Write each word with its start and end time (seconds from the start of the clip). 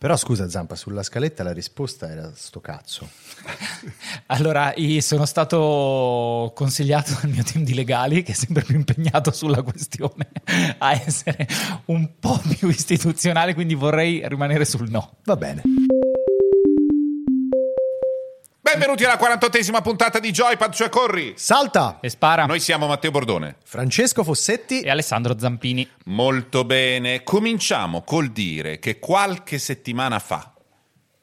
Però 0.00 0.16
scusa 0.16 0.48
Zampa, 0.48 0.76
sulla 0.76 1.02
scaletta 1.02 1.42
la 1.42 1.52
risposta 1.52 2.08
era 2.08 2.32
sto 2.34 2.62
cazzo. 2.62 3.06
allora, 4.28 4.72
sono 5.00 5.26
stato 5.26 6.52
consigliato 6.54 7.18
dal 7.20 7.30
mio 7.30 7.42
team 7.42 7.64
di 7.64 7.74
legali, 7.74 8.22
che 8.22 8.32
è 8.32 8.34
sempre 8.34 8.62
più 8.62 8.76
impegnato 8.76 9.30
sulla 9.30 9.60
questione, 9.60 10.30
a 10.78 10.92
essere 10.92 11.46
un 11.86 12.18
po' 12.18 12.40
più 12.56 12.70
istituzionale, 12.70 13.52
quindi 13.52 13.74
vorrei 13.74 14.26
rimanere 14.26 14.64
sul 14.64 14.88
no. 14.88 15.16
Va 15.24 15.36
bene. 15.36 15.64
Benvenuti 18.72 19.02
alla 19.02 19.18
48esima 19.18 19.82
puntata 19.82 20.20
di 20.20 20.30
Joypad, 20.30 20.72
cioè 20.72 20.88
corri! 20.88 21.32
Salta! 21.36 21.98
E 22.00 22.08
spara. 22.08 22.46
Noi 22.46 22.60
siamo 22.60 22.86
Matteo 22.86 23.10
Bordone, 23.10 23.56
Francesco 23.64 24.22
Fossetti 24.22 24.82
e 24.82 24.90
Alessandro 24.90 25.36
Zampini. 25.36 25.86
Molto 26.04 26.64
bene, 26.64 27.24
cominciamo 27.24 28.02
col 28.02 28.28
dire 28.28 28.78
che 28.78 29.00
qualche 29.00 29.58
settimana 29.58 30.20
fa 30.20 30.54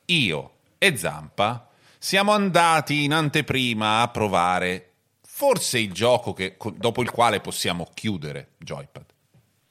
io 0.07 0.51
e 0.77 0.97
Zampa 0.97 1.69
siamo 1.97 2.33
andati 2.33 3.05
in 3.05 3.13
anteprima 3.13 4.01
a 4.01 4.09
provare 4.09 4.91
forse 5.25 5.79
il 5.79 5.93
gioco 5.93 6.33
che, 6.33 6.57
dopo 6.75 7.01
il 7.01 7.11
quale 7.11 7.39
possiamo 7.39 7.87
chiudere 7.93 8.55
Joypad. 8.57 9.05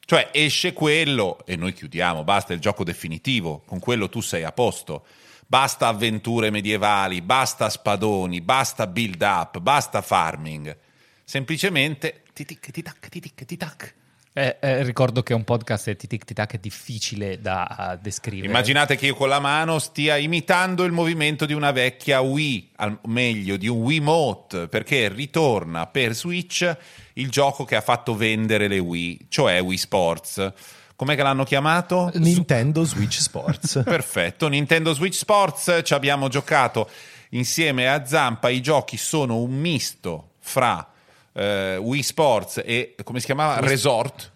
Cioè 0.02 0.30
esce 0.32 0.72
quello 0.72 1.44
e 1.44 1.56
noi 1.56 1.74
chiudiamo, 1.74 2.24
basta 2.24 2.54
il 2.54 2.60
gioco 2.60 2.84
definitivo, 2.84 3.62
con 3.66 3.80
quello 3.80 4.08
tu 4.08 4.22
sei 4.22 4.44
a 4.44 4.52
posto. 4.52 5.04
Basta 5.48 5.86
avventure 5.86 6.50
medievali, 6.50 7.22
basta 7.22 7.68
spadoni, 7.68 8.40
basta 8.40 8.88
build 8.88 9.22
up, 9.22 9.60
basta 9.60 10.02
farming. 10.02 10.76
Semplicemente 11.22 12.22
titic 12.32 12.70
titac 12.70 13.08
titic 13.08 13.44
titac. 13.44 13.94
Eh, 14.32 14.56
eh, 14.60 14.82
ricordo 14.82 15.22
che 15.22 15.32
un 15.32 15.44
podcast 15.44 15.88
è 15.88 15.96
titic 15.96 16.24
titac 16.24 16.54
è 16.54 16.58
difficile 16.58 17.40
da 17.40 17.94
uh, 17.96 18.02
descrivere. 18.02 18.48
Immaginate 18.48 18.96
che 18.96 19.06
io 19.06 19.14
con 19.14 19.28
la 19.28 19.38
mano 19.38 19.78
stia 19.78 20.16
imitando 20.16 20.84
il 20.84 20.92
movimento 20.92 21.46
di 21.46 21.54
una 21.54 21.70
vecchia 21.70 22.20
Wii, 22.20 22.72
al 22.76 22.98
meglio 23.04 23.56
di 23.56 23.68
un 23.68 23.78
Wiimote, 23.78 24.68
perché 24.68 25.08
ritorna 25.08 25.86
per 25.86 26.14
Switch 26.14 26.76
il 27.14 27.30
gioco 27.30 27.64
che 27.64 27.76
ha 27.76 27.80
fatto 27.80 28.14
vendere 28.14 28.68
le 28.68 28.78
Wii, 28.78 29.26
cioè 29.30 29.62
Wii 29.62 29.78
Sports. 29.78 30.52
Com'è 30.96 31.14
che 31.14 31.22
l'hanno 31.22 31.44
chiamato? 31.44 32.10
Nintendo 32.14 32.82
Switch 32.84 33.20
Sports. 33.20 33.82
Perfetto, 33.84 34.48
Nintendo 34.48 34.94
Switch 34.94 35.14
Sports, 35.14 35.80
ci 35.84 35.92
abbiamo 35.92 36.28
giocato 36.28 36.88
insieme 37.30 37.86
a 37.88 38.06
Zampa, 38.06 38.48
i 38.48 38.62
giochi 38.62 38.96
sono 38.96 39.36
un 39.36 39.52
misto 39.52 40.30
fra 40.38 40.88
eh, 41.34 41.76
Wii 41.76 42.02
Sports 42.02 42.62
e, 42.64 42.94
come 43.04 43.20
si 43.20 43.26
chiamava? 43.26 43.60
Resort. 43.60 44.32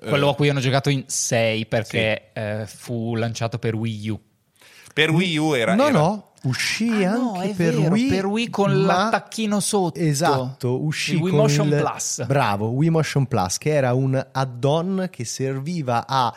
Quello 0.00 0.30
a 0.30 0.34
cui 0.34 0.48
hanno 0.48 0.60
giocato 0.60 0.90
in 0.90 1.04
6 1.06 1.66
perché 1.66 2.30
sì. 2.32 2.40
eh, 2.40 2.66
fu 2.66 3.14
lanciato 3.14 3.58
per 3.58 3.74
Wii 3.74 4.08
U. 4.08 4.20
Per 4.92 5.10
Wii 5.10 5.36
U 5.36 5.54
era... 5.54 5.74
No, 5.74 5.88
era... 5.88 5.98
no, 5.98 6.32
uscì 6.44 7.04
ah, 7.04 7.12
anche 7.12 7.46
no, 7.48 7.54
per, 7.56 7.74
vero, 7.74 7.92
Wii, 7.92 8.08
per 8.08 8.26
Wii 8.26 8.50
con 8.50 8.72
ma... 8.72 8.86
l'attacchino 8.86 9.60
sotto. 9.60 9.98
Esatto, 9.98 10.82
uscì 10.82 11.14
il 11.14 11.22
Wii 11.22 11.32
Motion 11.32 11.68
il... 11.68 11.76
Plus. 11.76 12.24
Bravo, 12.26 12.68
Wii 12.68 12.90
Motion 12.90 13.26
Plus, 13.26 13.58
che 13.58 13.70
era 13.70 13.92
un 13.92 14.26
add-on 14.32 15.08
che 15.10 15.24
serviva 15.24 16.06
a 16.06 16.34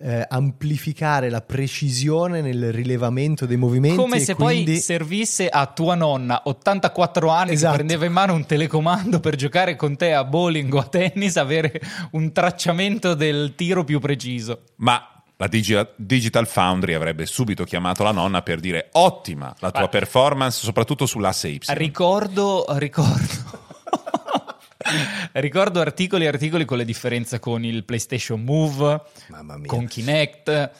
eh, 0.00 0.24
amplificare 0.28 1.28
la 1.28 1.40
precisione 1.40 2.40
nel 2.40 2.72
rilevamento 2.72 3.46
dei 3.46 3.56
movimenti. 3.56 3.96
Come 3.96 4.20
se 4.20 4.34
quindi... 4.34 4.72
poi 4.72 4.80
servisse 4.80 5.48
a 5.48 5.66
tua 5.66 5.94
nonna, 5.94 6.42
84 6.44 7.28
anni, 7.28 7.52
esatto. 7.52 7.70
che 7.70 7.76
prendeva 7.78 8.04
in 8.04 8.12
mano 8.12 8.34
un 8.34 8.46
telecomando 8.46 9.18
per 9.20 9.34
giocare 9.34 9.76
con 9.76 9.96
te 9.96 10.12
a 10.12 10.24
bowling 10.24 10.72
o 10.72 10.78
a 10.78 10.84
tennis, 10.84 11.36
avere 11.36 11.80
un 12.12 12.32
tracciamento 12.32 13.14
del 13.14 13.54
tiro 13.56 13.84
più 13.84 13.98
preciso. 13.98 14.62
Ma 14.76 15.17
la 15.40 15.48
Digital 15.94 16.48
Foundry 16.48 16.94
avrebbe 16.94 17.24
subito 17.24 17.62
chiamato 17.62 18.02
la 18.02 18.10
nonna 18.10 18.42
per 18.42 18.58
dire 18.58 18.88
ottima 18.92 19.54
la 19.60 19.70
tua 19.70 19.82
Beh, 19.82 19.88
performance, 19.88 20.64
soprattutto 20.64 21.06
sull'asse 21.06 21.46
Y. 21.48 21.60
Ricordo, 21.68 22.64
ricordo. 22.70 23.56
ricordo 25.34 25.80
articoli 25.80 26.24
e 26.24 26.28
articoli 26.28 26.64
con 26.64 26.78
le 26.78 26.84
differenze 26.84 27.38
con 27.38 27.64
il 27.64 27.84
PlayStation 27.84 28.42
Move, 28.42 29.00
con 29.66 29.86
Kinect. 29.86 30.70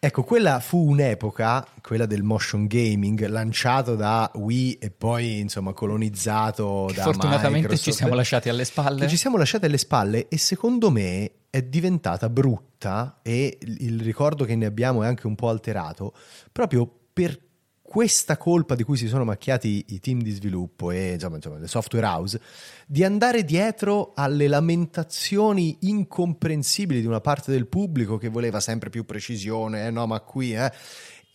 Ecco, 0.00 0.24
quella 0.24 0.58
fu 0.58 0.88
un'epoca, 0.88 1.64
quella 1.80 2.06
del 2.06 2.24
motion 2.24 2.66
gaming, 2.66 3.24
lanciato 3.26 3.94
da 3.94 4.28
Wii 4.34 4.78
e 4.80 4.90
poi 4.90 5.38
insomma 5.38 5.72
colonizzato 5.72 6.86
che 6.88 6.94
da 6.94 7.02
Fortunatamente 7.04 7.68
Microsoft, 7.68 7.84
ci 7.84 7.92
siamo 7.92 8.14
lasciati 8.14 8.48
alle 8.48 8.64
spalle. 8.64 9.00
Che 9.00 9.08
ci 9.08 9.16
siamo 9.16 9.36
lasciati 9.36 9.66
alle 9.66 9.78
spalle 9.78 10.26
e 10.28 10.38
secondo 10.38 10.90
me 10.90 11.30
è 11.50 11.62
diventata 11.62 12.28
brutta 12.28 13.20
e 13.22 13.58
il 13.60 14.00
ricordo 14.00 14.44
che 14.44 14.54
ne 14.54 14.66
abbiamo 14.66 15.02
è 15.02 15.06
anche 15.06 15.26
un 15.26 15.34
po' 15.34 15.48
alterato 15.48 16.14
proprio 16.52 16.90
per 17.12 17.46
questa 17.88 18.36
colpa 18.36 18.74
di 18.74 18.82
cui 18.82 18.98
si 18.98 19.08
sono 19.08 19.24
macchiati 19.24 19.82
i 19.88 19.98
team 19.98 20.20
di 20.20 20.30
sviluppo 20.32 20.90
e 20.90 21.12
insomma, 21.14 21.36
insomma, 21.36 21.56
le 21.56 21.68
software 21.68 22.04
house 22.04 22.38
di 22.86 23.02
andare 23.02 23.44
dietro 23.44 24.12
alle 24.14 24.46
lamentazioni 24.46 25.78
incomprensibili 25.80 27.00
di 27.00 27.06
una 27.06 27.22
parte 27.22 27.50
del 27.50 27.66
pubblico 27.66 28.18
che 28.18 28.28
voleva 28.28 28.60
sempre 28.60 28.90
più 28.90 29.06
precisione, 29.06 29.86
eh 29.86 29.90
no, 29.90 30.06
ma 30.06 30.20
qui, 30.20 30.54
eh. 30.54 30.70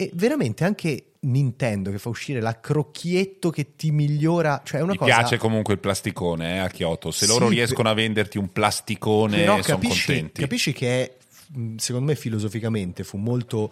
E 0.04 0.12
veramente 0.14 0.64
anche 0.64 1.06
Nintendo 1.22 1.92
che 1.92 1.98
fa 1.98 2.10
uscire 2.10 2.42
la 2.42 2.60
crocchietto 2.60 3.50
che 3.50 3.76
ti 3.76 3.92
migliora, 3.92 4.62
cioè 4.64 4.80
è 4.80 4.84
una 4.84 4.92
Mi 4.94 4.98
cosa... 4.98 5.16
piace 5.16 5.38
comunque 5.38 5.74
il 5.74 5.80
plasticone 5.80 6.56
eh, 6.56 6.58
a 6.60 6.68
Kyoto, 6.68 7.12
se 7.12 7.26
loro 7.28 7.48
sì, 7.48 7.56
riescono 7.56 7.90
a 7.90 7.94
venderti 7.94 8.38
un 8.38 8.52
plasticone 8.52 9.46
sono 9.62 9.80
contenti. 9.80 10.42
Capisci 10.42 10.74
che 10.74 11.04
è, 11.04 11.16
secondo 11.78 12.08
me 12.08 12.16
filosoficamente 12.16 13.04
fu 13.04 13.18
molto 13.18 13.72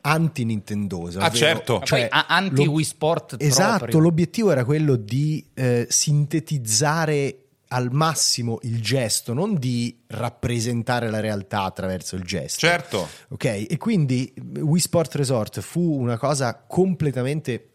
anti-nintendosa. 0.00 1.20
Ah, 1.20 1.30
certo. 1.30 1.80
Cioè, 1.84 2.08
anti-Wii 2.10 2.84
Sport. 2.84 3.36
Esatto, 3.38 3.78
proprio. 3.78 4.00
l'obiettivo 4.00 4.50
era 4.50 4.64
quello 4.64 4.96
di 4.96 5.44
eh, 5.54 5.86
sintetizzare 5.88 7.47
al 7.68 7.90
massimo 7.92 8.58
il 8.62 8.82
gesto, 8.82 9.32
non 9.34 9.58
di 9.58 10.02
rappresentare 10.08 11.10
la 11.10 11.20
realtà 11.20 11.62
attraverso 11.62 12.16
il 12.16 12.22
gesto. 12.22 12.58
Certo. 12.58 13.08
Ok, 13.28 13.44
e 13.68 13.76
quindi 13.76 14.32
Wii 14.60 14.80
Sport 14.80 15.14
Resort 15.16 15.60
fu 15.60 15.80
una 15.80 16.16
cosa 16.16 16.54
completamente 16.66 17.68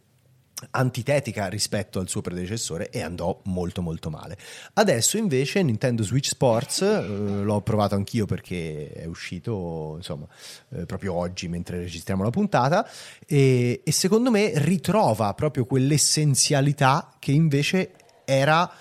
antitetica 0.71 1.47
rispetto 1.47 1.99
al 1.99 2.07
suo 2.07 2.21
predecessore 2.21 2.89
e 2.89 3.01
andò 3.01 3.41
molto 3.45 3.81
molto 3.81 4.09
male. 4.09 4.37
Adesso 4.73 5.17
invece 5.17 5.61
Nintendo 5.61 6.03
Switch 6.03 6.27
Sports 6.27 6.81
eh, 6.81 7.05
l'ho 7.05 7.61
provato 7.61 7.95
anch'io 7.95 8.25
perché 8.25 8.91
è 8.91 9.05
uscito 9.05 9.93
insomma 9.97 10.25
eh, 10.69 10.85
proprio 10.85 11.13
oggi 11.13 11.47
mentre 11.47 11.79
registriamo 11.79 12.23
la 12.23 12.29
puntata 12.29 12.87
e, 13.27 13.81
e 13.83 13.91
secondo 13.91 14.31
me 14.31 14.51
ritrova 14.55 15.33
proprio 15.33 15.65
quell'essenzialità 15.65 17.13
che 17.19 17.31
invece 17.31 17.91
era 18.25 18.71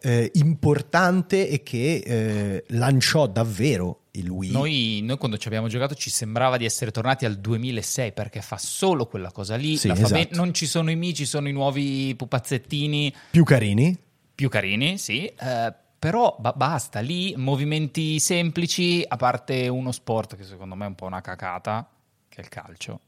eh, 0.00 0.30
importante 0.34 1.48
e 1.48 1.62
che 1.62 2.02
eh, 2.04 2.64
lanciò 2.68 3.26
davvero 3.26 4.02
il 4.12 4.28
Wii. 4.28 4.50
Noi, 4.50 5.00
noi, 5.02 5.18
quando 5.18 5.36
ci 5.38 5.48
abbiamo 5.48 5.68
giocato 5.68 5.94
ci 5.94 6.10
sembrava 6.10 6.56
di 6.56 6.64
essere 6.64 6.90
tornati 6.90 7.24
al 7.24 7.36
2006 7.36 8.12
perché 8.12 8.40
fa 8.40 8.58
solo 8.58 9.06
quella 9.06 9.30
cosa 9.30 9.56
lì. 9.56 9.76
Sì, 9.76 9.90
esatto. 9.90 10.12
ben- 10.12 10.28
non 10.32 10.54
ci 10.54 10.66
sono 10.66 10.90
i 10.90 10.96
Mi, 10.96 11.14
ci 11.14 11.26
sono 11.26 11.48
i 11.48 11.52
nuovi 11.52 12.14
pupazzettini. 12.16 13.14
Più 13.30 13.44
carini. 13.44 13.96
Più 14.34 14.48
carini, 14.48 14.98
sì. 14.98 15.26
Eh, 15.26 15.74
però 15.98 16.36
ba- 16.38 16.52
basta, 16.52 17.00
lì 17.00 17.34
movimenti 17.36 18.18
semplici, 18.20 19.04
a 19.06 19.16
parte 19.16 19.68
uno 19.68 19.92
sport 19.92 20.36
che 20.36 20.44
secondo 20.44 20.74
me 20.74 20.84
è 20.84 20.88
un 20.88 20.94
po' 20.94 21.06
una 21.06 21.20
cacata, 21.20 21.88
che 22.28 22.36
è 22.36 22.40
il 22.40 22.48
calcio. 22.48 23.00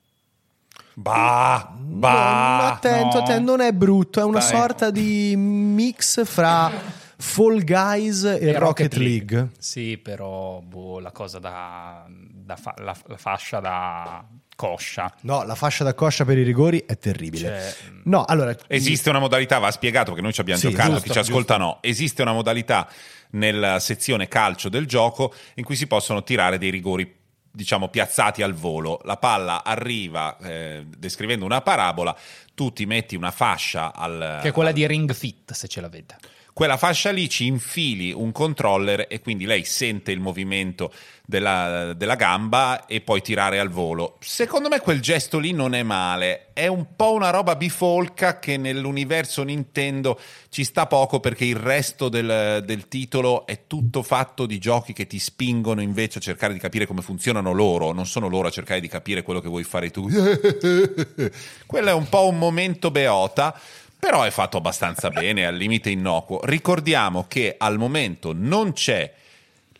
Bah, 1.00 1.72
bah. 1.76 2.58
No, 2.60 2.66
attento, 2.66 3.18
no. 3.18 3.22
attento, 3.22 3.50
non 3.50 3.60
è 3.60 3.72
brutto, 3.72 4.18
è 4.18 4.24
una 4.24 4.40
Dai. 4.40 4.48
sorta 4.48 4.90
di 4.90 5.36
mix 5.36 6.24
fra 6.24 6.72
Fall 7.16 7.62
Guys 7.62 8.24
e, 8.24 8.38
e 8.40 8.58
Rocket, 8.58 8.58
Rocket 8.58 8.94
League. 8.94 9.36
League. 9.36 9.50
Sì, 9.60 9.96
però 9.96 10.60
boh, 10.60 10.98
la 10.98 11.12
cosa 11.12 11.38
da, 11.38 12.04
da 12.08 12.56
fa- 12.56 12.74
la, 12.78 12.96
la, 13.06 13.16
fascia 13.16 13.60
da 13.60 14.24
coscia. 14.56 15.14
No, 15.20 15.44
la 15.44 15.54
fascia 15.54 15.84
da 15.84 15.94
coscia 15.94 16.24
per 16.24 16.36
i 16.36 16.42
rigori 16.42 16.82
è 16.84 16.98
terribile. 16.98 17.48
Cioè, 17.48 17.74
no, 18.04 18.24
allora 18.24 18.56
esiste 18.66 19.08
una 19.08 19.20
modalità, 19.20 19.60
va 19.60 19.70
spiegato 19.70 20.06
perché 20.06 20.22
noi 20.22 20.32
ci 20.32 20.40
abbiamo 20.40 20.58
sì, 20.58 20.68
giocato, 20.68 20.90
giusto, 20.94 21.04
chi 21.04 21.12
ci 21.12 21.18
ascolta 21.20 21.58
giusto. 21.58 21.72
no. 21.74 21.78
Esiste 21.80 22.22
una 22.22 22.32
modalità 22.32 22.88
nella 23.30 23.78
sezione 23.78 24.26
calcio 24.26 24.68
del 24.68 24.86
gioco 24.86 25.32
in 25.54 25.64
cui 25.64 25.76
si 25.76 25.86
possono 25.86 26.24
tirare 26.24 26.58
dei 26.58 26.70
rigori 26.70 27.17
diciamo 27.58 27.88
piazzati 27.88 28.40
al 28.40 28.52
volo, 28.52 29.00
la 29.02 29.16
palla 29.16 29.64
arriva 29.64 30.36
eh, 30.38 30.86
descrivendo 30.96 31.44
una 31.44 31.60
parabola, 31.60 32.16
tu 32.54 32.72
ti 32.72 32.86
metti 32.86 33.16
una 33.16 33.32
fascia 33.32 33.92
al... 33.92 34.38
Che 34.40 34.48
è 34.48 34.52
quella 34.52 34.68
al... 34.68 34.74
di 34.76 34.86
Ring 34.86 35.12
Fit 35.12 35.52
se 35.52 35.66
ce 35.66 35.80
l'avete. 35.80 36.16
Quella 36.58 36.76
fascia 36.76 37.12
lì 37.12 37.28
ci 37.28 37.46
infili 37.46 38.10
un 38.10 38.32
controller 38.32 39.06
e 39.08 39.20
quindi 39.20 39.44
lei 39.44 39.62
sente 39.62 40.10
il 40.10 40.18
movimento 40.18 40.92
della, 41.24 41.92
della, 41.94 42.16
gamba 42.16 42.84
e 42.86 43.00
poi 43.00 43.22
tirare 43.22 43.60
al 43.60 43.68
volo. 43.68 44.16
Secondo 44.18 44.68
me 44.68 44.80
quel 44.80 45.00
gesto 45.00 45.38
lì 45.38 45.52
non 45.52 45.76
è 45.76 45.84
male, 45.84 46.48
è 46.54 46.66
un 46.66 46.96
po' 46.96 47.12
una 47.12 47.30
roba 47.30 47.54
bifolca 47.54 48.40
che 48.40 48.56
nell'universo 48.56 49.44
Nintendo 49.44 50.18
ci 50.48 50.64
sta 50.64 50.88
poco 50.88 51.20
perché 51.20 51.44
il 51.44 51.54
resto 51.54 52.08
del, 52.08 52.64
del 52.66 52.88
titolo 52.88 53.46
è 53.46 53.68
tutto 53.68 54.02
fatto 54.02 54.44
di 54.44 54.58
giochi 54.58 54.92
che 54.92 55.06
ti 55.06 55.20
spingono 55.20 55.80
invece 55.80 56.18
a 56.18 56.22
cercare 56.22 56.54
di 56.54 56.58
capire 56.58 56.86
come 56.86 57.02
funzionano 57.02 57.52
loro, 57.52 57.92
non 57.92 58.04
sono 58.04 58.26
loro 58.26 58.48
a 58.48 58.50
cercare 58.50 58.80
di 58.80 58.88
capire 58.88 59.22
quello 59.22 59.38
che 59.38 59.48
vuoi 59.48 59.62
fare 59.62 59.92
tu. 59.92 60.08
Quello 61.66 61.88
è 61.88 61.92
un 61.92 62.08
po' 62.08 62.26
un 62.26 62.36
momento 62.36 62.90
beota. 62.90 63.56
Però 63.98 64.22
è 64.22 64.30
fatto 64.30 64.56
abbastanza 64.58 65.10
bene, 65.10 65.46
al 65.46 65.56
limite 65.56 65.90
innocuo. 65.90 66.40
Ricordiamo 66.44 67.26
che 67.28 67.54
al 67.58 67.78
momento 67.78 68.32
non 68.34 68.72
c'è 68.72 69.12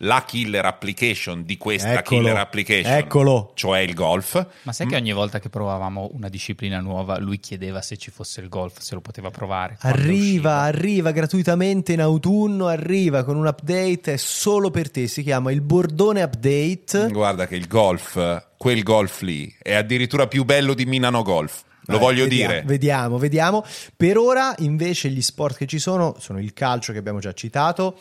la 0.03 0.23
killer 0.25 0.65
application 0.65 1.43
di 1.43 1.57
questa 1.57 1.99
Eccolo, 1.99 2.21
killer 2.21 2.37
application, 2.37 2.93
eccolo. 2.93 3.51
cioè 3.55 3.79
il 3.79 3.93
golf. 3.93 4.45
Ma 4.63 4.71
sai 4.71 4.87
che 4.87 4.95
ogni 4.95 5.11
volta 5.11 5.39
che 5.39 5.49
provavamo 5.49 6.11
una 6.13 6.29
disciplina 6.29 6.79
nuova, 6.79 7.19
lui 7.19 7.39
chiedeva 7.39 7.81
se 7.81 7.97
ci 7.97 8.09
fosse 8.11 8.39
il 8.39 8.47
golf, 8.47 8.79
se 8.79 8.95
lo 8.95 9.01
poteva 9.01 9.29
provare. 9.29 9.77
Arriva, 9.81 10.59
arriva 10.61 11.11
gratuitamente 11.11 11.93
in 11.93 12.01
autunno, 12.01 12.67
arriva 12.67 13.23
con 13.23 13.35
un 13.35 13.47
update, 13.47 14.13
è 14.13 14.17
solo 14.17 14.71
per 14.71 14.89
te, 14.89 15.07
si 15.07 15.21
chiama 15.23 15.51
il 15.51 15.61
Bordone 15.61 16.21
Update. 16.21 17.09
Guarda 17.11 17.45
che 17.45 17.55
il 17.55 17.67
golf, 17.67 18.45
quel 18.57 18.83
golf 18.83 19.21
lì, 19.21 19.53
è 19.61 19.73
addirittura 19.73 20.27
più 20.27 20.45
bello 20.45 20.73
di 20.73 20.85
Minano 20.85 21.23
Golf. 21.23 21.63
Lo 21.89 21.95
Eh, 21.95 21.99
voglio 21.99 22.23
vediamo, 22.23 22.51
dire. 22.53 22.65
Vediamo, 22.65 23.17
vediamo. 23.17 23.65
Per 23.95 24.17
ora 24.17 24.53
invece 24.59 25.09
gli 25.09 25.21
sport 25.21 25.57
che 25.57 25.65
ci 25.65 25.79
sono 25.79 26.15
sono 26.19 26.39
il 26.39 26.53
calcio 26.53 26.91
che 26.93 26.99
abbiamo 26.99 27.19
già 27.19 27.33
citato, 27.33 27.99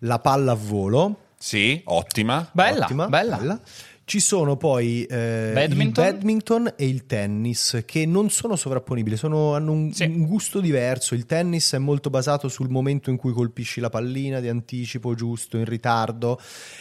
la 0.00 0.18
palla 0.18 0.52
a 0.52 0.56
volo, 0.58 1.20
Sì, 1.38 1.80
ottima. 1.84 2.48
Bella, 2.52 2.84
ottima, 2.84 3.08
bella. 3.08 3.60
Ci 4.08 4.20
sono 4.20 4.56
poi 4.56 5.02
eh, 5.02 5.50
Badminton? 5.52 6.04
il 6.06 6.12
badminton 6.12 6.72
e 6.76 6.86
il 6.86 7.06
tennis 7.06 7.82
che 7.84 8.06
non 8.06 8.30
sono 8.30 8.54
sovrapponibili, 8.54 9.16
sono- 9.16 9.54
hanno 9.56 9.72
un, 9.72 9.92
Sì. 9.92 10.04
un 10.04 10.26
gusto 10.26 10.60
diverso. 10.60 11.16
Il 11.16 11.26
tennis 11.26 11.72
è 11.72 11.78
molto 11.78 12.08
basato 12.08 12.46
sul 12.48 12.68
momento 12.70 13.10
in 13.10 13.16
cui 13.16 13.32
colpisci 13.32 13.80
la 13.80 13.88
pallina 13.90 14.38
di 14.38 14.46
anticipo 14.48 15.14
giusto, 15.16 15.56
in 15.56 15.64
ritardo, 15.64 16.40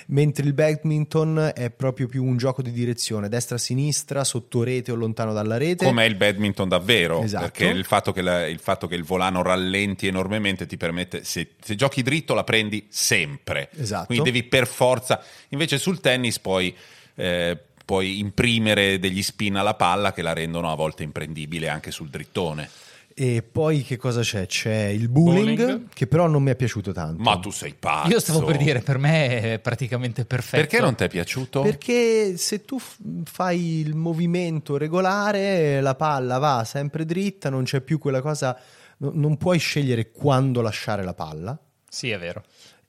mentre 0.10 0.46
il 0.46 0.54
badminton 0.54 1.52
è 1.56 1.72
proprio 1.72 2.06
più 2.06 2.24
un 2.24 2.38
gioco 2.38 2.62
di 2.62 2.72
direzione, 2.72 3.28
destra-sinistra, 3.28 4.24
sotto 4.24 4.62
rete 4.62 4.92
o 4.92 4.96
lontano 4.96 5.34
dalla 5.34 5.58
rete. 5.58 5.84
Com'è 5.84 6.04
il 6.06 6.14
badminton 6.16 6.70
davvero? 6.70 7.24
Esatto. 7.24 7.46
Perché 7.46 7.66
il 7.66 7.86
fatto, 7.86 8.12
che 8.12 8.22
la- 8.22 8.46
il 8.46 8.60
fatto 8.60 8.86
che 8.86 8.94
il 8.94 9.04
volano 9.04 9.42
rallenti 9.42 10.06
enormemente 10.06 10.68
ti 10.68 10.78
permette, 10.78 11.24
se, 11.24 11.54
se 11.60 11.74
giochi 11.74 12.04
dritto 12.04 12.36
la 12.36 12.44
prendi 12.44 12.86
sempre. 12.88 13.70
Esatto. 13.76 14.06
Quindi 14.06 14.26
devi 14.32 14.44
per 14.44 14.68
forza. 14.68 15.20
Invece 15.50 15.80
sul 15.80 16.00
tennis 16.00 16.38
puoi, 16.38 16.72
eh, 17.16 17.58
puoi 17.86 18.20
imprimere 18.20 19.00
degli 19.00 19.22
spin 19.24 19.56
alla 19.56 19.76
palla 19.76 20.12
che 20.14 20.22
la 20.22 20.34
rendono 20.34 20.72
a 20.72 20.76
volte 20.76 21.04
imprendibile 21.04 21.70
anche 21.70 21.92
sul 21.92 22.10
drittone. 22.10 22.70
E 23.18 23.44
poi 23.50 23.84
che 23.84 23.96
cosa 23.96 24.20
c'è? 24.20 24.46
C'è 24.46 24.88
il 24.88 25.08
bowling, 25.08 25.58
Bowling. 25.58 25.88
che 25.94 26.06
però 26.06 26.28
non 26.28 26.44
mi 26.44 26.52
è 26.52 26.56
piaciuto 26.58 26.92
tanto. 26.92 27.24
Ma 27.24 27.38
tu 27.40 27.50
sei 27.50 27.74
pazzo. 27.74 28.10
Io 28.10 28.20
stavo 28.20 28.44
per 28.44 28.58
dire, 28.58 28.82
per 28.82 28.98
me 28.98 29.54
è 29.54 29.60
praticamente 29.60 30.26
perfetto. 30.26 30.58
Perché 30.58 30.82
non 30.82 30.96
ti 30.96 31.06
è 31.06 31.08
piaciuto? 31.08 31.62
Perché 31.62 32.36
se 32.36 32.66
tu 32.66 32.78
f- 32.78 32.98
fai 33.24 33.80
il 33.80 33.96
movimento 33.96 34.76
regolare, 34.76 35.80
la 35.80 35.96
palla 35.96 36.40
va 36.40 36.66
sempre 36.66 37.06
dritta, 37.06 37.50
non 37.50 37.64
c'è 37.64 37.80
più 37.80 38.00
quella 38.00 38.20
cosa, 38.20 38.60
no- 38.98 39.12
non 39.14 39.38
puoi 39.38 39.60
scegliere 39.60 40.12
quando 40.12 40.60
lasciare 40.60 41.02
la 41.02 41.14
palla. 41.14 41.58
Sì, 41.88 42.10
è 42.10 42.20
vero. 42.20 42.44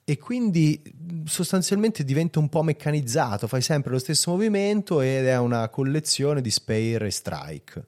E 0.09 0.19
quindi 0.19 0.81
mh, 0.81 1.25
sostanzialmente 1.25 2.05
diventa 2.05 2.39
un 2.39 2.49
po' 2.49 2.63
meccanizzato, 2.63 3.49
fai 3.49 3.61
sempre 3.61 3.91
lo 3.91 3.99
stesso 3.99 4.31
movimento 4.31 5.01
ed 5.01 5.27
è 5.27 5.37
una 5.37 5.69
collezione 5.69 6.41
di 6.41 6.51
spare 6.53 7.07
e 7.07 7.11
strike. 7.11 7.87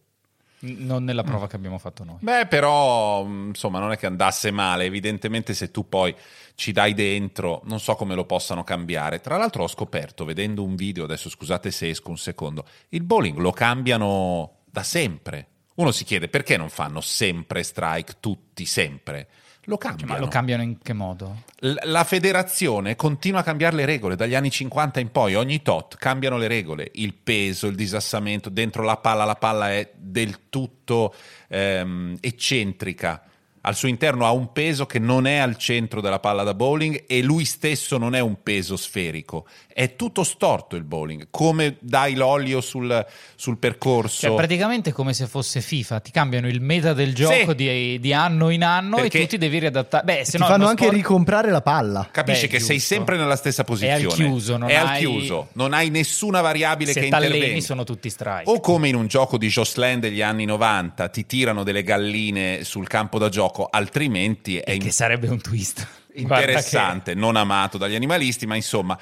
Non 0.61 1.05
nella 1.05 1.23
prova 1.23 1.47
che 1.47 1.55
abbiamo 1.55 1.79
fatto 1.79 2.03
noi. 2.03 2.17
Beh, 2.19 2.47
però, 2.49 3.23
mh, 3.23 3.49
insomma, 3.50 3.79
non 3.79 3.93
è 3.93 3.97
che 3.97 4.06
andasse 4.06 4.50
male. 4.50 4.87
Evidentemente, 4.87 5.55
se 5.55 5.70
tu 5.70 5.88
poi 5.88 6.12
ci 6.56 6.73
dai 6.73 6.94
dentro, 6.94 7.62
non 7.67 7.79
so 7.79 7.94
come 7.94 8.17
lo 8.17 8.25
possano 8.25 8.65
cambiare. 8.65 9.20
Tra 9.20 9.37
l'altro, 9.37 9.62
ho 9.62 9.69
scoperto, 9.69 10.25
vedendo 10.25 10.65
un 10.65 10.75
video, 10.75 11.05
adesso 11.05 11.29
scusate 11.29 11.70
se 11.70 11.91
esco 11.91 12.11
un 12.11 12.19
secondo, 12.19 12.67
il 12.88 13.05
bowling 13.05 13.38
lo 13.38 13.53
cambiano 13.53 14.62
da 14.65 14.82
sempre. 14.82 15.47
Uno 15.76 15.93
si 15.93 16.03
chiede 16.03 16.26
perché 16.26 16.56
non 16.56 16.69
fanno 16.69 17.00
sempre 17.00 17.62
strike, 17.62 18.17
tutti 18.19 18.65
sempre. 18.65 19.29
Lo 19.69 19.76
cambiano. 19.76 20.12
Ma 20.12 20.19
lo 20.19 20.29
cambiano 20.29 20.62
in 20.62 20.79
che 20.82 20.94
modo? 20.94 21.43
L- 21.61 21.75
La 21.82 22.05
federazione 22.05 22.97
continua 22.97 23.41
a 23.41 23.43
cambiare 23.43 23.76
le 23.76 23.85
regole 23.85 24.17
dagli 24.17 24.35
anni 24.35 24.50
50 24.50 24.99
in 24.99 25.11
poi, 25.11 25.35
ogni 25.35 25.61
tot 25.61 25.97
cambiano 25.97 26.38
le 26.38 26.49
regole, 26.49 26.91
il 26.94 27.12
peso, 27.12 27.67
il 27.67 27.76
disassamento, 27.76 28.49
dentro 28.49 28.82
la 28.82 28.97
palla 28.97 29.25
la 29.25 29.35
palla 29.35 29.70
è 29.70 29.91
del 29.94 30.49
tutto 30.49 31.15
ehm, 31.49 32.17
eccentrica, 32.20 33.23
al 33.62 33.75
suo 33.75 33.88
interno 33.88 34.25
ha 34.26 34.31
un 34.32 34.52
peso 34.52 34.87
che 34.87 34.99
non 34.99 35.26
è 35.26 35.37
al 35.37 35.56
centro 35.56 36.00
della 36.00 36.19
palla 36.19 36.43
da 36.43 36.55
bowling 36.55 37.05
e 37.06 37.22
lui 37.22 37.44
stesso 37.44 37.99
non 37.99 38.14
è 38.14 38.20
un 38.20 38.43
peso 38.43 38.76
sferico, 38.76 39.46
è 39.72 39.96
tutto 39.96 40.25
storto 40.25 40.76
il 40.76 40.84
bowling, 40.84 41.28
come 41.31 41.76
dai 41.81 42.14
l'olio 42.14 42.60
sul, 42.60 43.05
sul 43.37 43.58
percorso. 43.58 44.26
Cioè, 44.26 44.34
praticamente 44.37 44.93
come 44.93 45.12
se 45.12 45.26
fosse 45.26 45.60
FIFA, 45.60 46.00
ti 46.00 46.10
cambiano 46.10 46.49
il 46.49 46.60
meta 46.60 46.93
del 46.93 47.14
gioco 47.14 47.50
Sì. 47.50 47.55
di, 47.55 48.00
di 48.00 48.12
anno 48.12 48.50
in 48.50 48.64
anno 48.64 48.96
Perché- 48.96 49.19
e 49.19 49.20
tu 49.22 49.26
ti 49.28 49.38
devi 49.38 49.58
riadattare. 49.58 50.05
Beh, 50.05 50.25
se 50.25 50.32
Ti 50.32 50.38
no 50.38 50.46
fanno 50.46 50.66
anche 50.66 50.82
sport- 50.84 50.96
ricomprare 50.96 51.50
la 51.50 51.60
palla. 51.62 52.08
Capisci 52.10 52.46
Beh, 52.46 52.52
che 52.55 52.60
sei 52.60 52.76
giusto. 52.78 52.94
sempre 52.94 53.16
nella 53.16 53.37
stessa 53.37 53.64
posizione. 53.64 54.00
È 54.00 54.05
al 54.05 54.12
chiuso, 54.12 54.56
non 54.56 54.69
È 54.70 54.75
al 54.75 54.87
hai- 54.87 54.99
chiuso, 54.99 55.49
non 55.52 55.72
hai 55.72 55.90
nessuna 55.90 56.40
variabile 56.40 56.93
se 56.93 57.00
che 57.00 57.06
interviene. 57.06 57.60
sono 57.60 57.84
tutti 57.84 58.08
strike. 58.10 58.43
O 58.50 58.60
come 58.60 58.88
in 58.88 58.94
un 58.94 59.06
gioco 59.06 59.37
di 59.38 59.49
Jocelyn 59.49 60.00
degli 60.00 60.22
anni 60.22 60.44
90 60.44 61.08
ti 61.08 61.26
tirano 61.26 61.62
delle 61.64 61.82
galline 61.82 62.64
sul 62.64 62.87
campo 62.88 63.19
da 63.19 63.28
gioco, 63.28 63.46
altrimenti 63.70 64.58
è 64.58 64.76
che 64.78 64.90
sarebbe 64.90 65.28
un 65.28 65.40
twist. 65.40 65.86
Interessante, 66.14 67.14
non 67.14 67.36
amato 67.36 67.78
dagli 67.78 67.94
animalisti, 67.94 68.46
ma 68.46 68.56
insomma, 68.56 68.98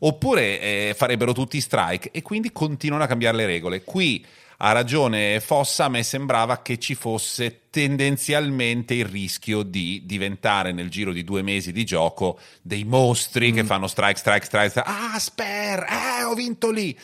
oppure 0.00 0.60
eh, 0.60 0.94
farebbero 0.96 1.32
tutti 1.32 1.60
strike 1.60 2.10
e 2.12 2.22
quindi 2.22 2.52
continuano 2.52 3.04
a 3.04 3.06
cambiare 3.06 3.36
le 3.36 3.46
regole. 3.46 3.82
Qui 3.82 4.24
ha 4.62 4.72
ragione 4.72 5.40
Fossa, 5.40 5.86
a 5.86 5.88
me 5.88 6.02
sembrava 6.02 6.60
che 6.60 6.78
ci 6.78 6.94
fosse 6.94 7.62
tendenzialmente 7.70 8.94
il 8.94 9.06
rischio 9.06 9.62
di 9.62 10.02
diventare 10.04 10.72
nel 10.72 10.90
giro 10.90 11.12
di 11.12 11.24
due 11.24 11.42
mesi 11.42 11.72
di 11.72 11.84
gioco 11.84 12.38
dei 12.60 12.84
mostri 12.84 13.52
Mm. 13.52 13.54
che 13.54 13.64
fanno 13.64 13.86
strike, 13.86 14.18
strike, 14.18 14.44
strike, 14.44 14.68
strike. 14.70 14.88
ah, 14.90 15.18
sper, 15.18 15.86
eh, 15.88 16.24
ho 16.24 16.34
vinto 16.34 16.70
lì. 16.70 16.96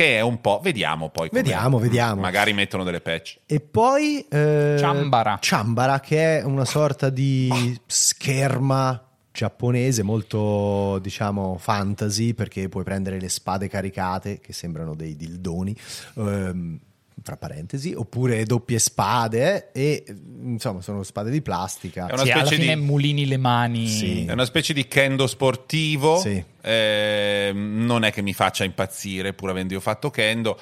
Che 0.00 0.16
è 0.16 0.20
un 0.22 0.40
po', 0.40 0.60
vediamo 0.62 1.10
poi. 1.10 1.28
com'è. 1.28 1.42
Vediamo, 1.42 1.78
vediamo. 1.78 2.22
Magari 2.22 2.54
mettono 2.54 2.84
delle 2.84 3.02
patch. 3.02 3.40
E 3.44 3.60
poi 3.60 4.26
eh, 4.30 4.76
Ciambara. 4.78 5.36
Ciambara, 5.38 6.00
che 6.00 6.38
è 6.38 6.42
una 6.42 6.64
sorta 6.64 7.10
di 7.10 7.78
scherma 7.84 8.98
giapponese 9.30 10.02
molto 10.02 10.98
diciamo 11.00 11.58
fantasy 11.58 12.32
perché 12.32 12.70
puoi 12.70 12.82
prendere 12.82 13.20
le 13.20 13.28
spade 13.28 13.68
caricate 13.68 14.40
che 14.40 14.52
sembrano 14.52 14.94
dei 14.94 15.14
dildoni 15.14 15.76
ehm, 16.16 16.80
tra 17.22 17.36
parentesi 17.36 17.92
oppure 17.94 18.44
doppie 18.44 18.78
spade 18.78 19.72
e 19.72 20.04
insomma 20.42 20.80
sono 20.80 21.02
spade 21.02 21.30
di 21.30 21.42
plastica 21.42 22.06
È 22.06 22.12
una 22.12 22.22
Sì, 22.24 22.30
alla 22.30 22.46
specie 22.46 22.60
fine 22.62 22.74
di- 22.74 22.80
mulini 22.80 23.26
le 23.26 23.36
mani. 23.36 23.86
Sì. 23.88 24.24
È 24.24 24.32
una 24.32 24.44
specie 24.44 24.72
di 24.72 24.86
kendo 24.88 25.26
sportivo. 25.26 26.18
Sì. 26.18 26.42
Eh, 26.62 27.50
non 27.54 28.04
è 28.04 28.12
che 28.12 28.22
mi 28.22 28.32
faccia 28.32 28.64
impazzire, 28.64 29.32
pur 29.32 29.50
avendo 29.50 29.74
io 29.74 29.80
fatto 29.80 30.10
kendo. 30.10 30.58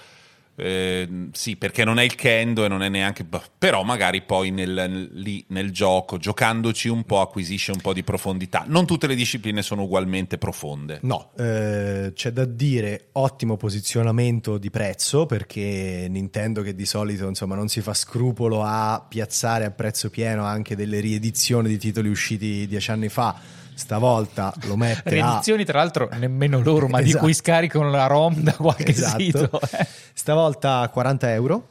Eh, 0.61 1.29
sì, 1.33 1.55
perché 1.57 1.85
non 1.85 2.01
è 2.01 2.03
il 2.03 2.17
kendo 2.17 2.65
e 2.65 2.69
non 2.69 2.83
è 2.83 2.89
neanche. 2.89 3.23
boh, 3.23 3.43
Però 3.57 3.85
magari 3.85 4.23
poi 4.23 4.51
nel, 4.51 4.71
nel- 4.71 5.11
lì 5.13 5.45
nel 5.49 5.71
gioco, 5.71 6.19
giocandoci 6.19 6.89
un 6.89 7.05
po', 7.05 7.21
acquisisce 7.21 7.71
un 7.71 7.81
po' 7.81 7.93
di 7.93 8.03
profondità. 8.03 8.65
Non 8.67 8.85
tutte 8.85 9.07
le 9.07 9.15
discipline 9.15 9.63
sono 9.63 9.83
ugualmente 9.85 10.37
profonde. 10.37 10.99
No, 11.03 11.31
eh, 11.39 12.11
c'è 12.13 12.31
da 12.33 12.45
dire 12.45 13.11
ottimo 13.13 13.57
posizionamento 13.57 14.59
di 14.59 14.71
prezzo 14.71 15.27
perché 15.27 16.07
Nintendo 16.11 16.63
che 16.63 16.75
di 16.75 16.87
solito 16.87 17.29
insomma 17.29 17.55
non 17.55 17.69
si 17.69 17.81
fa 17.81 17.95
scrupolo 17.95 18.63
a 18.65 19.05
piazzare 19.09 19.65
a 19.65 19.71
prezzo 19.71 20.11
pieno 20.11 20.45
anche 20.45 20.75
delle 20.75 20.99
riedizioni 20.99 21.69
di 21.69 21.79
titoli 21.79 22.09
usciti 22.09 22.67
dieci 22.67 22.91
anni 22.91 23.09
fa, 23.09 23.39
stavolta 23.79 24.53
lo 24.65 24.77
mette 24.77 25.09
a... 25.21 25.27
Riedizioni, 25.27 25.65
tra 25.65 25.79
l'altro, 25.79 26.09
nemmeno 26.19 26.61
loro, 26.61 26.89
ma 26.89 27.01
di 27.01 27.09
Esatto. 27.11 27.25
cui 27.25 27.33
scaricano 27.33 27.89
la 27.91 28.07
ROM 28.07 28.35
da 28.43 28.53
qualche 28.53 28.91
Esatto. 28.91 29.19
sito. 29.19 29.61
eh. 29.73 29.87
Stavolta 30.13 30.89
40 30.93 31.33
euro 31.33 31.69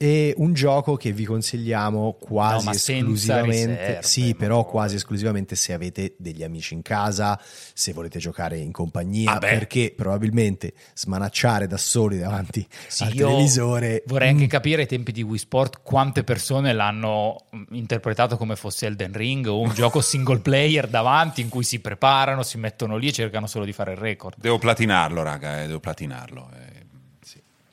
E 0.00 0.32
un 0.36 0.52
gioco 0.52 0.94
che 0.96 1.10
vi 1.10 1.24
consigliamo 1.24 2.16
quasi 2.20 2.66
No, 2.66 2.72
esclusivamente, 2.72 3.70
riserve, 3.86 4.02
sì, 4.02 4.34
però 4.36 4.62
poi- 4.62 4.70
quasi 4.70 4.94
esclusivamente 4.94 5.56
se 5.56 5.72
avete 5.72 6.14
degli 6.18 6.44
amici 6.44 6.74
in 6.74 6.82
casa, 6.82 7.36
se 7.74 7.92
volete 7.92 8.20
giocare 8.20 8.58
in 8.58 8.70
compagnia, 8.70 9.34
Ah, 9.34 9.38
perché 9.38 9.92
probabilmente 9.96 10.72
smanacciare 10.94 11.66
da 11.66 11.76
soli 11.76 12.18
davanti 12.18 12.64
Sì, 12.86 13.02
al 13.02 13.14
televisore 13.14 14.04
Vorrei 14.06 14.28
anche 14.28 14.44
mm, 14.44 14.48
capire 14.48 14.82
ai 14.82 14.88
tempi 14.88 15.10
di 15.10 15.22
Wii 15.22 15.38
Sport 15.38 15.80
quante 15.82 16.22
persone 16.22 16.72
l'hanno 16.72 17.46
mm, 17.56 17.62
interpretato 17.72 18.36
come 18.36 18.54
fosse 18.54 18.86
Elden 18.86 19.12
Ring 19.12 19.46
o 19.46 19.60
un 19.60 19.74
gioco 19.74 20.00
single 20.00 20.38
player 20.38 20.86
davanti 20.86 21.40
in 21.40 21.48
cui 21.48 21.64
si 21.64 21.80
preparano, 21.80 22.42
si 22.44 22.56
mettono 22.56 22.96
lì 22.96 23.08
e 23.08 23.12
cercano 23.12 23.48
solo 23.48 23.64
di 23.64 23.72
fare 23.72 23.92
il 23.92 23.98
record. 23.98 24.36
Devo 24.38 24.58
platinarlo, 24.58 25.22
raga, 25.24 25.62
eh, 25.62 25.66
devo 25.66 25.80
platinarlo. 25.80 26.50
eh. 26.54 26.77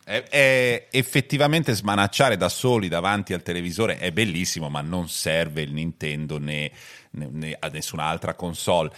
È- 0.08 0.24
è- 0.30 0.88
effettivamente 0.92 1.74
smanacciare 1.74 2.38
da 2.38 2.48
soli 2.48 2.88
davanti 2.90 3.34
al 3.34 3.42
televisore 3.42 3.98
è 3.98 4.12
bellissimo, 4.12 4.70
ma 4.70 4.82
non 4.82 5.10
serve 5.10 5.64
il 5.64 5.74
Nintendo 5.74 6.38
né, 6.38 6.70
né- 7.12 7.30
né 7.32 7.58
a 7.60 7.68
nessun'altra 7.70 8.36
console. 8.36 8.92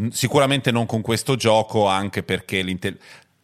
Mm, 0.00 0.08
Sicuramente 0.10 0.70
non 0.70 0.86
con 0.86 1.00
questo 1.02 1.34
gioco, 1.34 1.88
anche 1.88 2.22
perché 2.22 2.62
l'Intel... 2.62 2.96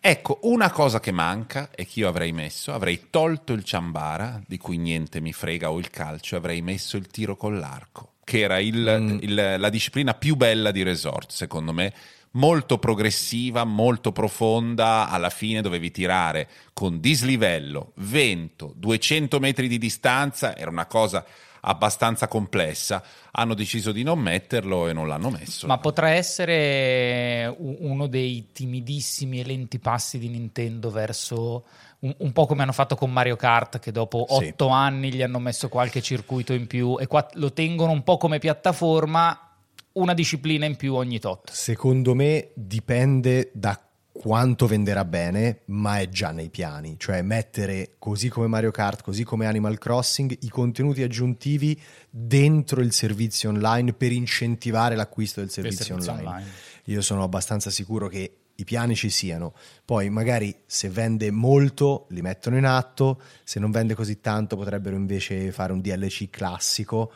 Ecco, 0.03 0.39
una 0.45 0.71
cosa 0.71 1.01
che 1.01 1.11
manca 1.11 1.71
e 1.75 1.85
che 1.85 1.99
io 2.01 2.09
avrei 2.09 2.31
messo, 2.33 2.73
avrei 2.73 3.09
tolto 3.11 3.53
il 3.55 3.65
ciambara, 3.65 4.41
di 4.47 4.57
cui 4.57 4.79
niente 4.79 5.21
mi 5.21 5.33
frega, 5.33 5.71
o 5.71 5.79
il 5.81 5.91
calcio, 5.91 6.37
avrei 6.37 6.63
messo 6.63 6.97
il 6.97 7.09
tiro 7.09 7.37
con 7.37 7.59
l'arco, 7.59 8.13
che 8.25 8.39
era 8.41 8.61
il- 8.61 9.19
il- 9.21 9.57
la 9.59 9.69
disciplina 9.69 10.15
più 10.15 10.37
bella 10.37 10.71
di 10.71 10.83
Resort, 10.85 11.33
secondo 11.33 11.73
me, 11.73 11.93
molto 12.33 12.79
progressiva, 12.79 13.65
molto 13.65 14.13
profonda, 14.13 15.09
alla 15.09 15.31
fine 15.31 15.61
dovevi 15.61 15.91
tirare 15.91 16.49
con 16.73 17.01
dislivello, 17.01 17.93
vento, 17.97 18.73
200 18.77 19.39
metri 19.41 19.69
di 19.69 19.79
distanza, 19.79 20.57
era 20.57 20.71
una 20.71 20.87
cosa 20.87 21.25
abbastanza 21.63 22.27
complessa, 22.27 23.03
hanno 23.33 23.55
deciso 23.55 23.93
di 23.93 24.03
non 24.03 24.19
metterlo 24.19 24.89
e 24.89 24.93
non 24.93 25.07
l'hanno 25.09 25.31
messo. 25.31 25.67
Ma 25.67 25.79
potrà 25.79 26.11
essere 26.11 27.55
uno 27.59 28.07
dei 28.07 28.49
timidissimi 28.53 29.41
e 29.41 29.45
lenti 29.45 29.79
passi 29.79 30.19
di 30.19 30.29
Nintendo 30.29 30.91
verso 30.91 31.65
un, 32.01 32.15
un 32.19 32.33
po' 32.33 32.47
come 32.47 32.63
hanno 32.63 32.73
fatto 32.73 32.97
con 32.97 33.13
Mario 33.13 33.37
Kart, 33.37 33.79
che 33.79 33.93
dopo 33.93 34.25
Sì. 34.29 34.47
otto 34.47 34.69
anni 34.69 35.13
gli 35.13 35.23
hanno 35.23 35.39
messo 35.39 35.69
qualche 35.69 36.01
circuito 36.01 36.55
in 36.55 36.67
più 36.67 36.97
e 36.99 37.07
qua 37.07 37.29
lo 37.35 37.53
tengono 37.53 37.93
un 37.93 38.03
po' 38.03 38.17
come 38.17 38.39
piattaforma, 38.39 39.50
una 39.93 40.15
disciplina 40.15 40.67
in 40.67 40.77
più 40.77 40.95
ogni 40.95 41.19
tot. 41.19 41.51
Secondo 41.51 42.15
me 42.15 42.51
dipende 42.55 43.51
da 43.53 43.81
quanto 44.13 44.67
venderà 44.67 45.05
bene, 45.05 45.61
ma 45.67 45.99
è 45.99 46.09
già 46.09 46.31
nei 46.31 46.51
piani, 46.51 46.97
cioè 46.99 47.23
mettere 47.23 47.95
così 47.99 48.29
come 48.29 48.49
Mario 48.49 48.71
Kart, 48.71 49.03
così 49.03 49.25
come 49.25 49.47
Animal 49.47 49.79
Crossing, 49.79 50.37
i 50.41 50.49
contenuti 50.49 51.03
aggiuntivi 51.03 51.81
dentro 52.11 52.83
il 52.83 52.93
servizio 52.93 53.49
online 53.49 53.95
per 53.95 54.13
incentivare 54.13 54.95
l'acquisto 54.95 55.41
del 55.41 55.51
servizio, 55.51 55.85
servizio 55.85 56.13
online. 56.13 56.29
online. 56.29 56.51
Io 56.85 57.03
sono 57.03 57.23
abbastanza 57.23 57.71
sicuro 57.71 58.09
che 58.09 58.35
i 58.57 58.65
piani 58.65 58.95
ci 58.95 59.09
siano, 59.09 59.55
poi 59.87 60.11
magari 60.11 60.55
se 60.67 60.91
vende 60.91 61.31
molto 61.31 62.07
li 62.11 62.21
mettono 62.21 62.59
in 62.59 62.67
atto, 62.67 63.23
se 63.43 63.59
non 63.59 63.71
vende 63.71 63.95
così 63.95 64.21
tanto 64.21 64.55
potrebbero 64.57 64.97
invece 64.97 65.51
fare 65.51 65.73
un 65.73 65.81
DLC 65.81 66.29
classico, 66.29 67.11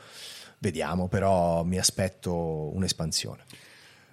vediamo, 0.58 1.08
però 1.08 1.62
mi 1.64 1.78
aspetto 1.78 2.34
un'espansione. 2.74 3.42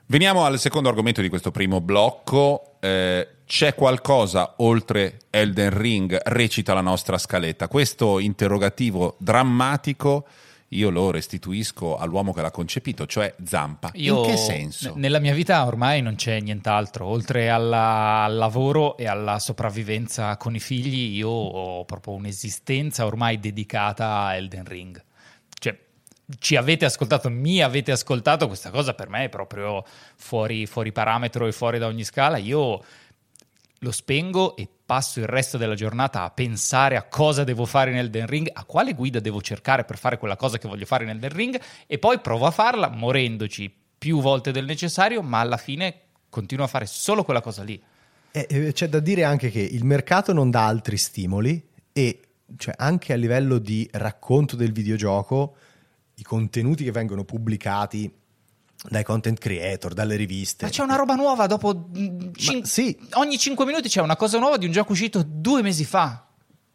Veniamo 0.07 0.43
al 0.43 0.59
secondo 0.59 0.89
argomento 0.89 1.21
di 1.21 1.29
questo 1.29 1.51
primo 1.51 1.79
blocco. 1.79 2.75
Eh, 2.81 3.27
c'è 3.45 3.75
qualcosa 3.75 4.55
oltre 4.57 5.19
Elden 5.29 5.77
Ring? 5.77 6.19
Recita 6.23 6.73
la 6.73 6.81
nostra 6.81 7.17
scaletta. 7.17 7.67
Questo 7.69 8.19
interrogativo 8.19 9.15
drammatico 9.19 10.25
io 10.73 10.89
lo 10.89 11.11
restituisco 11.11 11.97
all'uomo 11.97 12.31
che 12.31 12.41
l'ha 12.41 12.49
concepito, 12.51 13.05
cioè 13.05 13.33
Zampa. 13.45 13.91
Io, 13.95 14.23
In 14.23 14.29
che 14.31 14.37
senso? 14.37 14.93
n- 14.95 14.99
Nella 15.01 15.19
mia 15.19 15.33
vita 15.33 15.65
ormai 15.65 16.01
non 16.01 16.15
c'è 16.15 16.39
nient'altro, 16.39 17.05
oltre 17.05 17.49
alla- 17.49 18.23
al 18.23 18.35
lavoro 18.37 18.95
e 18.95 19.05
alla 19.05 19.37
sopravvivenza 19.39 20.37
con 20.37 20.55
i 20.55 20.61
figli, 20.61 21.17
io 21.17 21.27
ho 21.29 21.83
proprio 21.83 22.13
un'esistenza 22.13 23.05
ormai 23.05 23.37
dedicata 23.39 24.23
a 24.23 24.35
Elden 24.35 24.63
Ring. 24.65 25.03
Ci 26.39 26.55
avete 26.55 26.85
ascoltato, 26.85 27.29
mi 27.29 27.61
avete 27.61 27.91
ascoltato, 27.91 28.47
questa 28.47 28.69
cosa 28.69 28.93
per 28.93 29.09
me 29.09 29.25
è 29.25 29.29
proprio 29.29 29.83
fuori, 30.15 30.65
fuori 30.65 30.91
parametro 30.91 31.47
e 31.47 31.51
fuori 31.51 31.79
da 31.79 31.87
ogni 31.87 32.03
scala. 32.03 32.37
Io 32.37 32.83
lo 33.83 33.91
spengo 33.91 34.55
e 34.55 34.67
passo 34.85 35.19
il 35.19 35.25
resto 35.25 35.57
della 35.57 35.73
giornata 35.73 36.23
a 36.23 36.29
pensare 36.29 36.97
a 36.97 37.03
cosa 37.03 37.43
devo 37.43 37.65
fare 37.65 37.91
nel 37.91 38.09
Den 38.09 38.27
Ring, 38.27 38.49
a 38.51 38.63
quale 38.65 38.93
guida 38.93 39.19
devo 39.19 39.41
cercare 39.41 39.85
per 39.85 39.97
fare 39.97 40.17
quella 40.17 40.35
cosa 40.35 40.57
che 40.57 40.67
voglio 40.67 40.85
fare 40.85 41.05
nel 41.05 41.17
Den 41.17 41.31
Ring 41.31 41.59
e 41.87 41.97
poi 41.97 42.19
provo 42.19 42.45
a 42.45 42.51
farla 42.51 42.89
morendoci 42.89 43.73
più 43.97 44.21
volte 44.21 44.51
del 44.51 44.65
necessario, 44.65 45.21
ma 45.21 45.39
alla 45.39 45.57
fine 45.57 45.95
continuo 46.29 46.65
a 46.65 46.67
fare 46.67 46.85
solo 46.85 47.23
quella 47.23 47.41
cosa 47.41 47.63
lì. 47.63 47.81
Eh, 48.31 48.71
c'è 48.73 48.87
da 48.87 48.99
dire 48.99 49.23
anche 49.23 49.49
che 49.49 49.59
il 49.59 49.83
mercato 49.83 50.31
non 50.33 50.49
dà 50.49 50.65
altri 50.65 50.97
stimoli 50.97 51.61
e 51.91 52.19
cioè, 52.57 52.73
anche 52.77 53.13
a 53.13 53.15
livello 53.15 53.57
di 53.57 53.87
racconto 53.93 54.55
del 54.55 54.71
videogioco, 54.71 55.55
i 56.21 56.23
contenuti 56.23 56.83
che 56.83 56.91
vengono 56.91 57.23
pubblicati 57.23 58.09
dai 58.89 59.03
content 59.03 59.39
creator, 59.39 59.93
dalle 59.93 60.15
riviste. 60.15 60.65
Ma 60.65 60.71
c'è 60.71 60.83
una 60.83 60.95
roba 60.95 61.15
nuova 61.15 61.47
dopo 61.47 61.89
mm, 61.97 62.31
cin- 62.33 62.63
sì. 62.63 62.95
ogni 63.13 63.37
5 63.37 63.65
minuti 63.65 63.89
c'è 63.89 64.01
una 64.01 64.15
cosa 64.15 64.37
nuova 64.37 64.57
di 64.57 64.65
un 64.65 64.71
gioco 64.71 64.91
uscito 64.91 65.23
due 65.25 65.63
mesi 65.63 65.83
fa 65.83 66.27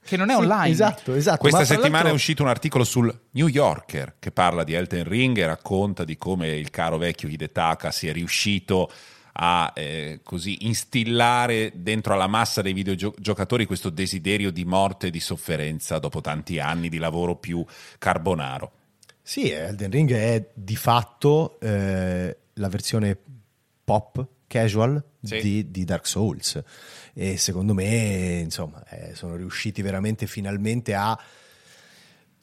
che 0.05 0.17
non 0.17 0.31
è 0.31 0.35
Sì, 0.35 0.41
online. 0.41 0.71
Esatto, 0.71 1.15
esatto. 1.15 1.39
Questa 1.39 1.65
settimana 1.65 2.09
è 2.09 2.13
uscito 2.13 2.43
un 2.43 2.49
articolo 2.49 2.83
sul 2.83 3.13
New 3.33 3.47
Yorker 3.47 4.17
che 4.19 4.33
parla 4.33 4.65
di 4.65 4.75
Elden 4.75 5.05
Ring 5.05 5.39
e 5.39 5.47
racconta 5.47 6.05
di 6.05 6.17
come 6.17 6.49
il 6.49 6.71
caro 6.71 6.99
vecchio 6.99 7.29
Hidetaka 7.29 7.93
sia 7.93 8.13
riuscito 8.13 8.91
a 9.39 9.73
eh, 9.75 10.21
così 10.23 10.67
instillare 10.67 11.73
dentro 11.75 12.15
alla 12.15 12.27
massa 12.27 12.63
dei 12.63 12.73
videogiocatori 12.73 13.67
questo 13.67 13.91
desiderio 13.91 14.51
di 14.51 14.65
morte 14.65 15.09
e 15.09 15.11
di 15.11 15.21
sofferenza 15.21 15.99
dopo 15.99 16.21
tanti 16.21 16.59
anni 16.59 16.89
di 16.89 16.99
lavoro 16.99 17.37
più 17.37 17.65
carbonaro. 17.99 18.73
Sì, 19.29 19.51
Elden 19.51 19.91
Ring 19.91 20.13
è 20.13 20.51
di 20.55 20.77
fatto 20.77 21.59
eh, 21.59 22.37
la 22.53 22.69
versione 22.69 23.19
pop 23.83 24.25
casual 24.47 25.03
Sì. 25.21 25.41
di, 25.41 25.71
di 25.73 25.85
Dark 25.85 26.07
Souls 26.07 26.63
e 27.13 27.37
secondo 27.37 27.75
me 27.75 28.39
insomma 28.45 28.85
eh, 28.89 29.17
sono 29.17 29.35
riusciti 29.35 29.83
veramente 29.83 30.29
finalmente 30.29 30.95
a 30.95 31.19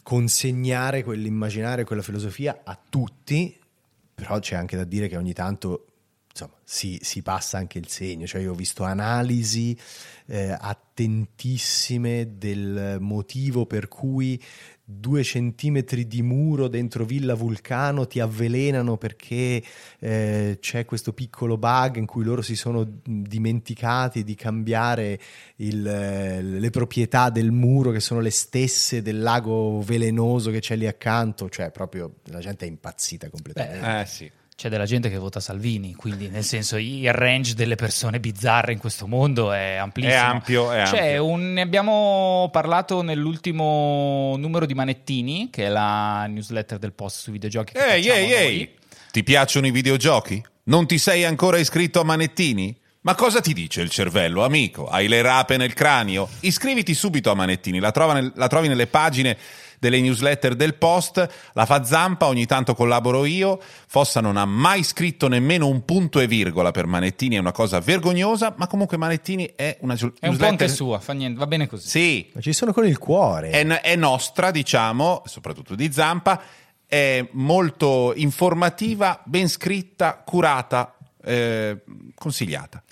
consegnare 0.04 1.04
quell'immaginario, 1.06 1.86
quella 1.86 2.02
filosofia 2.02 2.60
a 2.66 2.78
tutti, 2.90 3.58
però 4.13 4.40
c'è 4.40 4.56
anche 4.56 4.75
da 4.75 4.84
dire 4.84 5.08
che 5.08 5.16
ogni 5.16 5.32
tanto 5.32 5.86
insomma, 6.30 6.56
si, 6.66 7.00
si 7.02 7.22
passa 7.22 7.58
anche 7.60 7.78
il 7.78 7.88
segno, 7.88 8.28
cioè 8.28 8.42
io 8.42 8.52
ho 8.52 8.56
visto 8.56 8.84
analisi 8.84 9.78
eh, 10.25 10.54
attentissime 10.60 12.38
del 12.38 12.98
motivo 13.00 13.66
per 13.66 13.88
cui 13.88 14.42
due 14.86 15.24
centimetri 15.24 16.08
di 16.08 16.22
muro 16.22 16.68
dentro 16.68 17.06
Villa 17.06 17.36
Vulcano 17.36 18.06
ti 18.06 18.20
avvelenano 18.20 18.98
perché 18.98 19.63
eh, 20.00 20.58
c'è 20.60 20.84
questo 20.84 21.13
piccolo 21.13 21.58
bug 21.58 21.96
in 21.96 22.06
cui 22.06 22.25
loro 22.25 22.42
si 22.42 22.58
sono 22.58 22.86
dimenticati 23.04 24.25
di 24.25 24.36
cambiare 24.36 25.20
il, 25.58 25.88
eh, 25.88 26.42
le 26.42 26.70
proprietà 26.70 27.30
del 27.30 27.52
muro 27.52 27.92
che 27.92 28.02
sono 28.02 28.20
le 28.20 28.30
stesse 28.30 29.02
del 29.02 29.22
lago 29.22 29.82
velenoso 29.82 30.52
che 30.52 30.60
c'è 30.60 30.75
lì 30.75 30.86
accanto, 30.86 31.50
cioè 31.50 31.72
proprio 31.72 32.16
la 32.25 32.40
gente 32.40 32.66
è 32.66 32.68
impazzita 32.68 33.30
completamente. 33.30 34.02
Eh 34.02 34.06
sì. 34.06 34.32
C'è 34.55 34.69
della 34.69 34.86
gente 34.86 35.10
che 35.10 35.17
vota 35.17 35.39
Salvini, 35.39 35.93
quindi 35.95 36.29
nel 36.29 36.43
senso 36.43 36.77
il 36.77 37.12
range 37.12 37.53
delle 37.55 37.75
persone 37.75 38.19
bizzarre 38.19 38.72
in 38.72 38.77
questo 38.79 39.07
mondo 39.07 39.51
è 39.51 39.75
amplissimo. 39.75 40.13
È 40.13 40.17
ampio, 40.17 40.72
è 40.72 40.83
C'è 40.83 41.05
ampio. 41.07 41.25
un- 41.25 41.53
ne 41.53 41.62
abbiamo 41.62 42.50
parlato 42.51 43.01
nell'ultimo 43.01 44.36
numero 44.38 44.65
di 44.65 44.74
Manettini, 44.74 45.50
che 45.51 45.65
è 45.65 45.69
la 45.69 46.25
newsletter 46.27 46.77
del 46.79 46.93
post 46.93 47.19
sui 47.22 47.33
videogiochi. 47.33 47.74
Ehi, 47.75 48.07
ehi, 48.07 48.31
ehi! 48.31 48.69
Ti 49.12 49.24
piacciono 49.24 49.67
i 49.67 49.72
videogiochi? 49.72 50.41
Non 50.65 50.88
ti 50.88 50.98
sei 50.98 51.25
ancora 51.25 51.57
iscritto 51.57 52.00
a 52.00 52.03
Manettini? 52.03 52.75
Ma 53.01 53.15
cosa 53.15 53.41
ti 53.41 53.53
dice 53.53 53.81
il 53.81 53.89
cervello, 53.89 54.45
amico? 54.45 54.88
Hai 54.88 55.10
le 55.10 55.22
rape 55.22 55.57
nel 55.57 55.74
cranio? 55.74 56.29
Iscriviti 56.41 56.93
subito 56.93 57.29
a 57.31 57.33
Manettini, 57.36 57.79
la, 57.79 57.91
trova 57.91 58.13
nel- 58.13 58.31
la 58.36 58.48
trovi 58.48 58.69
nelle 58.69 58.88
pagine 58.88 59.38
delle 59.84 60.00
newsletter 60.00 60.56
del 60.56 60.75
post, 60.75 61.28
la 61.52 61.66
fa 61.66 61.84
Zampa, 61.84 62.28
ogni 62.28 62.46
tanto 62.46 62.74
collaboro 62.74 63.25
io, 63.25 63.60
Fossa 63.88 64.22
non 64.22 64.38
ha 64.38 64.46
mai 64.46 64.82
scritto 64.84 65.28
nemmeno 65.28 65.68
un 65.68 65.84
punto 65.84 66.22
e 66.22 66.28
virgola 66.28 66.72
per 66.72 66.86
Manettini, 66.86 67.36
è 67.36 67.40
una 67.40 67.52
cosa 67.52 67.82
vergognosa, 67.82 68.54
ma 68.58 68.68
comunque 68.68 68.96
Manettini 68.96 69.52
è 69.56 69.78
una 69.82 69.96
giu- 69.96 70.13
È 70.18 70.28
un 70.28 70.38
po' 70.38 70.46
anche 70.46 70.66
newsletter... 70.66 70.70
sua, 70.70 71.00
fa 71.00 71.12
niente, 71.12 71.38
va 71.38 71.48
bene 71.48 71.68
così. 71.68 71.90
Sì, 71.90 72.32
Ma 72.34 72.40
ci 72.40 72.54
sono 72.54 72.72
con 72.72 72.86
il 72.88 72.98
cuore. 72.98 73.50
è, 73.50 73.66
è 73.66 73.96
nostra, 73.98 74.52
diciamo, 74.52 75.24
soprattutto 75.25 75.75
di 75.75 75.92
Zampa, 75.92 76.42
è 76.88 77.28
molto 77.32 78.13
informativa, 78.16 79.22
ben 79.25 79.50
scritta, 79.50 80.22
curata, 80.25 80.96
eh, 81.25 81.82
consigliata. 82.16 82.83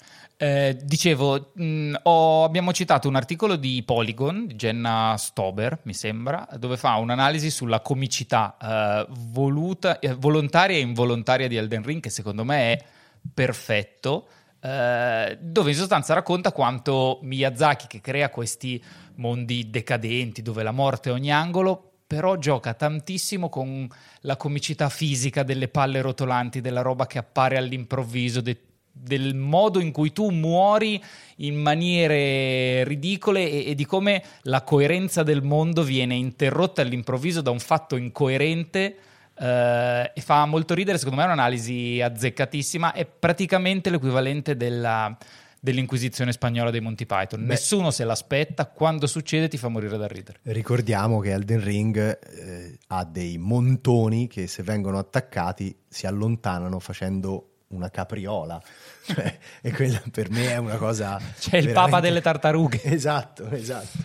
Eh, 0.42 0.76
dicevo, 0.82 1.52
mh, 1.54 1.94
ho, 2.02 2.44
abbiamo 2.44 2.74
citato 2.74 3.08
un 3.08 3.16
articolo 3.16 3.58
di 3.58 3.84
Polygon, 3.86 4.48
di 4.48 4.56
Jenna 4.56 5.14
Stober, 5.16 5.82
mi 5.84 5.94
sembra, 5.94 6.48
dove 6.58 6.78
fa 6.78 6.96
un'analisi 6.96 7.52
sulla 7.52 7.80
comicità 7.82 8.58
eh, 8.60 9.06
voluta, 9.30 10.00
eh, 10.00 10.16
volontaria 10.16 10.78
e 10.78 10.80
involontaria 10.80 11.48
di 11.48 11.58
Elden 11.58 11.84
Ring, 11.84 12.02
che 12.02 12.10
secondo 12.10 12.44
me 12.44 12.74
è 12.74 12.84
perfetto. 13.32 14.28
Eh, 14.60 15.38
dove 15.40 15.70
in 15.70 15.76
sostanza 15.76 16.16
racconta 16.16 16.52
quanto 16.52 17.20
Miyazaki, 17.22 17.86
che 17.86 18.02
crea 18.02 18.32
questi 18.32 18.84
mondi 19.18 19.70
decadenti 19.70 20.42
dove 20.42 20.64
la 20.64 20.72
morte 20.72 21.12
è 21.12 21.14
ogni 21.14 21.32
angolo, 21.32 21.98
però 22.08 22.38
gioca 22.38 22.74
tantissimo 22.74 23.48
con 23.48 23.88
la 24.22 24.38
comicità 24.38 24.90
fisica 24.90 25.44
delle 25.44 25.68
palle 25.68 26.02
rotolanti, 26.02 26.62
della 26.62 26.82
roba 26.82 27.06
che 27.06 27.20
appare 27.20 27.58
all'improvviso, 27.58 28.42
de- 28.42 28.58
del 28.92 29.36
modo 29.36 29.80
in 29.80 29.92
cui 29.92 30.12
tu 30.12 30.30
muori 30.30 31.02
in 31.38 31.56
maniere 31.56 32.84
ridicole 32.84 33.50
e, 33.50 33.70
e, 33.70 33.76
di 33.76 33.86
come 33.86 34.24
la 34.44 34.62
coerenza 34.64 35.24
del 35.24 35.42
mondo 35.42 35.84
viene 35.84 36.16
interrotta 36.16 36.82
all'improvviso 36.82 37.42
da 37.42 37.50
un 37.50 37.60
fatto 37.60 37.96
incoerente 37.96 38.98
eh, 39.38 40.12
e 40.14 40.22
fa 40.22 40.46
molto 40.46 40.74
ridere, 40.74 40.98
secondo 40.98 41.20
me 41.20 41.24
è 41.26 41.32
un'analisi 41.32 42.02
azzeccatissima, 42.02 42.94
è 42.94 43.06
praticamente 43.06 43.90
l'equivalente 43.90 44.56
della, 44.56 45.18
dell'Inquisizione 45.60 46.32
spagnola 46.32 46.70
dei 46.70 46.82
Monty 46.82 47.06
Python. 47.06 47.42
Beh, 47.42 47.48
Nessuno 47.48 47.92
se 47.92 48.04
l'aspetta, 48.04 48.68
quando 48.68 49.08
succede 49.08 49.48
ti 49.48 49.58
fa 49.58 49.68
morire 49.68 49.98
da 49.98 50.08
ridere. 50.08 50.40
Ricordiamo 50.44 51.20
che 51.20 51.32
Elden 51.32 51.64
Ring 51.64 51.98
eh, 51.98 52.78
ha 52.88 53.04
dei 53.06 53.38
montoni 53.38 54.28
che 54.28 54.48
se 54.48 54.64
vengono 54.64 55.00
attaccati 55.00 55.76
si 55.88 56.06
allontanano 56.06 56.80
facendo 56.80 57.51
una 57.72 57.90
capriola. 57.90 58.62
Cioè, 59.04 59.40
e 59.62 59.72
quella 59.72 60.00
per 60.12 60.30
me 60.30 60.52
è 60.52 60.58
una 60.58 60.76
cosa. 60.76 61.20
C'è 61.40 61.58
il 61.58 61.72
papa 61.72 62.00
delle 62.00 62.22
tartarughe. 62.22 62.82
Esatto, 62.92 63.50
esatto. 63.50 63.98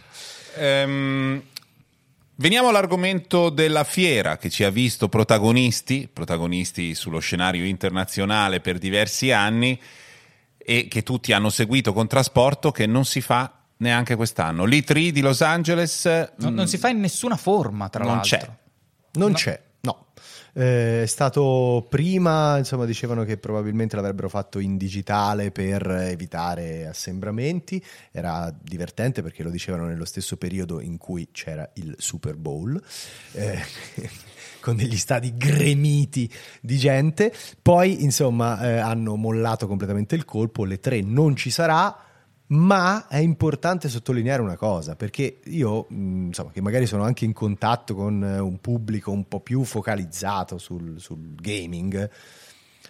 Um, 0.57 1.43
veniamo 2.37 2.69
all'argomento 2.69 3.51
della 3.51 3.85
fiera 3.85 4.39
che 4.39 4.49
ci 4.49 4.65
ha 4.65 4.71
visto 4.71 5.11
protagonisti, 5.11 6.09
protagonisti 6.11 6.95
sullo 6.95 7.19
scenario 7.19 7.67
internazionale 7.67 8.61
per 8.61 8.79
diversi 8.79 9.33
anni 9.33 9.79
e 10.57 10.89
che 10.89 11.03
tutti 11.03 11.33
hanno 11.33 11.51
seguito 11.51 11.93
con 11.93 12.07
trasporto, 12.07 12.73
che 12.73 12.87
non 12.87 13.05
si 13.05 13.21
fa 13.21 13.53
neanche 13.79 14.17
quest'anno. 14.17 14.65
L'E3 14.65 15.11
di 15.11 15.21
Los 15.21 15.43
Angeles. 15.43 16.07
Non, 16.37 16.55
non 16.55 16.69
si 16.69 16.79
fa 16.79 16.89
in 16.89 17.01
nessuna 17.01 17.37
forma, 17.37 17.89
tra 17.91 18.03
non 18.03 18.15
l'altro. 18.15 18.39
C'è. 18.39 18.51
Non 19.13 19.31
no. 19.31 19.37
c'è. 19.37 19.61
Eh, 20.59 21.03
è 21.03 21.07
stato 21.07 21.87
prima, 21.87 22.57
insomma, 22.57 22.87
dicevano 22.87 23.25
che 23.25 23.37
probabilmente 23.37 23.95
l'avrebbero 23.95 24.31
fatto 24.31 24.59
in 24.59 24.79
digitale 24.79 25.51
per 25.51 25.87
evitare 25.87 26.87
assembramenti. 26.87 27.85
Era 28.11 28.51
divertente 28.59 29.21
perché 29.21 29.43
lo 29.43 29.51
dicevano 29.51 29.85
nello 29.85 30.07
stesso 30.07 30.39
periodo 30.39 30.81
in 30.81 30.97
cui 30.97 31.29
c'era 31.31 31.69
il 31.75 31.95
Super 31.99 32.37
Bowl. 32.37 32.83
Eh, 33.33 33.63
con 34.61 34.77
degli 34.77 34.97
stadi 34.97 35.37
gremiti 35.37 36.33
di 36.63 36.79
gente. 36.79 37.35
Poi, 37.61 38.03
insomma, 38.03 38.59
eh, 38.63 38.79
hanno 38.79 39.15
mollato 39.17 39.67
completamente 39.67 40.15
il 40.15 40.25
colpo. 40.25 40.65
Le 40.65 40.81
tre 40.81 41.03
non 41.03 41.37
ci 41.37 41.51
sarà 41.51 41.95
ma 42.49 43.09
è 43.09 43.19
importante 43.19 43.89
sottolineare 43.89 44.43
una 44.43 44.57
cosa, 44.57 44.95
perché 44.95 45.41
io, 45.45 45.87
insomma, 45.91 46.51
che 46.51 46.61
magari 46.61 46.87
sono 46.87 47.03
anche 47.03 47.25
in 47.25 47.33
contatto 47.33 47.95
con 47.95 48.23
un 48.23 48.61
pubblico 48.61 49.11
un 49.11 49.27
po' 49.27 49.41
più 49.41 49.65
focalizzato 49.65 50.59
sul, 50.59 51.01
sul 51.01 51.35
gaming, 51.35 52.09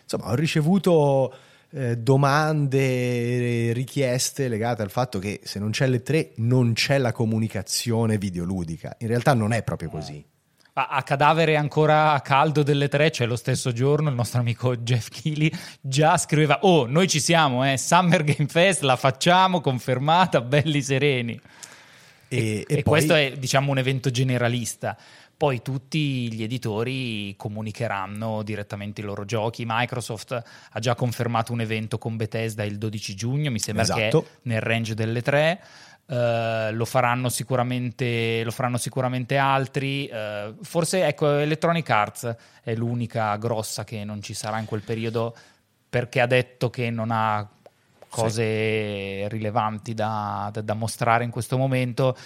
insomma, 0.03 0.31
ho 0.31 0.35
ricevuto 0.35 1.35
eh, 1.71 1.97
domande, 1.97 3.73
richieste 3.73 4.49
legate 4.49 4.83
al 4.83 4.91
fatto 4.91 5.19
che 5.19 5.41
se 5.45 5.59
non 5.59 5.71
c'è 5.71 5.87
le 5.87 6.03
tre 6.03 6.33
non 6.37 6.73
c'è 6.75 6.99
la 6.99 7.13
comunicazione 7.13 8.19
videoludica. 8.19 8.97
In 8.99 9.09
realtà 9.09 9.35
non 9.35 9.53
è 9.53 9.63
proprio 9.63 9.89
così 9.89 10.25
a, 10.79 11.03
cadavere 11.03 11.57
ancora 11.57 12.21
caldo 12.23 12.63
delle 12.63 12.89
tre, 12.89 13.11
cioè 13.11 13.27
lo 13.27 13.37
stesso 13.37 13.73
giorno, 13.73 14.11
il 14.11 14.15
nostro 14.15 14.41
amico 14.41 14.77
Jeff 14.77 15.09
Keighley 15.09 15.51
già 15.81 16.19
scriveva: 16.19 16.59
Oh, 16.63 16.87
noi 16.87 17.09
ci 17.09 17.19
siamo, 17.19 17.71
eh, 17.71 17.79
Summer 17.79 18.23
Game 18.23 18.49
Fest, 18.49 18.83
la 18.83 18.97
facciamo, 18.97 19.61
confermata, 19.61 20.43
belli 20.43 20.83
sereni. 20.83 21.41
E, 22.29 22.39
e, 22.39 22.65
e 22.67 22.83
poi... 22.83 22.83
questo 22.83 23.15
è, 23.15 23.33
diciamo, 23.39 23.71
un 23.71 23.79
evento 23.79 24.11
generalista. 24.11 24.97
Poi 25.35 25.61
tutti 25.61 26.33
gli 26.33 26.43
editori 26.43 27.35
comunicheranno 27.37 28.43
direttamente 28.43 29.03
i 29.03 29.05
loro 29.05 29.27
giochi. 29.27 29.65
Microsoft 29.67 30.43
ha 30.71 30.79
già 30.79 30.95
confermato 30.95 31.53
un 31.53 31.61
evento 31.61 31.99
con 31.99 32.17
Bethesda 32.17 32.65
il 32.65 32.79
12 32.79 33.15
giugno, 33.15 33.51
mi 33.51 33.59
sembra 33.59 33.83
esatto. 33.83 34.23
che 34.23 34.27
è 34.27 34.31
nel 34.43 34.61
range 34.61 34.95
delle 34.95 35.21
tre. 35.21 35.61
Uh, 36.09 36.71
lo, 36.71 36.85
faranno 36.85 37.29
sicuramente, 37.29 38.45
lo 38.45 38.53
faranno 38.53 38.79
sicuramente 38.79 39.37
altri. 39.37 40.09
Uh, 40.11 40.55
forse 40.63 41.05
ecco, 41.05 41.39
Electronic 41.39 41.91
Arts 41.91 42.37
è 42.63 42.75
l'unica 42.77 43.35
grossa 43.37 43.83
che 43.83 44.05
non 44.05 44.23
ci 44.23 44.33
sarà 44.33 44.61
in 44.61 44.67
quel 44.67 44.83
periodo 44.83 45.35
perché 45.91 46.21
ha 46.21 46.27
detto 46.27 46.71
che 46.71 46.91
non 46.91 47.11
ha 47.11 47.49
cose 48.09 49.23
sì. 49.23 49.29
rilevanti 49.29 49.95
da, 49.95 50.49
da, 50.53 50.61
da, 50.61 50.75
mostrare 50.75 51.25
in 51.25 51.31
questo 51.31 51.57
momento. 51.57 52.17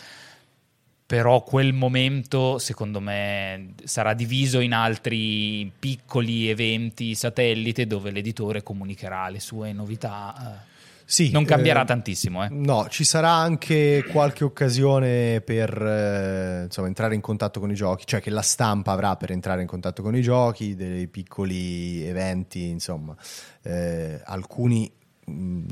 Però 1.07 1.43
quel 1.43 1.73
momento, 1.73 2.59
secondo 2.59 3.01
me, 3.01 3.75
sarà 3.83 4.13
diviso 4.13 4.61
in 4.61 4.75
altri 4.75 5.73
piccoli 5.77 6.49
eventi 6.49 7.15
satellite 7.15 7.87
dove 7.87 8.11
l'editore 8.11 8.63
comunicherà 8.63 9.29
le 9.29 9.41
sue 9.41 9.73
novità. 9.73 10.35
Uh 10.37 10.69
sì, 11.11 11.33
non 11.33 11.45
cambierà 11.45 11.83
eh, 11.83 11.87
tantissimo. 11.87 12.45
Eh. 12.45 12.49
No, 12.51 12.87
ci 12.89 13.03
sarà 13.03 13.33
anche 13.33 14.05
qualche 14.13 14.45
occasione 14.45 15.41
per 15.41 15.71
eh, 15.77 16.63
insomma, 16.67 16.87
entrare 16.87 17.17
in 17.17 17.21
contatto 17.21 17.59
con 17.59 17.69
i 17.69 17.75
giochi, 17.75 18.07
cioè 18.07 18.21
che 18.21 18.31
la 18.31 18.43
stampa 18.43 18.93
avrà 18.93 19.17
per 19.17 19.33
entrare 19.33 19.61
in 19.61 19.67
contatto 19.67 20.03
con 20.03 20.15
i 20.15 20.23
giochi, 20.23 20.77
dei 20.77 21.09
piccoli 21.09 22.07
eventi, 22.07 22.69
insomma, 22.69 23.17
eh, 23.63 24.21
alcuni 24.25 24.89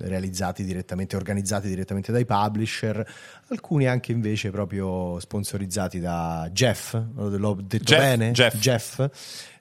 realizzati 0.01 0.65
direttamente, 0.65 1.15
organizzati 1.15 1.69
direttamente 1.69 2.11
dai 2.11 2.25
publisher, 2.25 3.07
alcuni 3.51 3.87
anche 3.87 4.11
invece 4.11 4.51
proprio 4.51 5.21
sponsorizzati 5.21 6.01
da 6.01 6.49
Jeff, 6.53 6.99
l'ho 7.15 7.55
detto 7.55 7.85
Jeff, 7.85 7.99
bene? 7.99 8.33
Jeff. 8.33 8.57
Jeff. 8.57 9.09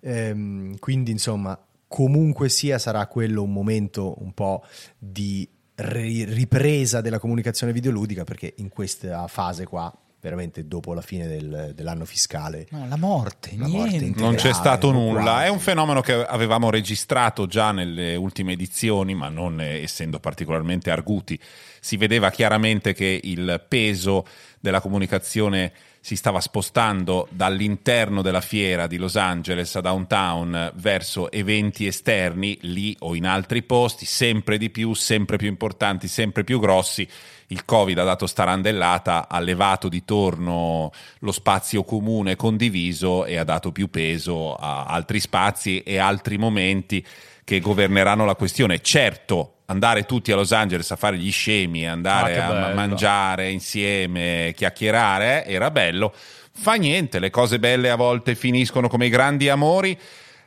Ehm, 0.01 0.79
quindi 0.79 1.11
insomma 1.11 1.59
comunque 1.87 2.49
sia 2.49 2.79
sarà 2.79 3.05
quello 3.07 3.43
un 3.43 3.53
momento 3.53 4.21
un 4.21 4.33
po' 4.33 4.63
di 4.97 5.47
ripresa 5.79 7.01
della 7.01 7.19
comunicazione 7.19 7.71
videoludica 7.71 8.23
perché 8.23 8.53
in 8.57 8.69
questa 8.69 9.27
fase 9.27 9.65
qua 9.65 9.93
veramente 10.19 10.67
dopo 10.67 10.93
la 10.93 11.01
fine 11.01 11.27
del, 11.27 11.73
dell'anno 11.75 12.03
fiscale. 12.03 12.67
No, 12.71 12.87
la 12.87 12.97
morte, 12.97 13.53
la 13.55 13.67
morte 13.67 14.11
non 14.15 14.35
c'è 14.35 14.51
stato 14.51 14.91
nulla. 14.91 15.21
Quasi. 15.21 15.45
È 15.45 15.49
un 15.49 15.59
fenomeno 15.59 16.01
che 16.01 16.13
avevamo 16.13 16.69
registrato 16.69 17.45
già 17.45 17.71
nelle 17.71 18.15
ultime 18.15 18.53
edizioni, 18.53 19.13
ma 19.13 19.29
non 19.29 19.61
essendo 19.61 20.19
particolarmente 20.19 20.89
arguti. 20.89 21.39
Si 21.79 21.95
vedeva 21.97 22.31
chiaramente 22.31 22.93
che 22.93 23.19
il 23.23 23.63
peso 23.67 24.25
della 24.59 24.81
comunicazione 24.81 25.71
si 26.07 26.15
stava 26.15 26.39
spostando 26.39 27.27
dall'interno 27.31 28.21
della 28.21 28.39
fiera 28.39 28.87
di 28.87 28.95
Los 28.95 29.17
Angeles 29.17 29.75
a 29.75 29.81
downtown 29.81 30.71
verso 30.75 31.29
eventi 31.29 31.85
esterni, 31.85 32.57
lì 32.61 32.95
o 32.99 33.13
in 33.13 33.25
altri 33.25 33.61
posti, 33.61 34.05
sempre 34.05 34.57
di 34.57 34.69
più, 34.69 34.93
sempre 34.93 35.35
più 35.35 35.49
importanti, 35.49 36.07
sempre 36.07 36.45
più 36.45 36.61
grossi. 36.61 37.05
Il 37.47 37.63
Covid 37.63 37.97
ha 37.97 38.03
dato 38.03 38.27
starandellata, 38.27 39.27
ha 39.29 39.39
levato 39.39 39.87
di 39.87 40.03
torno 40.03 40.91
lo 41.19 41.31
spazio 41.31 41.83
comune 41.83 42.35
condiviso 42.35 43.23
e 43.23 43.37
ha 43.37 43.45
dato 43.45 43.71
più 43.71 43.89
peso 43.89 44.55
a 44.55 44.85
altri 44.85 45.21
spazi 45.21 45.81
e 45.81 45.97
altri 45.97 46.37
momenti 46.37 47.05
che 47.45 47.61
governeranno 47.61 48.25
la 48.25 48.35
questione. 48.35 48.81
Certo, 48.81 49.59
andare 49.67 50.05
tutti 50.05 50.33
a 50.33 50.35
Los 50.35 50.51
Angeles 50.51 50.91
a 50.91 50.97
fare 50.97 51.17
gli 51.17 51.31
scemi, 51.31 51.87
andare 51.87 52.37
ah, 52.39 52.67
a 52.67 52.73
mangiare 52.73 53.49
insieme, 53.49 54.53
chiacchierare, 54.53 55.45
eh, 55.45 55.53
era 55.53 55.71
bello. 55.71 56.13
Fa 56.51 56.73
niente, 56.73 57.19
le 57.19 57.29
cose 57.29 57.59
belle 57.59 57.89
a 57.89 57.95
volte 57.95 58.35
finiscono 58.35 58.89
come 58.89 59.05
i 59.05 59.09
grandi 59.09 59.47
amori. 59.47 59.97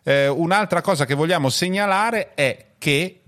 Eh, 0.02 0.28
un'altra 0.28 0.80
cosa 0.82 1.06
che 1.06 1.14
vogliamo 1.14 1.48
segnalare 1.48 2.34
è 2.34 2.66
che, 2.78 3.19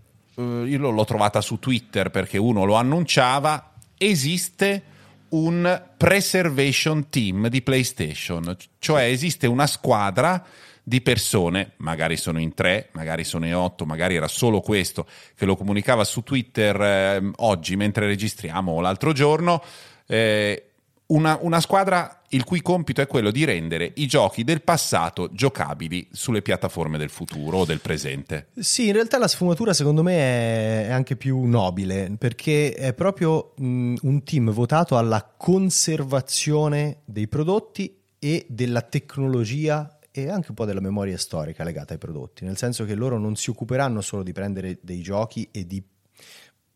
io 0.66 0.90
l'ho 0.90 1.04
trovata 1.04 1.40
su 1.40 1.58
Twitter 1.58 2.10
perché 2.10 2.38
uno 2.38 2.64
lo 2.64 2.74
annunciava, 2.74 3.72
esiste 3.96 4.82
un 5.30 5.82
preservation 5.96 7.08
team 7.08 7.48
di 7.48 7.62
PlayStation, 7.62 8.56
cioè 8.78 9.04
esiste 9.04 9.46
una 9.46 9.66
squadra 9.66 10.44
di 10.82 11.00
persone, 11.00 11.72
magari 11.76 12.16
sono 12.16 12.40
in 12.40 12.54
tre, 12.54 12.88
magari 12.92 13.24
sono 13.24 13.46
in 13.46 13.54
otto, 13.54 13.86
magari 13.86 14.16
era 14.16 14.28
solo 14.28 14.60
questo 14.60 15.06
che 15.36 15.44
lo 15.44 15.56
comunicava 15.56 16.04
su 16.04 16.22
Twitter 16.22 16.80
eh, 16.80 17.30
oggi 17.36 17.76
mentre 17.76 18.06
registriamo 18.06 18.72
o 18.72 18.80
l'altro 18.80 19.12
giorno, 19.12 19.62
eh, 20.06 20.71
una, 21.12 21.38
una 21.40 21.60
squadra 21.60 22.22
il 22.30 22.44
cui 22.44 22.62
compito 22.62 23.00
è 23.00 23.06
quello 23.06 23.30
di 23.30 23.44
rendere 23.44 23.92
i 23.96 24.06
giochi 24.06 24.44
del 24.44 24.62
passato 24.62 25.30
giocabili 25.32 26.08
sulle 26.10 26.42
piattaforme 26.42 26.98
del 26.98 27.10
futuro 27.10 27.58
o 27.58 27.64
del 27.64 27.80
presente. 27.80 28.48
Sì, 28.58 28.86
in 28.86 28.94
realtà 28.94 29.18
la 29.18 29.28
sfumatura 29.28 29.74
secondo 29.74 30.02
me 30.02 30.86
è 30.86 30.90
anche 30.90 31.16
più 31.16 31.44
nobile 31.44 32.14
perché 32.18 32.72
è 32.72 32.94
proprio 32.94 33.52
mh, 33.56 33.96
un 34.02 34.22
team 34.24 34.50
votato 34.50 34.96
alla 34.96 35.30
conservazione 35.36 37.02
dei 37.04 37.28
prodotti 37.28 37.98
e 38.18 38.46
della 38.48 38.82
tecnologia 38.82 39.98
e 40.10 40.28
anche 40.28 40.48
un 40.50 40.54
po' 40.54 40.66
della 40.66 40.80
memoria 40.80 41.16
storica 41.16 41.64
legata 41.64 41.94
ai 41.94 41.98
prodotti, 41.98 42.44
nel 42.44 42.58
senso 42.58 42.84
che 42.84 42.94
loro 42.94 43.18
non 43.18 43.34
si 43.34 43.48
occuperanno 43.48 44.02
solo 44.02 44.22
di 44.22 44.32
prendere 44.32 44.78
dei 44.82 45.00
giochi 45.00 45.48
e 45.50 45.66
di 45.66 45.82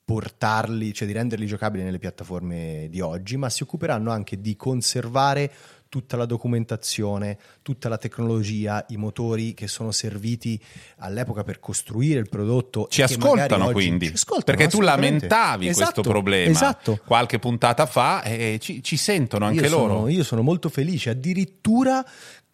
portarli, 0.07 0.95
cioè 0.95 1.09
di 1.09 1.13
renderli 1.13 1.47
giocabili 1.47 1.83
nelle 1.83 1.99
piattaforme 1.99 2.87
di 2.89 3.01
oggi, 3.01 3.37
ma 3.37 3.51
si 3.51 3.65
occuperanno 3.65 4.13
anche 4.13 4.41
di 4.41 4.55
conservare 4.55 5.51
tutta 5.89 6.17
la 6.17 6.27
documentazione, 6.27 7.39
tutta 7.63 7.89
la 7.89 7.99
tecnologia, 7.99 8.85
i 8.89 8.97
motori 8.97 9.55
che 9.55 9.69
sono 9.69 9.93
serviti 9.93 10.61
all'epoca 10.99 11.45
per 11.45 11.61
costruire 11.61 12.21
il 12.21 12.29
prodotto. 12.29 12.87
Ci 12.91 13.03
ascoltano 13.03 13.71
quindi, 13.71 14.09
ci 14.09 14.13
ascoltano, 14.15 14.57
perché 14.57 14.69
tu 14.69 14.81
lamentavi 14.81 15.69
esatto, 15.69 15.93
questo 15.93 16.11
problema 16.11 16.51
esatto. 16.51 17.01
qualche 17.05 17.39
puntata 17.39 17.87
fa 17.87 18.23
e 18.23 18.59
ci, 18.61 18.83
ci 18.83 18.97
sentono 18.97 19.47
anche 19.47 19.65
io 19.65 19.71
loro. 19.71 19.95
Sono, 19.95 20.09
io 20.09 20.25
sono 20.25 20.43
molto 20.43 20.69
felice, 20.69 21.11
addirittura 21.11 22.05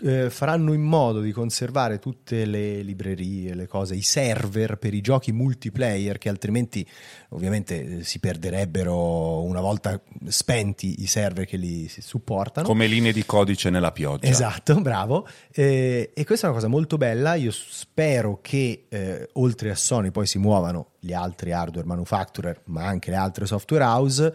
eh, 0.05 0.31
faranno 0.31 0.73
in 0.73 0.83
modo 0.83 1.21
di 1.21 1.33
conservare 1.33 1.99
tutte 1.99 2.45
le 2.45 2.83
librerie, 2.83 3.55
le 3.55 3.67
cose, 3.67 3.95
i 3.95 4.03
server 4.03 4.77
per 4.77 4.95
i 4.95 5.01
giochi 5.01 5.33
multiplayer 5.33 6.19
che 6.19 6.29
altrimenti 6.29 6.87
ovviamente 7.31 7.99
eh, 7.99 8.05
si 8.05 8.19
perderebbero 8.19 9.43
una 9.43 9.61
volta 9.61 10.01
spenti 10.27 11.03
i 11.03 11.07
server 11.07 11.47
che 11.47 11.57
li 11.57 11.89
supportano. 11.89 12.67
Come 12.67 12.87
linee 12.87 13.13
di 13.13 13.22
codice 13.27 13.71
nella 13.71 13.93
pioggia. 13.93 14.27
Esatto, 14.27 14.81
bravo. 14.81 15.27
Eh, 15.51 16.13
e 16.15 16.25
questa 16.25 16.47
è 16.47 16.51
una 16.51 16.59
cosa 16.59 16.71
molto 16.71 16.97
bella. 16.97 17.35
Io 17.35 17.51
spero 17.51 18.39
che 18.41 18.87
eh, 18.89 19.29
oltre 19.35 19.71
a 19.71 19.75
Sony 19.75 20.11
poi 20.11 20.27
si 20.27 20.39
muovano 20.39 20.93
gli 21.01 21.13
altri 21.13 21.53
hardware 21.53 21.87
manufacturer, 21.87 22.61
ma 22.67 22.85
anche 22.85 23.11
le 23.11 23.17
altre 23.17 23.47
software 23.47 23.85
house. 23.85 24.35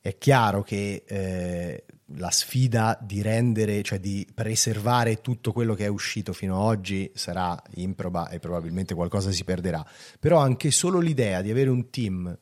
È 0.00 0.16
chiaro 0.16 0.62
che 0.62 1.04
eh, 1.06 1.84
la 2.16 2.30
sfida 2.30 2.98
di 3.00 3.20
rendere, 3.20 3.82
cioè 3.82 4.00
di 4.00 4.26
preservare 4.32 5.20
tutto 5.20 5.52
quello 5.52 5.74
che 5.74 5.84
è 5.84 5.88
uscito 5.88 6.32
fino 6.32 6.54
ad 6.54 6.62
oggi 6.62 7.10
sarà 7.14 7.60
improba 7.74 8.30
e 8.30 8.38
probabilmente 8.38 8.94
qualcosa 8.94 9.30
si 9.30 9.44
perderà. 9.44 9.84
Però 10.18 10.38
anche 10.38 10.70
solo 10.70 11.00
l'idea 11.00 11.42
di 11.42 11.50
avere 11.50 11.68
un 11.68 11.90
team 11.90 12.36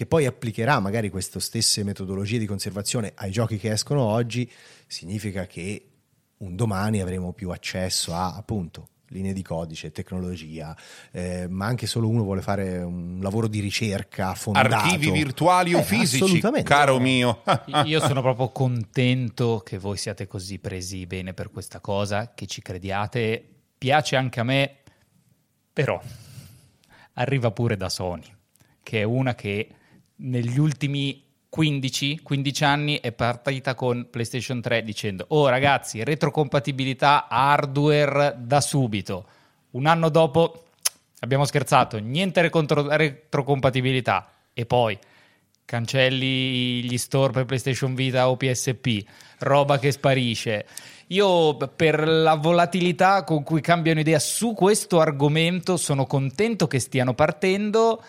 che 0.00 0.06
poi 0.06 0.24
applicherà 0.24 0.80
magari 0.80 1.10
queste 1.10 1.40
stesse 1.40 1.84
metodologie 1.84 2.38
di 2.38 2.46
conservazione 2.46 3.12
ai 3.16 3.30
giochi 3.30 3.58
che 3.58 3.70
escono 3.70 4.00
oggi, 4.00 4.50
significa 4.86 5.46
che 5.46 5.88
un 6.38 6.56
domani 6.56 7.02
avremo 7.02 7.34
più 7.34 7.50
accesso 7.50 8.14
a 8.14 8.34
appunto 8.34 8.88
linee 9.08 9.34
di 9.34 9.42
codice, 9.42 9.92
tecnologia, 9.92 10.74
eh, 11.10 11.48
ma 11.50 11.66
anche 11.66 11.86
solo 11.86 12.08
uno 12.08 12.22
vuole 12.22 12.40
fare 12.40 12.78
un 12.78 13.18
lavoro 13.20 13.46
di 13.46 13.60
ricerca 13.60 14.34
fondato. 14.34 14.74
Archivi 14.74 15.10
virtuali 15.10 15.74
o 15.74 15.80
Eh, 15.80 15.82
fisici, 15.82 16.24
assolutamente. 16.24 16.66
caro 16.66 16.98
mio. 16.98 17.42
Io 17.84 18.00
sono 18.00 18.22
proprio 18.22 18.48
contento 18.48 19.60
che 19.62 19.76
voi 19.76 19.98
siate 19.98 20.26
così 20.26 20.58
presi 20.58 21.04
bene 21.04 21.34
per 21.34 21.50
questa 21.50 21.80
cosa, 21.80 22.32
che 22.34 22.46
ci 22.46 22.62
crediate. 22.62 23.44
Piace 23.76 24.16
anche 24.16 24.40
a 24.40 24.44
me, 24.44 24.76
però 25.70 26.00
arriva 27.12 27.50
pure 27.50 27.76
da 27.76 27.90
Sony, 27.90 28.34
che 28.82 29.00
è 29.00 29.02
una 29.02 29.34
che 29.34 29.74
negli 30.20 30.58
ultimi 30.58 31.22
15, 31.48 32.20
15 32.22 32.64
anni 32.64 33.00
è 33.00 33.12
partita 33.12 33.74
con 33.74 34.06
PlayStation 34.10 34.60
3 34.60 34.82
dicendo 34.82 35.24
"Oh 35.28 35.48
ragazzi, 35.48 36.04
retrocompatibilità 36.04 37.26
hardware 37.28 38.36
da 38.38 38.60
subito". 38.60 39.26
Un 39.70 39.86
anno 39.86 40.08
dopo 40.08 40.64
abbiamo 41.20 41.44
scherzato, 41.44 41.98
niente 41.98 42.40
retrocompatibilità 42.40 44.30
e 44.52 44.66
poi 44.66 44.98
cancelli 45.64 46.82
gli 46.82 46.98
store 46.98 47.32
per 47.32 47.44
PlayStation 47.44 47.94
Vita 47.94 48.28
o 48.28 48.36
PSP, 48.36 49.04
roba 49.38 49.78
che 49.78 49.92
sparisce. 49.92 50.66
Io 51.08 51.56
per 51.56 52.06
la 52.06 52.34
volatilità 52.34 53.24
con 53.24 53.42
cui 53.42 53.60
cambiano 53.60 54.00
idea 54.00 54.18
su 54.18 54.52
questo 54.52 55.00
argomento 55.00 55.76
sono 55.76 56.06
contento 56.06 56.66
che 56.66 56.78
stiano 56.78 57.14
partendo. 57.14 58.02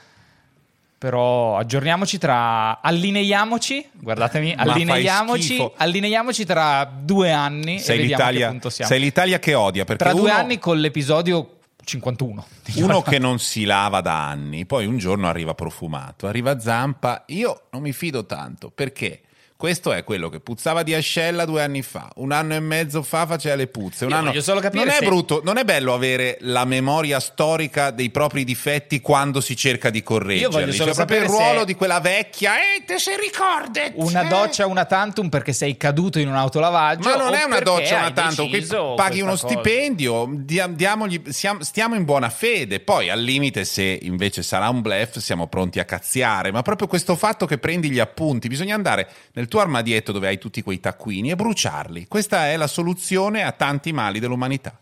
Però 1.02 1.58
aggiorniamoci 1.58 2.20
tra. 2.20 2.80
Allineiamoci. 2.80 3.90
Guardatemi, 3.92 4.54
allineiamoci. 4.56 5.72
Allineiamoci 5.78 6.46
tra 6.46 6.84
due 6.84 7.32
anni. 7.32 7.80
Sei 7.80 7.98
e 7.98 8.02
vediamo 8.02 8.24
che 8.24 8.30
l'Italia, 8.30 8.48
punto 8.50 8.70
siamo. 8.70 8.92
sei 8.92 9.00
l'Italia 9.00 9.40
che 9.40 9.56
odia 9.56 9.84
tra 9.84 10.12
due 10.12 10.30
uno- 10.30 10.32
anni 10.32 10.60
con 10.60 10.80
l'episodio 10.80 11.58
51. 11.84 12.46
Uno 12.76 13.02
che 13.02 13.18
non 13.18 13.40
si 13.40 13.66
lava 13.66 14.02
da 14.02 14.28
anni, 14.28 14.68
poi 14.68 14.86
un 14.86 15.00
giorno 15.00 15.28
arriva 15.28 15.56
profumato, 15.56 16.28
arriva 16.28 16.60
Zampa. 16.60 17.24
Io 17.30 17.64
non 17.72 17.82
mi 17.82 17.94
fido 17.94 18.28
tanto 18.28 18.70
perché 18.70 19.22
questo 19.62 19.94
è 19.94 20.04
quello 20.04 20.28
che 20.30 20.40
puzzava 20.40 20.82
di 20.82 20.96
ascella 20.96 21.46
due 21.46 21.62
anni 21.62 21.84
fa, 21.84 22.10
un 22.16 22.32
anno 22.32 22.56
e 22.56 22.60
mezzo 22.60 23.04
fa 23.04 23.28
faceva 23.28 23.54
le 23.54 23.68
puzze. 23.68 24.06
Un 24.06 24.10
Io 24.12 24.18
anno... 24.18 24.42
solo 24.42 24.60
capire 24.60 24.86
non 24.86 24.94
è 24.96 24.98
se- 24.98 25.06
brutto, 25.06 25.42
non 25.44 25.58
è 25.58 25.64
bello 25.64 25.94
avere 25.94 26.38
la 26.42 26.66
memoria 26.66 27.20
storica 27.20 27.92
dei 27.92 28.10
propri 28.10 28.44
difetti 28.44 29.02
quando 29.02 29.40
si 29.40 29.56
cerca 29.56 29.92
di 29.92 30.02
correggerli. 30.02 30.42
Io 30.42 30.50
voglio 30.50 30.72
solo 30.72 30.90
C'è 30.90 30.96
proprio 30.96 31.18
il 31.20 31.24
sapere 31.28 31.38
se- 31.44 31.50
ruolo 31.52 31.64
di 31.66 31.76
quella 31.76 32.00
vecchia, 32.00 32.56
e 32.56 32.84
te 32.86 32.98
se 32.98 33.16
ricordi? 33.20 33.82
Una 33.98 34.24
doccia, 34.24 34.66
una 34.66 34.86
tantum 34.86 35.30
perché 35.30 35.54
sei 35.54 35.78
caduto 35.78 36.18
in 36.18 36.28
un 36.28 36.36
autolavaggio. 36.36 37.08
Ma 37.08 37.16
non 37.18 37.36
è 37.36 37.44
una 37.44 37.60
doccia, 37.60 38.00
una 38.00 38.12
tanto. 38.14 38.48
Qui 38.48 38.66
paghi 38.96 39.22
uno 39.22 39.34
cosa. 39.34 39.48
stipendio, 39.48 40.28
diam- 40.32 40.74
diamogli- 40.74 41.30
siamo- 41.30 41.62
stiamo 41.62 41.94
in 41.94 42.04
buona 42.04 42.32
fede. 42.32 42.80
Poi 42.80 43.12
al 43.12 43.22
limite, 43.22 43.64
se 43.64 44.00
invece 44.02 44.42
sarà 44.42 44.70
un 44.70 44.82
blef, 44.82 45.20
siamo 45.20 45.46
pronti 45.46 45.78
a 45.80 45.86
cazziare. 45.86 46.52
Ma 46.52 46.64
proprio 46.64 46.88
questo 46.88 47.16
fatto 47.16 47.46
che 47.46 47.60
prendi 47.60 47.92
gli 47.92 48.00
appunti, 48.00 48.48
bisogna 48.48 48.74
andare 48.74 49.08
nel 49.34 49.50
tuo 49.52 49.60
armadietto 49.60 50.14
dove 50.14 50.28
hai 50.30 50.38
tutti 50.38 50.62
quei 50.62 50.80
taccuini 50.80 51.30
e 51.30 51.36
bruciarli. 51.36 52.08
Questa 52.08 52.48
è 52.48 52.56
la 52.56 52.68
soluzione 52.68 53.44
a 53.44 53.52
tanti 53.52 53.92
mali 53.92 54.20
dell'umanità. 54.20 54.80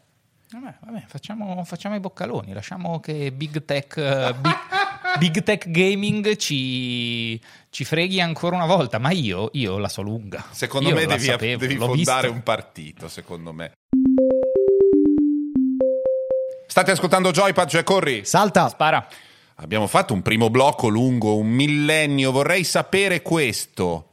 Vabbè, 0.52 0.76
vabbè, 0.86 1.04
facciamo, 1.08 1.64
facciamo 1.64 1.96
i 1.96 2.00
boccaloni, 2.00 2.54
lasciamo 2.54 3.00
che 3.00 3.32
Big 3.32 3.66
Tech, 3.66 3.98
eh, 3.98 4.36
Big, 4.40 4.56
Big 5.18 5.44
Tech 5.44 5.70
Gaming 5.70 6.36
ci, 6.36 7.42
ci 7.72 7.84
freghi 7.84 8.22
ancora 8.22 8.56
una 8.58 8.68
volta. 8.68 9.00
Ma 9.00 9.10
io, 9.10 9.50
io 9.54 9.80
la 9.80 9.90
so 9.90 10.04
lunga. 10.04 10.46
Secondo 10.52 10.90
Io 10.90 10.96
me 10.96 11.08
devi, 11.08 11.24
sapevo, 11.24 11.60
devi 11.60 11.76
fondare 11.76 12.22
visto. 12.22 12.32
un 12.32 12.44
partito, 12.44 13.08
secondo 13.08 13.52
me. 13.52 13.72
State 16.68 16.92
ascoltando 16.92 17.32
Joypad, 17.32 17.68
cioè 17.68 17.84
corri. 17.84 18.24
Salta! 18.24 18.70
Spara. 18.70 19.08
Abbiamo 19.56 19.88
fatto 19.88 20.14
un 20.14 20.22
primo 20.22 20.52
blocco 20.52 20.88
lungo 20.90 21.38
un 21.38 21.48
millennio. 21.48 22.32
Vorrei 22.32 22.64
sapere 22.64 23.24
questo. 23.24 24.09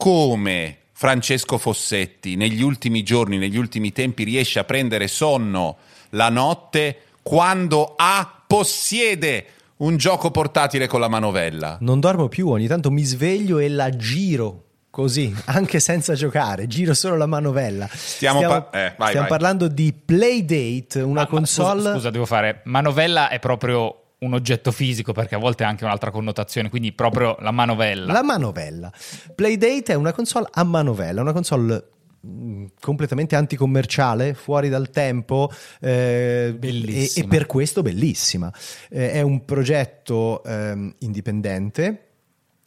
Come 0.00 0.78
Francesco 0.92 1.58
Fossetti 1.58 2.34
negli 2.34 2.62
ultimi 2.62 3.02
giorni, 3.02 3.36
negli 3.36 3.58
ultimi 3.58 3.92
tempi 3.92 4.24
riesce 4.24 4.58
a 4.58 4.64
prendere 4.64 5.06
sonno 5.08 5.76
la 6.12 6.30
notte 6.30 7.00
quando 7.20 7.96
ha, 7.98 8.44
possiede 8.46 9.44
un 9.76 9.98
gioco 9.98 10.30
portatile 10.30 10.86
con 10.86 11.00
la 11.00 11.08
manovella? 11.08 11.76
Non 11.80 12.00
dormo 12.00 12.28
più, 12.28 12.48
ogni 12.48 12.66
tanto 12.66 12.90
mi 12.90 13.02
sveglio 13.02 13.58
e 13.58 13.68
la 13.68 13.94
giro. 13.94 14.64
Così, 14.88 15.34
anche 15.44 15.80
senza 15.80 16.14
giocare, 16.14 16.66
giro 16.66 16.94
solo 16.94 17.18
la 17.18 17.26
manovella. 17.26 17.86
Stiamo 17.92 18.40
par- 18.40 18.68
eh, 18.72 18.94
vai, 18.96 19.08
stiamo 19.08 19.28
vai. 19.28 19.38
parlando 19.38 19.68
di 19.68 19.92
Playdate, 19.92 21.02
una 21.02 21.20
Ah, 21.20 21.24
ma 21.24 21.28
console. 21.28 21.80
Scusa, 21.80 21.92
scusa, 21.92 22.10
devo 22.10 22.24
fare. 22.24 22.62
Manovella 22.64 23.28
è 23.28 23.38
proprio 23.38 23.99
un 24.20 24.34
oggetto 24.34 24.70
fisico 24.72 25.12
perché 25.12 25.34
a 25.34 25.38
volte 25.38 25.64
ha 25.64 25.68
anche 25.68 25.84
un'altra 25.84 26.10
connotazione, 26.10 26.68
quindi 26.68 26.92
proprio 26.92 27.36
la 27.40 27.50
manovella. 27.50 28.12
La 28.12 28.22
manovella. 28.22 28.92
Playdate 29.34 29.92
è 29.92 29.94
una 29.94 30.12
console 30.12 30.48
a 30.50 30.62
manovella, 30.62 31.22
una 31.22 31.32
console 31.32 31.88
mh, 32.20 32.64
completamente 32.80 33.36
anticommerciale, 33.36 34.34
fuori 34.34 34.68
dal 34.68 34.90
tempo 34.90 35.50
eh, 35.80 36.56
e, 36.60 37.10
e 37.14 37.26
per 37.26 37.46
questo 37.46 37.82
bellissima. 37.82 38.52
Eh, 38.90 39.12
è 39.12 39.20
un 39.22 39.44
progetto 39.44 40.42
ehm, 40.44 40.94
indipendente 40.98 42.08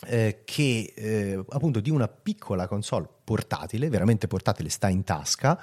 eh, 0.08 0.42
che 0.44 0.94
eh, 0.96 1.44
appunto 1.50 1.80
di 1.80 1.92
una 1.92 2.08
piccola 2.08 2.68
console 2.68 3.08
portatile, 3.24 3.90
veramente 3.90 4.28
portatile, 4.28 4.70
sta 4.70 4.90
in 4.90 5.04
tasca, 5.04 5.60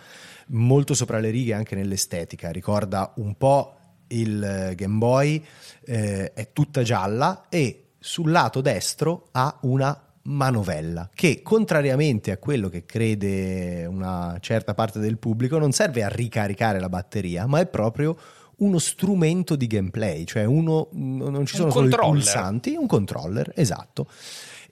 molto 0.49 0.95
sopra 0.95 1.19
le 1.19 1.31
righe 1.31 1.53
anche 1.53 1.75
nell'estetica, 1.75 2.51
ricorda 2.51 3.13
un 3.17 3.37
po' 3.37 3.75
il 4.11 4.43
eh, 4.43 4.75
Game 4.75 4.99
Boy, 4.99 5.43
eh, 5.85 6.33
è 6.33 6.53
tutta 6.53 6.83
gialla 6.83 7.47
e 7.49 7.85
sul 7.99 8.31
lato 8.31 8.61
destro 8.61 9.29
ha 9.33 9.59
una 9.63 10.05
manovella 10.23 11.09
che 11.15 11.43
contrariamente 11.43 12.31
a 12.31 12.37
quello 12.39 12.69
che 12.69 12.85
crede 12.85 13.87
una 13.87 14.37
certa 14.41 14.75
parte 14.75 14.99
del 14.99 15.19
pubblico 15.19 15.59
non 15.59 15.73
serve 15.73 16.03
a 16.03 16.09
ricaricare 16.09 16.79
la 16.79 16.91
batteria 16.91 17.47
ma 17.47 17.59
è 17.59 17.67
proprio 17.67 18.17
uno 18.57 18.79
strumento 18.79 19.57
di 19.57 19.67
gameplay 19.67 20.25
cioè 20.25 20.45
uno 20.45 20.89
non 20.93 21.45
ci 21.47 21.57
sono 21.57 21.71
solo 21.71 21.89
i 21.89 21.91
pulsanti 21.91 22.75
un 22.75 22.87
controller 22.87 23.53
esatto. 23.55 24.07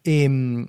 Ehm, 0.02 0.66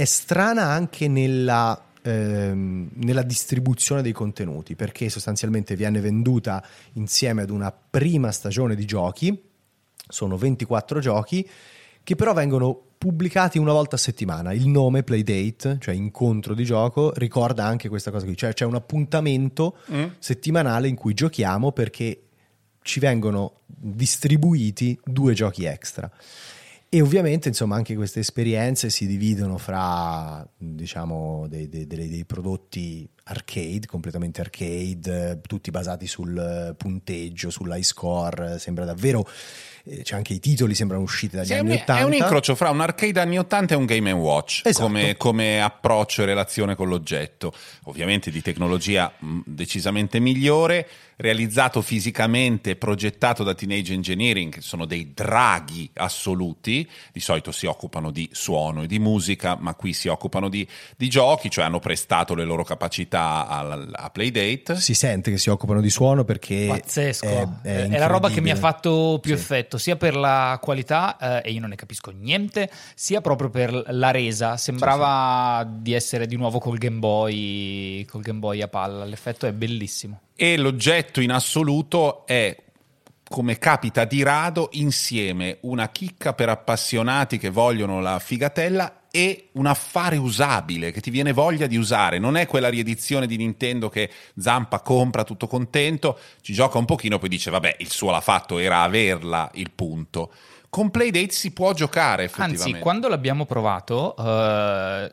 è 0.00 0.04
strana 0.04 0.62
anche 0.64 1.08
nella, 1.08 1.78
ehm, 2.02 2.90
nella 2.94 3.22
distribuzione 3.22 4.02
dei 4.02 4.12
contenuti, 4.12 4.74
perché 4.74 5.08
sostanzialmente 5.08 5.76
viene 5.76 6.00
venduta 6.00 6.64
insieme 6.94 7.42
ad 7.42 7.50
una 7.50 7.72
prima 7.72 8.30
stagione 8.32 8.74
di 8.74 8.84
giochi, 8.84 9.42
sono 10.08 10.36
24 10.36 11.00
giochi, 11.00 11.48
che 12.02 12.16
però 12.16 12.32
vengono 12.32 12.80
pubblicati 12.98 13.58
una 13.58 13.72
volta 13.72 13.96
a 13.96 13.98
settimana. 13.98 14.52
Il 14.52 14.66
nome 14.68 15.02
Playdate, 15.02 15.78
cioè 15.80 15.94
incontro 15.94 16.54
di 16.54 16.64
gioco, 16.64 17.12
ricorda 17.14 17.64
anche 17.64 17.88
questa 17.88 18.10
cosa 18.10 18.26
qui, 18.26 18.36
cioè 18.36 18.52
c'è 18.52 18.64
un 18.64 18.74
appuntamento 18.74 19.76
Mm. 19.90 20.04
settimanale 20.18 20.88
in 20.88 20.96
cui 20.96 21.14
giochiamo 21.14 21.72
perché 21.72 22.22
ci 22.82 23.00
vengono 23.00 23.60
distribuiti 23.66 24.98
due 25.04 25.32
giochi 25.32 25.64
extra. 25.64 26.10
E 26.92 27.00
ovviamente, 27.00 27.46
insomma, 27.46 27.76
anche 27.76 27.94
queste 27.94 28.18
esperienze 28.18 28.90
si 28.90 29.06
dividono 29.06 29.58
fra, 29.58 30.44
diciamo, 30.58 31.46
dei, 31.48 31.68
dei- 31.68 31.86
dei- 31.86 32.08
dei 32.08 32.24
prodotti 32.24 33.08
arcade, 33.30 33.86
completamente 33.86 34.40
arcade, 34.40 35.30
eh, 35.30 35.40
tutti 35.46 35.70
basati 35.70 36.06
sul 36.06 36.36
eh, 36.36 36.74
punteggio, 36.74 37.50
sull'high 37.50 37.82
score, 37.82 38.54
eh, 38.54 38.58
sembra 38.58 38.84
davvero, 38.84 39.26
c'è 40.02 40.14
anche 40.14 40.34
i 40.34 40.40
titoli, 40.40 40.74
sembrano 40.74 41.02
usciti 41.02 41.36
dagli 41.36 41.46
Sì, 41.46 41.54
anni 41.54 41.70
un, 41.70 41.76
80. 41.76 41.98
è 41.98 42.04
un 42.04 42.12
incrocio 42.12 42.54
fra 42.54 42.68
un 42.70 42.80
arcade 42.80 43.18
anni 43.18 43.38
80 43.38 43.74
e 43.74 43.76
un 43.76 43.86
Game 43.86 44.12
Watch 44.12 44.60
Esatto. 44.64 44.86
come, 44.86 45.16
come 45.16 45.62
approccio 45.62 46.22
e 46.22 46.26
relazione 46.26 46.74
con 46.74 46.88
l'oggetto. 46.88 47.52
Ovviamente 47.84 48.30
di 48.30 48.42
tecnologia 48.42 49.12
mh, 49.18 49.38
decisamente 49.46 50.20
migliore, 50.20 50.86
realizzato 51.16 51.80
fisicamente, 51.80 52.76
progettato 52.76 53.42
da 53.42 53.54
Teenage 53.54 53.94
Engineering, 53.94 54.52
che 54.52 54.60
sono 54.60 54.84
dei 54.84 55.12
draghi 55.14 55.90
assoluti. 55.94 56.88
Di 57.10 57.20
solito 57.20 57.50
si 57.50 57.66
occupano 57.66 58.10
di 58.10 58.28
suono 58.32 58.82
e 58.82 58.86
di 58.86 58.98
musica, 58.98 59.56
ma 59.58 59.74
qui 59.74 59.92
si 59.94 60.08
occupano 60.08 60.48
di, 60.48 60.66
di 60.96 61.08
giochi, 61.08 61.50
cioè 61.50 61.64
hanno 61.64 61.78
prestato 61.78 62.34
le 62.34 62.44
loro 62.44 62.64
capacità 62.64 63.19
al- 63.20 63.92
a 63.94 64.10
Playdate. 64.10 64.76
Si 64.76 64.94
sente 64.94 65.30
che 65.30 65.38
si 65.38 65.50
occupano 65.50 65.80
di 65.80 65.90
suono 65.90 66.24
perché 66.24 66.66
Pazzesco, 66.68 67.26
è, 67.26 67.68
è, 67.68 67.88
è 67.88 67.98
la 67.98 68.06
roba 68.06 68.28
che 68.30 68.40
mi 68.40 68.50
ha 68.50 68.56
fatto 68.56 69.18
più 69.20 69.34
Sì. 69.34 69.40
effetto, 69.40 69.78
sia 69.78 69.96
per 69.96 70.16
la 70.16 70.58
qualità, 70.62 71.16
eh, 71.42 71.48
e 71.48 71.52
io 71.52 71.60
non 71.60 71.70
ne 71.70 71.76
capisco 71.76 72.10
niente, 72.10 72.70
sia 72.94 73.20
proprio 73.20 73.50
per 73.50 73.84
la 73.88 74.10
resa. 74.10 74.56
Sembrava 74.56 75.64
di 75.68 75.92
essere 75.92 76.26
di 76.26 76.36
nuovo 76.36 76.58
col 76.58 76.78
Game 76.78 76.98
Boy, 76.98 78.04
col 78.04 78.22
Game 78.22 78.38
Boy 78.38 78.60
a 78.62 78.68
palla. 78.68 79.04
L'effetto 79.04 79.46
è 79.46 79.52
bellissimo. 79.52 80.20
e 80.34 80.56
l'oggetto 80.56 81.20
in 81.20 81.32
assoluto 81.32 82.24
è 82.26 82.56
come 83.28 83.58
capita 83.58 84.04
di 84.06 84.22
rado 84.22 84.70
insieme 84.72 85.58
una 85.62 85.88
chicca 85.90 86.32
per 86.32 86.48
appassionati 86.48 87.38
che 87.38 87.50
vogliono 87.50 88.00
la 88.00 88.18
figatella 88.18 88.99
e 89.10 89.48
un 89.52 89.66
affare 89.66 90.16
usabile 90.16 90.92
che 90.92 91.00
ti 91.00 91.10
viene 91.10 91.32
voglia 91.32 91.66
di 91.66 91.76
usare. 91.76 92.18
Non 92.18 92.36
è 92.36 92.46
quella 92.46 92.68
riedizione 92.68 93.26
di 93.26 93.36
Nintendo 93.36 93.88
che 93.88 94.10
Zampa 94.38 94.80
compra 94.80 95.24
tutto 95.24 95.46
contento 95.46 96.18
ci 96.40 96.52
gioca 96.52 96.78
un 96.78 96.84
pochino 96.84 97.18
poi 97.18 97.28
dice 97.28 97.50
vabbè 97.50 97.76
il 97.78 97.90
suo 97.90 98.10
l'ha 98.10 98.20
fatto 98.20 98.58
era 98.58 98.82
averla 98.82 99.50
il 99.54 99.70
punto. 99.70 100.32
Con 100.68 100.90
Playdate 100.90 101.32
si 101.32 101.50
può 101.52 101.72
giocare 101.72 102.24
effettivamente. 102.24 102.62
Anzi, 102.62 102.78
quando 102.78 103.08
l'abbiamo 103.08 103.44
provato, 103.44 104.14
eh, 104.16 105.12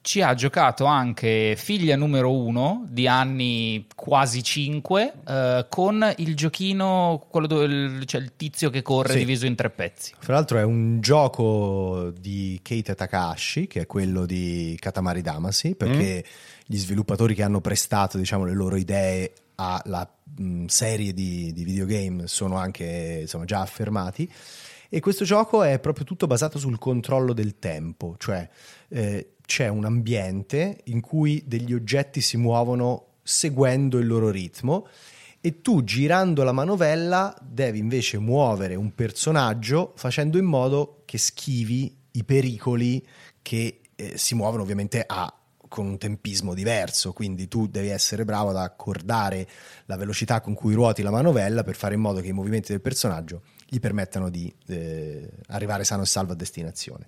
ci 0.00 0.22
ha 0.22 0.32
giocato 0.34 0.84
anche 0.84 1.54
figlia 1.56 1.94
numero 1.96 2.32
uno 2.34 2.86
di 2.88 3.06
anni 3.06 3.86
quasi 3.94 4.42
5 4.42 5.66
con 5.68 6.14
il 6.18 6.34
giochino, 6.34 7.26
quello 7.28 7.46
dove 7.46 7.64
il, 7.64 8.04
cioè 8.06 8.20
il 8.20 8.32
tizio 8.36 8.70
che 8.70 8.80
corre 8.82 9.12
Sì. 9.12 9.18
diviso 9.18 9.44
in 9.46 9.54
tre 9.54 9.70
pezzi. 9.70 10.14
Fra 10.18 10.34
l'altro 10.34 10.58
è 10.58 10.62
un 10.62 11.00
gioco 11.00 12.10
di 12.18 12.58
Keita 12.62 12.94
Takahashi, 12.94 13.66
che 13.66 13.82
è 13.82 13.86
quello 13.86 14.24
di 14.24 14.76
Katamari 14.80 15.20
Damacy, 15.20 15.74
perché 15.74 16.24
gli 16.64 16.76
sviluppatori 16.76 17.34
che 17.34 17.42
hanno 17.42 17.60
prestato 17.60 18.16
diciamo, 18.18 18.44
le 18.44 18.54
loro 18.54 18.76
idee 18.76 19.32
alla 19.56 20.08
mh, 20.36 20.66
serie 20.66 21.12
di, 21.12 21.52
di 21.52 21.64
videogame 21.64 22.26
sono 22.28 22.56
anche 22.56 23.18
insomma, 23.22 23.44
già 23.44 23.60
affermati. 23.60 24.30
E 24.90 25.00
questo 25.00 25.24
gioco 25.26 25.62
è 25.62 25.78
proprio 25.80 26.06
tutto 26.06 26.26
basato 26.26 26.58
sul 26.58 26.78
controllo 26.78 27.34
del 27.34 27.58
tempo, 27.58 28.14
cioè 28.18 28.48
eh, 28.88 29.32
c'è 29.48 29.66
un 29.66 29.86
ambiente 29.86 30.80
in 30.84 31.00
cui 31.00 31.42
degli 31.46 31.72
oggetti 31.72 32.20
si 32.20 32.36
muovono 32.36 33.14
seguendo 33.22 33.98
il 33.98 34.06
loro 34.06 34.28
ritmo 34.28 34.86
e 35.40 35.62
tu 35.62 35.82
girando 35.84 36.42
la 36.42 36.52
manovella 36.52 37.34
devi 37.40 37.78
invece 37.78 38.18
muovere 38.18 38.74
un 38.74 38.94
personaggio 38.94 39.94
facendo 39.96 40.36
in 40.36 40.44
modo 40.44 41.00
che 41.06 41.16
schivi 41.16 41.96
i 42.10 42.24
pericoli 42.24 43.02
che 43.40 43.80
eh, 43.96 44.18
si 44.18 44.34
muovono 44.34 44.64
ovviamente 44.64 45.02
a 45.06 45.32
con 45.66 45.86
un 45.86 45.98
tempismo 45.98 46.54
diverso, 46.54 47.12
quindi 47.12 47.48
tu 47.48 47.68
devi 47.68 47.88
essere 47.88 48.24
bravo 48.24 48.50
ad 48.50 48.56
accordare 48.56 49.46
la 49.86 49.96
velocità 49.96 50.40
con 50.40 50.54
cui 50.54 50.74
ruoti 50.74 51.02
la 51.02 51.10
manovella 51.10 51.62
per 51.62 51.74
fare 51.74 51.94
in 51.94 52.00
modo 52.00 52.20
che 52.20 52.28
i 52.28 52.32
movimenti 52.32 52.72
del 52.72 52.80
personaggio 52.80 53.42
gli 53.66 53.78
permettano 53.78 54.30
di 54.30 54.52
eh, 54.66 55.30
arrivare 55.48 55.84
sano 55.84 56.02
e 56.02 56.06
salvo 56.06 56.32
a 56.32 56.36
destinazione. 56.36 57.06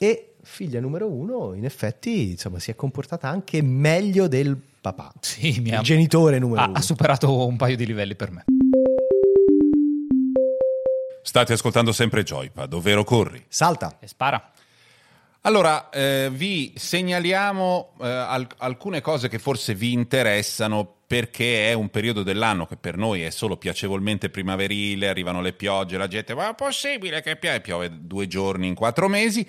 E 0.00 0.34
figlia 0.42 0.78
numero 0.78 1.08
uno, 1.10 1.54
in 1.54 1.64
effetti, 1.64 2.30
insomma, 2.30 2.60
si 2.60 2.70
è 2.70 2.76
comportata 2.76 3.28
anche 3.28 3.60
meglio 3.62 4.28
del 4.28 4.56
papà. 4.80 5.12
Sì, 5.18 5.58
mi 5.58 5.70
Il 5.70 5.80
genitore 5.80 6.38
numero 6.38 6.60
ha, 6.60 6.66
uno. 6.68 6.76
ha 6.76 6.80
superato 6.80 7.44
un 7.44 7.56
paio 7.56 7.74
di 7.74 7.84
livelli 7.84 8.14
per 8.14 8.30
me. 8.30 8.44
state 11.20 11.52
ascoltando 11.52 11.92
sempre 11.92 12.22
Joypad 12.22 12.72
ovvero 12.72 13.02
corri 13.04 13.44
Salta. 13.48 13.98
E 14.00 14.06
spara. 14.06 14.50
Allora, 15.42 15.90
eh, 15.90 16.30
vi 16.32 16.72
segnaliamo 16.76 17.94
eh, 18.00 18.06
al- 18.08 18.46
alcune 18.58 19.00
cose 19.02 19.28
che 19.28 19.38
forse 19.38 19.74
vi 19.74 19.92
interessano 19.92 20.90
perché 21.06 21.70
è 21.70 21.72
un 21.74 21.90
periodo 21.90 22.22
dell'anno 22.22 22.66
che 22.66 22.76
per 22.76 22.96
noi 22.96 23.22
è 23.22 23.30
solo 23.30 23.56
piacevolmente 23.56 24.30
primaverile, 24.30 25.08
arrivano 25.08 25.40
le 25.42 25.52
piogge, 25.52 25.98
la 25.98 26.06
gente, 26.08 26.34
ma 26.34 26.50
è 26.50 26.54
possibile 26.54 27.20
che 27.20 27.36
piove? 27.36 27.60
Piove 27.60 27.90
due 28.00 28.26
giorni 28.26 28.66
in 28.68 28.74
quattro 28.74 29.08
mesi, 29.08 29.46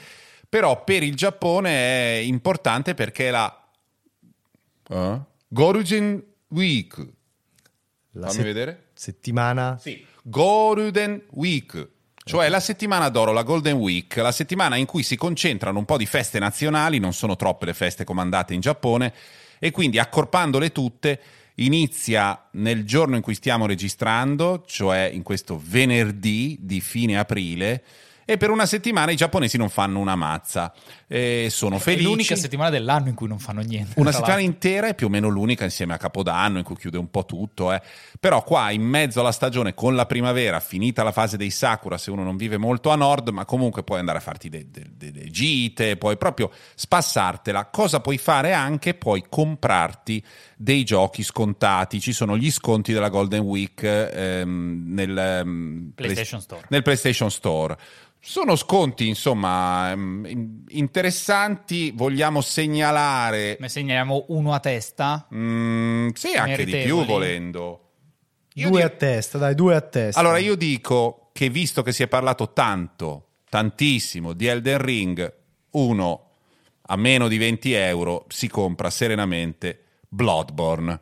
però 0.49 0.83
per 0.83 1.03
il 1.03 1.15
Giappone 1.15 1.69
è 1.69 2.15
importante 2.17 2.95
perché 2.95 3.27
è 3.27 3.31
la 3.31 3.69
eh? 4.89 5.19
Gorugen 5.47 6.23
Week. 6.49 7.07
La 8.13 8.27
Fammi 8.27 8.39
se- 8.39 8.43
vedere. 8.43 8.88
settimana 8.93 9.77
Sì, 9.79 10.03
Golden 10.23 11.21
Week, 11.31 11.88
cioè 12.23 12.49
la 12.49 12.59
settimana 12.59 13.09
d'oro, 13.09 13.31
la 13.31 13.43
Golden 13.43 13.77
Week, 13.77 14.15
la 14.17 14.31
settimana 14.31 14.75
in 14.75 14.85
cui 14.85 15.03
si 15.03 15.15
concentrano 15.15 15.79
un 15.79 15.85
po' 15.85 15.97
di 15.97 16.05
feste 16.05 16.39
nazionali, 16.39 16.99
non 16.99 17.13
sono 17.13 17.35
troppe 17.35 17.65
le 17.65 17.73
feste 17.73 18.03
comandate 18.03 18.53
in 18.53 18.62
Giappone, 18.62 19.13
e 19.59 19.71
quindi 19.71 19.99
accorpandole 19.99 20.71
tutte 20.71 21.19
inizia 21.55 22.47
nel 22.51 22.85
giorno 22.85 23.15
in 23.15 23.21
cui 23.21 23.33
stiamo 23.35 23.65
registrando, 23.65 24.63
cioè 24.65 25.09
in 25.12 25.23
questo 25.23 25.62
venerdì 25.63 26.57
di 26.62 26.81
fine 26.81 27.17
aprile, 27.17 27.83
e 28.31 28.37
per 28.37 28.51
una 28.51 28.67
settimana 28.67 29.09
i 29.11 29.15
giapponesi 29.15 29.57
non 29.57 29.69
fanno 29.69 29.97
una 29.99 30.15
mazza. 30.15 30.71
E 31.07 31.47
sono 31.49 31.77
È 31.77 31.79
felici. 31.79 32.03
l'unica 32.03 32.35
settimana 32.35 32.69
dell'anno 32.69 33.07
in 33.09 33.15
cui 33.15 33.27
non 33.27 33.39
fanno 33.39 33.61
niente. 33.61 33.93
Una 33.99 34.11
settimana 34.11 34.35
l'altro. 34.37 34.53
intera 34.53 34.87
è 34.89 34.93
più 34.93 35.07
o 35.07 35.09
meno 35.09 35.27
l'unica 35.29 35.63
insieme 35.63 35.95
a 35.95 35.97
Capodanno 35.97 36.59
in 36.59 36.63
cui 36.63 36.75
chiude 36.75 36.99
un 36.99 37.09
po' 37.09 37.25
tutto. 37.25 37.73
eh. 37.73 37.81
Però 38.19 38.43
qua 38.43 38.69
in 38.69 38.83
mezzo 38.83 39.19
alla 39.19 39.31
stagione 39.31 39.73
con 39.73 39.95
la 39.95 40.05
primavera, 40.05 40.59
finita 40.59 41.01
la 41.01 41.11
fase 41.11 41.37
dei 41.37 41.49
Sakura, 41.49 41.97
se 41.97 42.11
uno 42.11 42.21
non 42.23 42.37
vive 42.37 42.57
molto 42.57 42.91
a 42.91 42.95
nord, 42.95 43.29
ma 43.29 43.45
comunque 43.45 43.83
puoi 43.83 43.97
andare 43.97 44.19
a 44.19 44.21
farti 44.21 44.49
de- 44.49 44.67
de- 44.69 44.85
de- 44.95 45.11
delle 45.11 45.29
gite, 45.31 45.97
puoi 45.97 46.15
proprio 46.17 46.51
spassartela. 46.75 47.65
Cosa 47.71 47.99
puoi 48.01 48.19
fare 48.19 48.53
anche? 48.53 48.93
Puoi 48.93 49.23
comprarti 49.27 50.23
dei 50.55 50.83
giochi 50.83 51.23
scontati. 51.23 51.99
Ci 51.99 52.13
sono 52.13 52.37
gli 52.37 52.51
sconti 52.51 52.93
della 52.93 53.09
Golden 53.09 53.41
Week 53.41 53.81
ehm, 53.81 54.83
nel, 54.87 55.17
ehm, 55.17 55.91
PlayStation 55.95 56.39
Store. 56.41 56.65
nel 56.69 56.83
PlayStation 56.83 57.31
Store. 57.31 57.77
Sono 58.21 58.55
sconti, 58.55 59.08
insomma, 59.08 59.91
ehm, 59.91 60.25
in- 60.27 60.63
interessanti. 60.69 61.91
Vogliamo 61.95 62.41
segnalare 62.41 63.58
Ne 63.60 63.69
segnaliamo 63.69 64.25
uno 64.29 64.53
a 64.53 64.60
testa. 64.60 65.27
Mm, 65.34 66.10
sì, 66.13 66.34
anche 66.36 66.65
di 66.65 66.77
più 66.77 67.05
volendo. 67.05 67.84
Io 68.55 68.69
due 68.69 68.79
di- 68.79 68.86
a 68.86 68.89
testa, 68.89 69.38
dai, 69.38 69.55
due 69.55 69.75
a 69.75 69.82
testa. 69.82 70.19
Allora 70.19 70.38
io 70.38 70.55
dico 70.55 71.29
che 71.32 71.49
visto 71.49 71.82
che 71.82 71.93
si 71.93 72.03
è 72.03 72.08
parlato 72.08 72.51
tanto, 72.51 73.27
tantissimo 73.49 74.34
di 74.34 74.47
Elden 74.47 74.77
Ring, 74.79 75.34
uno 75.71 76.23
a 76.91 76.95
meno 76.97 77.27
di 77.27 77.38
20 77.38 77.71
euro 77.73 78.25
si 78.27 78.47
compra 78.49 78.89
serenamente 78.89 79.84
Bloodborne. 80.10 80.99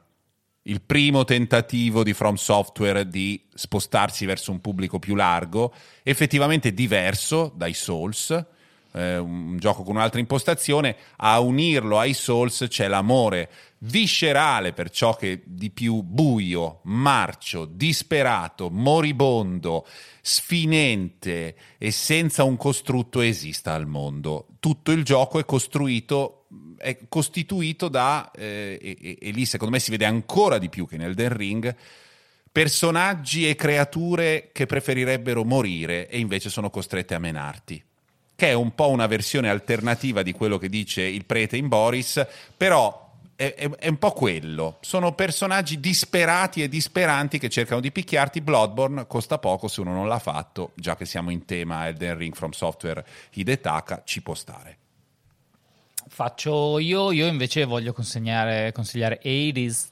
Il 0.67 0.81
primo 0.81 1.23
tentativo 1.23 2.03
di 2.03 2.11
From 2.11 2.35
Software 2.35 3.07
di 3.07 3.41
spostarsi 3.53 4.25
verso 4.25 4.51
un 4.51 4.59
pubblico 4.59 4.99
più 4.99 5.15
largo, 5.15 5.73
effettivamente 6.03 6.73
diverso 6.73 7.53
dai 7.55 7.73
Souls, 7.73 8.45
eh, 8.91 9.17
un 9.17 9.55
gioco 9.59 9.83
con 9.83 9.95
un'altra 9.95 10.19
impostazione, 10.19 10.97
a 11.17 11.39
unirlo 11.39 11.99
ai 11.99 12.13
Souls 12.13 12.65
c'è 12.67 12.89
l'amore 12.89 13.49
viscerale 13.79 14.73
per 14.73 14.89
ciò 14.89 15.15
che 15.15 15.41
di 15.45 15.69
più 15.69 16.01
buio, 16.01 16.81
marcio, 16.83 17.63
disperato, 17.63 18.69
moribondo, 18.69 19.87
sfinente 20.21 21.55
e 21.77 21.91
senza 21.91 22.43
un 22.43 22.57
costrutto 22.57 23.21
esista 23.21 23.73
al 23.73 23.87
mondo. 23.87 24.47
Tutto 24.59 24.91
il 24.91 25.05
gioco 25.05 25.39
è 25.39 25.45
costruito 25.45 26.36
è 26.77 26.97
costituito 27.09 27.87
da 27.87 28.31
eh, 28.35 28.77
e, 28.81 29.17
e, 29.19 29.31
lì 29.31 29.45
secondo 29.45 29.73
me 29.73 29.79
si 29.79 29.91
vede 29.91 30.05
ancora 30.05 30.57
di 30.57 30.69
più 30.69 30.87
che 30.87 30.97
nel 30.97 31.13
Den 31.13 31.35
Ring 31.35 31.75
personaggi 32.51 33.47
e 33.47 33.55
creature 33.55 34.49
che 34.51 34.65
preferirebbero 34.65 35.43
morire 35.43 36.07
e 36.07 36.19
invece 36.19 36.49
sono 36.49 36.69
costrette 36.69 37.13
a 37.13 37.19
menarti 37.19 37.83
che 38.37 38.49
è 38.49 38.53
un 38.53 38.75
po' 38.75 38.89
una 38.89 39.07
versione 39.07 39.49
alternativa 39.49 40.21
di 40.21 40.31
quello 40.31 40.59
che 40.59 40.69
dice 40.69 41.01
il 41.01 41.25
prete 41.25 41.57
in 41.57 41.67
Boris, 41.67 42.23
però 42.55 43.07
è, 43.35 43.55
è, 43.55 43.67
è, 43.67 43.87
un 43.87 43.97
po' 43.97 44.11
quello. 44.11 44.77
Sono 44.81 45.13
personaggi 45.13 45.79
disperati 45.79 46.61
e 46.61 46.69
disperanti 46.69 47.39
che 47.39 47.49
cercano 47.49 47.81
di 47.81 47.91
picchiarti. 47.91 48.41
Bloodborne 48.41 49.07
costa 49.07 49.39
poco 49.39 49.67
se 49.67 49.81
uno 49.81 49.91
non 49.91 50.07
l'ha 50.07 50.19
fatto, 50.19 50.73
già 50.75 50.95
che 50.95 51.05
siamo 51.05 51.31
in 51.31 51.45
tema 51.45 51.87
Elden 51.87 52.15
Ring 52.15 52.35
from 52.35 52.51
Software 52.51 53.03
Hidetaka, 53.33 54.03
ci 54.05 54.21
può 54.21 54.35
stare. 54.35 54.77
Faccio 56.09 56.79
io, 56.79 57.11
io 57.11 57.27
invece 57.27 57.65
voglio 57.65 57.93
consigliare 57.93 58.73
80s 58.73 59.85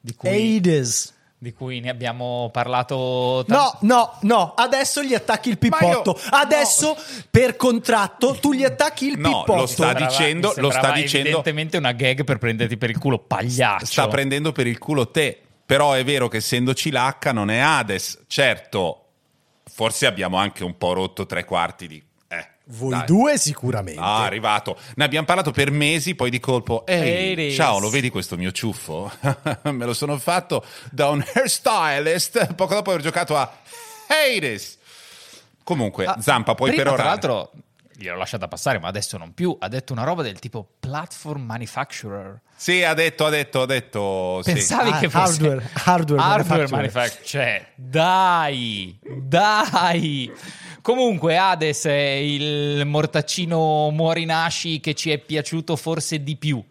di 0.00 0.14
cui... 0.14 0.60
80s 0.60 1.14
di 1.38 1.52
cui 1.52 1.80
ne 1.80 1.90
abbiamo 1.90 2.48
parlato. 2.52 3.44
T- 3.46 3.50
no, 3.50 3.76
no, 3.82 4.18
no, 4.22 4.54
adesso 4.56 5.02
gli 5.02 5.14
attacchi 5.14 5.50
il 5.50 5.58
pippotto. 5.58 6.18
Io, 6.18 6.28
adesso 6.30 6.94
no. 6.96 7.02
per 7.30 7.56
contratto 7.56 8.36
tu 8.40 8.52
gli 8.52 8.64
attacchi 8.64 9.06
il 9.06 9.18
no, 9.18 9.28
pippotto. 9.28 9.54
Lo 9.54 9.66
sta 9.66 9.92
dicendo, 9.92 10.52
lo 10.56 10.70
sta 10.70 10.92
dicendo. 10.92 11.28
Evidentemente 11.28 11.76
una 11.76 11.92
gag 11.92 12.24
per 12.24 12.38
prenderti 12.38 12.76
per 12.76 12.90
il 12.90 12.98
culo, 12.98 13.18
pagliaccio. 13.18 13.84
Sta 13.84 14.08
prendendo 14.08 14.52
per 14.52 14.66
il 14.66 14.78
culo 14.78 15.10
te. 15.10 15.40
Però 15.66 15.92
è 15.92 16.04
vero 16.04 16.28
che 16.28 16.36
essendoci 16.36 16.90
l'H 16.90 17.30
non 17.32 17.50
è 17.50 17.58
Hades. 17.58 18.24
Certo, 18.28 19.04
forse 19.64 20.06
abbiamo 20.06 20.36
anche 20.36 20.62
un 20.62 20.78
po' 20.78 20.92
rotto 20.92 21.26
tre 21.26 21.44
quarti 21.44 21.88
di 21.88 22.02
voi 22.68 22.90
Dai. 22.90 23.06
due 23.06 23.38
sicuramente. 23.38 24.00
Ah, 24.00 24.24
arrivato. 24.24 24.78
Ne 24.96 25.04
abbiamo 25.04 25.26
parlato 25.26 25.50
per 25.50 25.70
mesi, 25.70 26.14
poi 26.14 26.30
di 26.30 26.40
colpo. 26.40 26.84
Ehi, 26.86 27.52
ciao, 27.52 27.78
lo 27.78 27.90
vedi 27.90 28.10
questo 28.10 28.36
mio 28.36 28.50
ciuffo? 28.50 29.10
Me 29.70 29.84
lo 29.84 29.94
sono 29.94 30.18
fatto 30.18 30.64
da 30.90 31.08
un 31.08 31.24
hairstylist 31.34 32.54
poco 32.54 32.74
dopo 32.74 32.90
aver 32.90 33.02
giocato 33.02 33.36
a 33.36 33.50
Hades. 34.08 34.78
Comunque, 35.62 36.04
ah, 36.06 36.20
Zampa, 36.20 36.54
puoi 36.54 36.70
prima, 36.70 36.84
per 36.84 36.92
ora. 36.92 37.02
Tra 37.02 37.10
l'altro, 37.10 37.50
gliel'ho 37.96 38.16
lasciata 38.16 38.48
passare, 38.48 38.78
ma 38.78 38.88
adesso 38.88 39.16
non 39.16 39.32
più. 39.32 39.56
Ha 39.58 39.68
detto 39.68 39.92
una 39.92 40.04
roba 40.04 40.22
del 40.22 40.38
tipo 40.38 40.66
platform 40.78 41.42
manufacturer. 41.42 42.40
Sì, 42.54 42.82
ha 42.82 42.94
detto, 42.94 43.26
ha 43.26 43.30
detto, 43.30 43.62
ha 43.62 43.66
detto. 43.66 44.40
Pensavi 44.44 44.92
sì. 44.92 44.98
che 45.00 45.08
fosse 45.10 45.42
hardware, 45.42 45.70
hardware, 45.84 46.22
hardware 46.22 46.68
manufacturer. 46.68 47.26
Cioè, 47.26 47.66
dai, 47.74 48.98
dai. 49.02 50.32
Comunque, 50.80 51.36
Hades 51.36 51.84
è 51.84 51.92
il 51.92 52.86
mortaccino 52.86 53.90
Muorinasci 53.90 54.80
che 54.80 54.94
ci 54.94 55.10
è 55.10 55.18
piaciuto 55.18 55.76
forse 55.76 56.22
di 56.22 56.36
più 56.36 56.64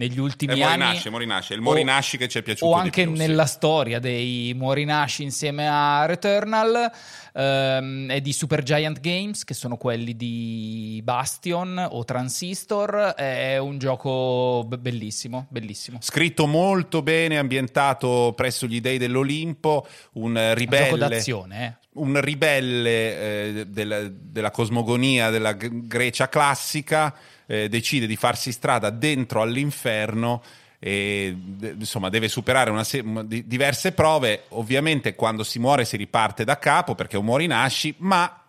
negli 0.00 0.18
ultimi 0.18 0.58
è 0.58 0.62
anni. 0.62 0.78
Morinasci, 0.78 1.10
Morinasci, 1.10 1.52
il 1.52 1.60
Morinasci 1.60 2.16
che 2.16 2.26
ci 2.26 2.38
è 2.38 2.42
piaciuto 2.42 2.72
o 2.72 2.74
anche 2.74 3.02
più, 3.02 3.12
nella 3.12 3.44
sì. 3.44 3.52
storia 3.52 3.98
dei 3.98 4.54
Morinasci 4.56 5.22
insieme 5.22 5.68
a 5.68 6.06
Returnal 6.06 6.90
ehm, 7.34 8.10
è 8.10 8.20
di 8.22 8.32
Super 8.32 8.62
Giant 8.62 9.00
Games 9.00 9.44
che 9.44 9.52
sono 9.52 9.76
quelli 9.76 10.16
di 10.16 11.02
Bastion 11.04 11.86
o 11.90 12.02
Transistor 12.04 13.12
è 13.14 13.58
un 13.58 13.76
gioco 13.76 14.64
bellissimo 14.64 15.46
bellissimo 15.50 15.98
scritto 16.00 16.46
molto 16.46 17.02
bene 17.02 17.36
ambientato 17.36 18.32
presso 18.34 18.66
gli 18.66 18.80
dei 18.80 18.96
dell'Olimpo 18.96 19.86
un 20.12 20.54
ribelle 20.54 20.92
un 20.92 20.98
gioco 20.98 21.08
d'azione 21.08 21.66
eh 21.66 21.78
un 21.92 22.20
ribelle 22.20 23.18
eh, 23.18 23.66
della, 23.66 24.08
della, 24.08 24.52
cosmogonia 24.52 25.28
della 25.30 25.54
Grecia 25.54 26.28
classica 26.28 27.12
eh, 27.50 27.68
decide 27.68 28.06
di 28.06 28.14
farsi 28.14 28.52
strada 28.52 28.90
dentro 28.90 29.42
all'inferno 29.42 30.40
e 30.78 31.36
insomma 31.78 32.08
deve 32.08 32.28
superare 32.28 32.70
una 32.70 32.84
se- 32.84 33.02
di- 33.26 33.44
diverse 33.46 33.90
prove 33.90 34.44
ovviamente 34.50 35.16
quando 35.16 35.42
si 35.42 35.58
muore 35.58 35.84
si 35.84 35.96
riparte 35.96 36.44
da 36.44 36.58
capo 36.58 36.94
perché 36.94 37.16
un 37.16 37.24
muori 37.24 37.48
nasci 37.48 37.92
ma 37.98 38.40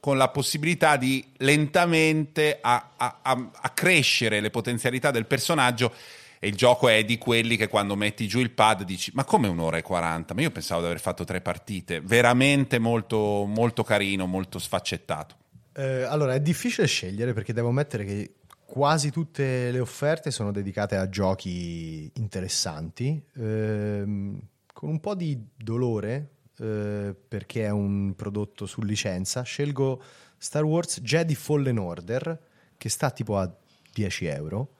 con 0.00 0.16
la 0.16 0.28
possibilità 0.28 0.96
di 0.96 1.22
lentamente 1.36 2.58
a- 2.60 2.92
a- 2.96 3.18
a 3.60 3.68
crescere 3.70 4.40
le 4.40 4.50
potenzialità 4.50 5.10
del 5.10 5.26
personaggio 5.26 5.92
e 6.40 6.48
il 6.48 6.54
gioco 6.56 6.88
è 6.88 7.04
di 7.04 7.18
quelli 7.18 7.56
che 7.56 7.68
quando 7.68 7.96
metti 7.96 8.26
giù 8.26 8.38
il 8.38 8.50
pad 8.50 8.84
dici 8.84 9.10
ma 9.14 9.24
come 9.24 9.46
un'ora 9.46 9.76
e 9.76 9.82
40? 9.82 10.32
Ma 10.34 10.40
io 10.40 10.50
pensavo 10.50 10.80
di 10.80 10.86
aver 10.86 11.00
fatto 11.00 11.24
tre 11.24 11.42
partite, 11.42 12.00
veramente 12.00 12.78
molto, 12.78 13.44
molto 13.46 13.82
carino, 13.84 14.26
molto 14.26 14.58
sfaccettato. 14.58 15.34
Eh, 15.74 16.02
allora 16.02 16.34
è 16.34 16.40
difficile 16.40 16.86
scegliere 16.88 17.32
perché 17.32 17.52
devo 17.52 17.68
ammettere 17.68 18.04
che 18.04 18.30
quasi 18.68 19.10
tutte 19.10 19.70
le 19.70 19.80
offerte 19.80 20.30
sono 20.30 20.52
dedicate 20.52 20.94
a 20.96 21.08
giochi 21.08 22.10
interessanti, 22.16 23.18
ehm, 23.36 24.38
con 24.74 24.90
un 24.90 25.00
po' 25.00 25.14
di 25.14 25.42
dolore 25.56 26.32
eh, 26.58 27.16
perché 27.26 27.64
è 27.64 27.70
un 27.70 28.12
prodotto 28.14 28.66
su 28.66 28.82
licenza, 28.82 29.40
scelgo 29.40 30.02
Star 30.36 30.64
Wars 30.64 31.00
Jedi 31.00 31.34
Fallen 31.34 31.78
Order 31.78 32.38
che 32.76 32.88
sta 32.90 33.10
tipo 33.10 33.38
a 33.38 33.50
10 33.94 34.26
euro 34.26 34.74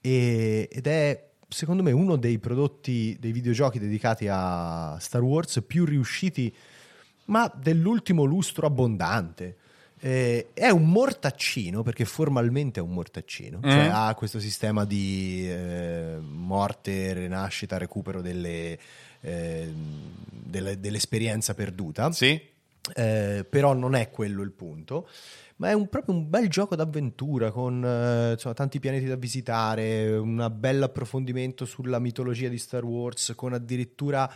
e, 0.00 0.66
ed 0.72 0.86
è 0.86 1.32
secondo 1.46 1.82
me 1.82 1.92
uno 1.92 2.16
dei 2.16 2.38
prodotti 2.38 3.18
dei 3.20 3.32
videogiochi 3.32 3.78
dedicati 3.78 4.28
a 4.30 4.96
Star 4.98 5.22
Wars 5.22 5.62
più 5.66 5.84
riusciti 5.84 6.52
ma 7.26 7.52
dell'ultimo 7.54 8.24
lustro 8.24 8.66
abbondante 8.66 9.58
eh, 10.06 10.50
è 10.54 10.68
un 10.68 10.88
mortaccino 10.88 11.82
perché 11.82 12.04
formalmente 12.04 12.78
è 12.78 12.82
un 12.82 12.92
mortaccino 12.92 13.58
mm. 13.58 13.68
cioè 13.68 13.88
ha 13.92 14.14
questo 14.14 14.38
sistema 14.38 14.84
di 14.84 15.50
eh, 15.50 16.18
morte, 16.20 17.12
rinascita, 17.12 17.76
recupero 17.76 18.20
delle, 18.20 18.78
eh, 19.20 19.68
delle, 20.30 20.78
dell'esperienza 20.78 21.54
perduta 21.54 22.12
sì. 22.12 22.40
Eh, 22.94 23.44
però 23.50 23.72
non 23.72 23.96
è 23.96 24.10
quello 24.10 24.42
il 24.42 24.52
punto 24.52 25.08
ma 25.56 25.70
è 25.70 25.72
un, 25.72 25.88
proprio 25.88 26.14
un 26.14 26.30
bel 26.30 26.48
gioco 26.48 26.76
d'avventura 26.76 27.50
con 27.50 27.82
eh, 27.84 28.32
insomma, 28.32 28.54
tanti 28.54 28.78
pianeti 28.78 29.06
da 29.06 29.16
visitare, 29.16 30.16
un 30.16 30.52
bel 30.54 30.82
approfondimento 30.82 31.64
sulla 31.64 31.98
mitologia 31.98 32.48
di 32.48 32.58
Star 32.58 32.84
Wars, 32.84 33.32
con 33.34 33.54
addirittura 33.54 34.30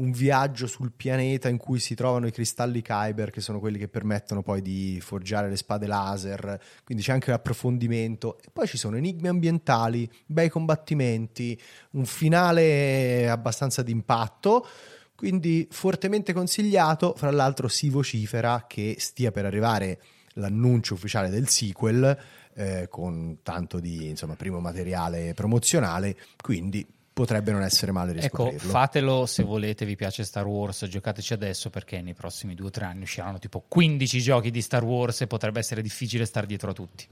un 0.00 0.10
viaggio 0.10 0.66
sul 0.66 0.92
pianeta 0.92 1.48
in 1.48 1.58
cui 1.58 1.78
si 1.78 1.94
trovano 1.94 2.26
i 2.26 2.32
cristalli 2.32 2.82
Kyber, 2.82 3.30
che 3.30 3.40
sono 3.40 3.60
quelli 3.60 3.78
che 3.78 3.88
permettono 3.88 4.42
poi 4.42 4.62
di 4.62 4.98
forgiare 5.00 5.48
le 5.48 5.56
spade 5.56 5.86
laser, 5.86 6.60
quindi 6.84 7.04
c'è 7.04 7.12
anche 7.12 7.30
l'approfondimento. 7.30 8.38
E 8.42 8.48
poi 8.52 8.66
ci 8.66 8.78
sono 8.78 8.96
enigmi 8.96 9.28
ambientali, 9.28 10.10
bei 10.26 10.48
combattimenti, 10.48 11.60
un 11.92 12.06
finale 12.06 13.28
abbastanza 13.28 13.82
d'impatto 13.82 14.66
quindi 15.14 15.68
fortemente 15.70 16.32
consigliato. 16.32 17.12
Fra 17.14 17.30
l'altro, 17.30 17.68
si 17.68 17.90
vocifera 17.90 18.64
che 18.66 18.96
stia 18.98 19.30
per 19.30 19.44
arrivare 19.44 20.00
l'annuncio 20.34 20.94
ufficiale 20.94 21.28
del 21.28 21.46
sequel 21.46 22.18
eh, 22.54 22.86
con 22.88 23.40
tanto 23.42 23.80
di 23.80 24.08
insomma, 24.08 24.34
primo 24.34 24.60
materiale 24.60 25.34
promozionale, 25.34 26.16
quindi 26.40 26.86
potrebbe 27.20 27.52
non 27.52 27.60
essere 27.60 27.92
male 27.92 28.12
ecco, 28.12 28.20
riscoprirlo. 28.20 28.58
Ecco, 28.60 28.68
fatelo 28.68 29.26
se 29.26 29.42
volete, 29.42 29.84
vi 29.84 29.94
piace 29.94 30.24
Star 30.24 30.46
Wars, 30.46 30.86
giocateci 30.86 31.34
adesso 31.34 31.68
perché 31.68 32.00
nei 32.00 32.14
prossimi 32.14 32.54
due 32.54 32.68
o 32.68 32.70
tre 32.70 32.86
anni 32.86 33.02
usciranno 33.02 33.38
tipo 33.38 33.62
15 33.68 34.20
giochi 34.22 34.50
di 34.50 34.62
Star 34.62 34.82
Wars 34.82 35.20
e 35.20 35.26
potrebbe 35.26 35.58
essere 35.58 35.82
difficile 35.82 36.24
star 36.24 36.46
dietro 36.46 36.70
a 36.70 36.72
tutti. 36.72 37.06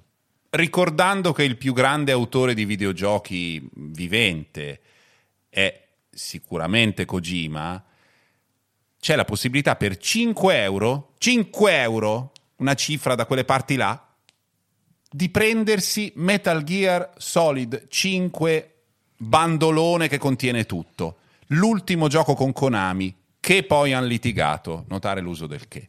Ricordando 0.49 1.35
che 1.35 1.43
il 1.43 1.59
più 1.59 1.75
grande 1.75 2.11
autore 2.11 2.55
di 2.55 2.65
videogiochi 2.65 3.69
vivente 3.75 4.81
è 5.51 5.87
sicuramente 6.09 7.05
Kojima, 7.05 7.85
c'è 8.99 9.15
la 9.15 9.27
possibilità 9.27 9.77
per 9.77 9.99
5 9.99 10.63
euro, 10.63 11.13
5 11.19 11.81
euro 11.83 12.33
una 12.57 12.75
cifra 12.75 13.15
da 13.15 13.27
quelle 13.27 13.45
parti 13.45 13.77
là, 13.77 14.03
di 15.11 15.29
prendersi 15.29 16.11
Metal 16.17 16.65
Gear 16.65 17.13
Solid 17.19 17.89
5 17.89 18.73
bandolone 19.19 20.09
che 20.09 20.17
contiene 20.19 20.65
tutto. 20.65 21.17
L'ultimo 21.49 22.09
gioco 22.09 22.35
con 22.35 22.53
Konami, 22.53 23.15
che 23.41 23.65
poi 23.65 23.93
hanno 23.93 24.07
litigato, 24.07 24.85
notare 24.89 25.21
l'uso 25.21 25.47
del 25.47 25.69
che. 25.69 25.89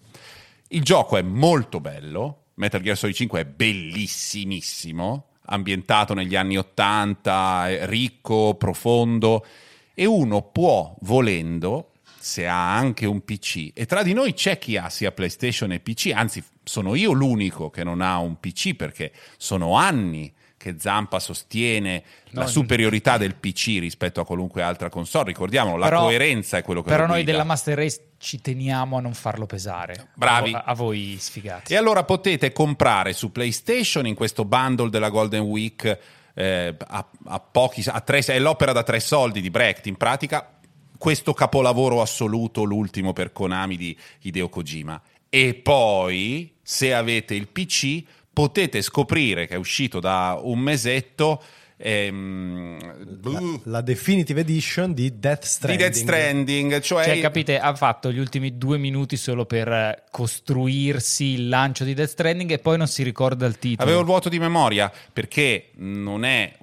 Il 0.70 0.84
gioco 0.84 1.18
è 1.18 1.22
molto 1.22 1.80
bello, 1.80 2.46
Metal 2.56 2.82
Gear 2.82 2.98
Solid 2.98 3.16
5 3.16 3.42
è 3.42 3.46
bellissimissimo, 3.46 5.26
ambientato 5.46 6.14
negli 6.14 6.36
anni 6.36 6.58
80, 6.58 7.86
ricco, 7.86 8.56
profondo, 8.56 9.46
e 9.94 10.06
uno 10.06 10.42
può, 10.44 10.96
volendo, 11.02 11.92
se 12.18 12.48
ha 12.48 12.76
anche 12.76 13.06
un 13.06 13.24
PC, 13.24 13.72
e 13.74 13.86
tra 13.86 14.04
di 14.04 14.14
noi 14.14 14.34
c'è 14.34 14.58
chi 14.58 14.78
ha 14.78 14.90
sia 14.90 15.12
PlayStation 15.12 15.72
e 15.72 15.80
PC, 15.80 16.12
anzi 16.14 16.44
sono 16.64 16.96
io 16.96 17.12
l'unico 17.12 17.70
che 17.70 17.84
non 17.84 18.02
ha 18.02 18.18
un 18.20 18.40
PC 18.40 18.76
perché 18.76 19.12
sono 19.38 19.76
anni 19.76 20.32
che 20.60 20.76
Zampa 20.78 21.20
sostiene 21.20 22.04
No, 22.32 22.42
la 22.42 22.48
superiorità 22.48 23.18
del 23.18 23.34
PC 23.36 23.78
rispetto 23.80 24.20
a 24.20 24.26
qualunque 24.26 24.62
altra 24.62 24.90
console. 24.90 25.28
Ricordiamolo, 25.30 25.78
la 25.78 25.88
Però- 25.88 26.02
coerenza 26.02 26.58
è 26.58 26.62
quello 26.62 26.84
che 26.84 26.90
Però 26.90 27.06
noi 27.08 27.16
guida. 27.24 27.32
della 27.32 27.44
Master 27.46 27.78
Race 27.78 28.02
ci 28.20 28.42
teniamo 28.42 28.98
a 28.98 29.02
non 29.02 29.14
farlo 29.14 29.46
pesare. 29.46 30.10
Bravi. 30.14 30.54
A, 30.54 30.64
a 30.68 30.76
voi 30.76 31.16
sfigati. 31.18 31.74
E 31.74 31.78
allora 31.78 32.04
potete 32.04 32.52
comprare 32.52 33.14
su 33.14 33.32
PlayStation 33.32 34.06
in 34.06 34.14
questo 34.16 34.44
bundle 34.46 34.90
della 34.90 35.10
Golden 35.10 35.42
Week 35.42 35.98
eh, 36.36 36.76
a, 36.78 37.08
a 37.26 37.40
pochi, 37.40 37.84
a 37.88 38.02
tre, 38.02 38.20
è 38.20 38.38
l'opera 38.40 38.74
da 38.74 38.84
tre 38.84 39.00
soldi 39.00 39.42
di 39.42 39.50
Brecht 39.50 39.88
in 39.88 39.96
pratica 39.96 40.54
questo 40.98 41.34
capolavoro 41.34 42.02
assoluto, 42.02 42.64
l'ultimo 42.66 43.14
per 43.14 43.32
Konami 43.32 43.78
di 43.78 43.98
Hideo 44.24 44.50
Kojima. 44.50 45.02
E 45.30 45.54
poi, 45.54 46.56
se 46.62 46.94
avete 46.94 47.36
il 47.36 47.48
PC, 47.48 48.04
potete 48.32 48.82
scoprire 48.82 49.48
che 49.48 49.56
è 49.56 49.58
uscito 49.58 50.00
da 50.00 50.40
un 50.42 50.60
mesetto 50.60 51.42
ehm, 51.78 53.22
La, 53.22 53.60
la 53.64 53.82
Definitive 53.82 54.42
Edition 54.42 54.94
di 54.94 55.18
Death 55.18 55.42
di 55.42 55.48
Stranding. 55.48 55.80
Death 55.80 55.96
Stranding, 55.96 56.80
cioè, 56.82 57.04
Cioè, 57.06 57.20
capite, 57.20 57.60
ha 57.60 57.74
fatto 57.76 58.12
gli 58.12 58.20
ultimi 58.20 58.58
due 58.58 58.78
minuti 58.78 59.18
solo 59.18 59.46
per 59.46 60.04
costruirsi 60.12 61.26
il 61.26 61.50
lancio 61.50 61.84
di 61.84 61.94
Death 61.94 62.10
Stranding 62.10 62.52
e 62.52 62.60
poi 62.60 62.78
non 62.78 62.88
si 62.88 63.04
ricorda 63.04 63.46
il 63.46 63.58
titolo. 63.58 63.84
Avevo 63.84 64.02
il 64.02 64.06
vuoto 64.06 64.30
di 64.30 64.40
memoria 64.40 64.92
perché 65.12 65.70
non 65.76 66.26
è 66.26 66.54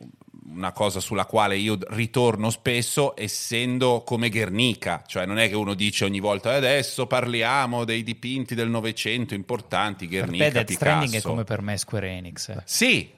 una 0.54 0.72
cosa 0.72 1.00
sulla 1.00 1.24
quale 1.26 1.56
io 1.56 1.78
ritorno 1.88 2.50
spesso, 2.50 3.14
essendo 3.16 4.02
come 4.04 4.28
Guernica, 4.30 5.02
cioè 5.06 5.26
non 5.26 5.38
è 5.38 5.48
che 5.48 5.54
uno 5.56 5.74
dice 5.74 6.04
ogni 6.04 6.20
volta 6.20 6.52
"Eh, 6.52 6.56
adesso 6.56 7.06
parliamo 7.06 7.84
dei 7.84 8.02
dipinti 8.02 8.54
del 8.54 8.68
Novecento 8.68 9.34
importanti, 9.34 10.06
per 10.06 10.18
Guernica, 10.20 10.44
te 10.44 10.50
Death 10.52 10.70
Stranding 10.72 11.08
è 11.08 11.10
Picasso. 11.16 11.28
come 11.28 11.44
per 11.44 11.62
me 11.62 11.76
Square 11.76 12.08
Enix. 12.08 12.48
eh. 12.48 12.62
Sì, 12.64 13.10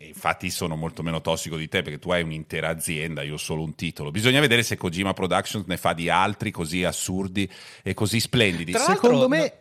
infatti 0.00 0.50
sono 0.50 0.76
molto 0.76 1.02
meno 1.02 1.20
tossico 1.20 1.56
di 1.56 1.68
te 1.68 1.82
perché 1.82 1.98
tu 1.98 2.10
hai 2.10 2.22
un'intera 2.22 2.68
azienda, 2.70 3.22
io 3.22 3.34
ho 3.34 3.38
solo 3.38 3.62
un 3.62 3.74
titolo. 3.74 4.10
Bisogna 4.10 4.40
vedere 4.40 4.62
se 4.62 4.76
Kojima 4.76 5.12
Productions 5.12 5.66
ne 5.66 5.76
fa 5.76 5.92
di 5.92 6.08
altri 6.08 6.50
così 6.50 6.84
assurdi 6.84 7.50
e 7.82 7.92
così 7.94 8.20
splendidi. 8.20 8.72
Tra 8.72 8.84
Secondo 8.84 9.28
me 9.28 9.38
no- 9.38 9.52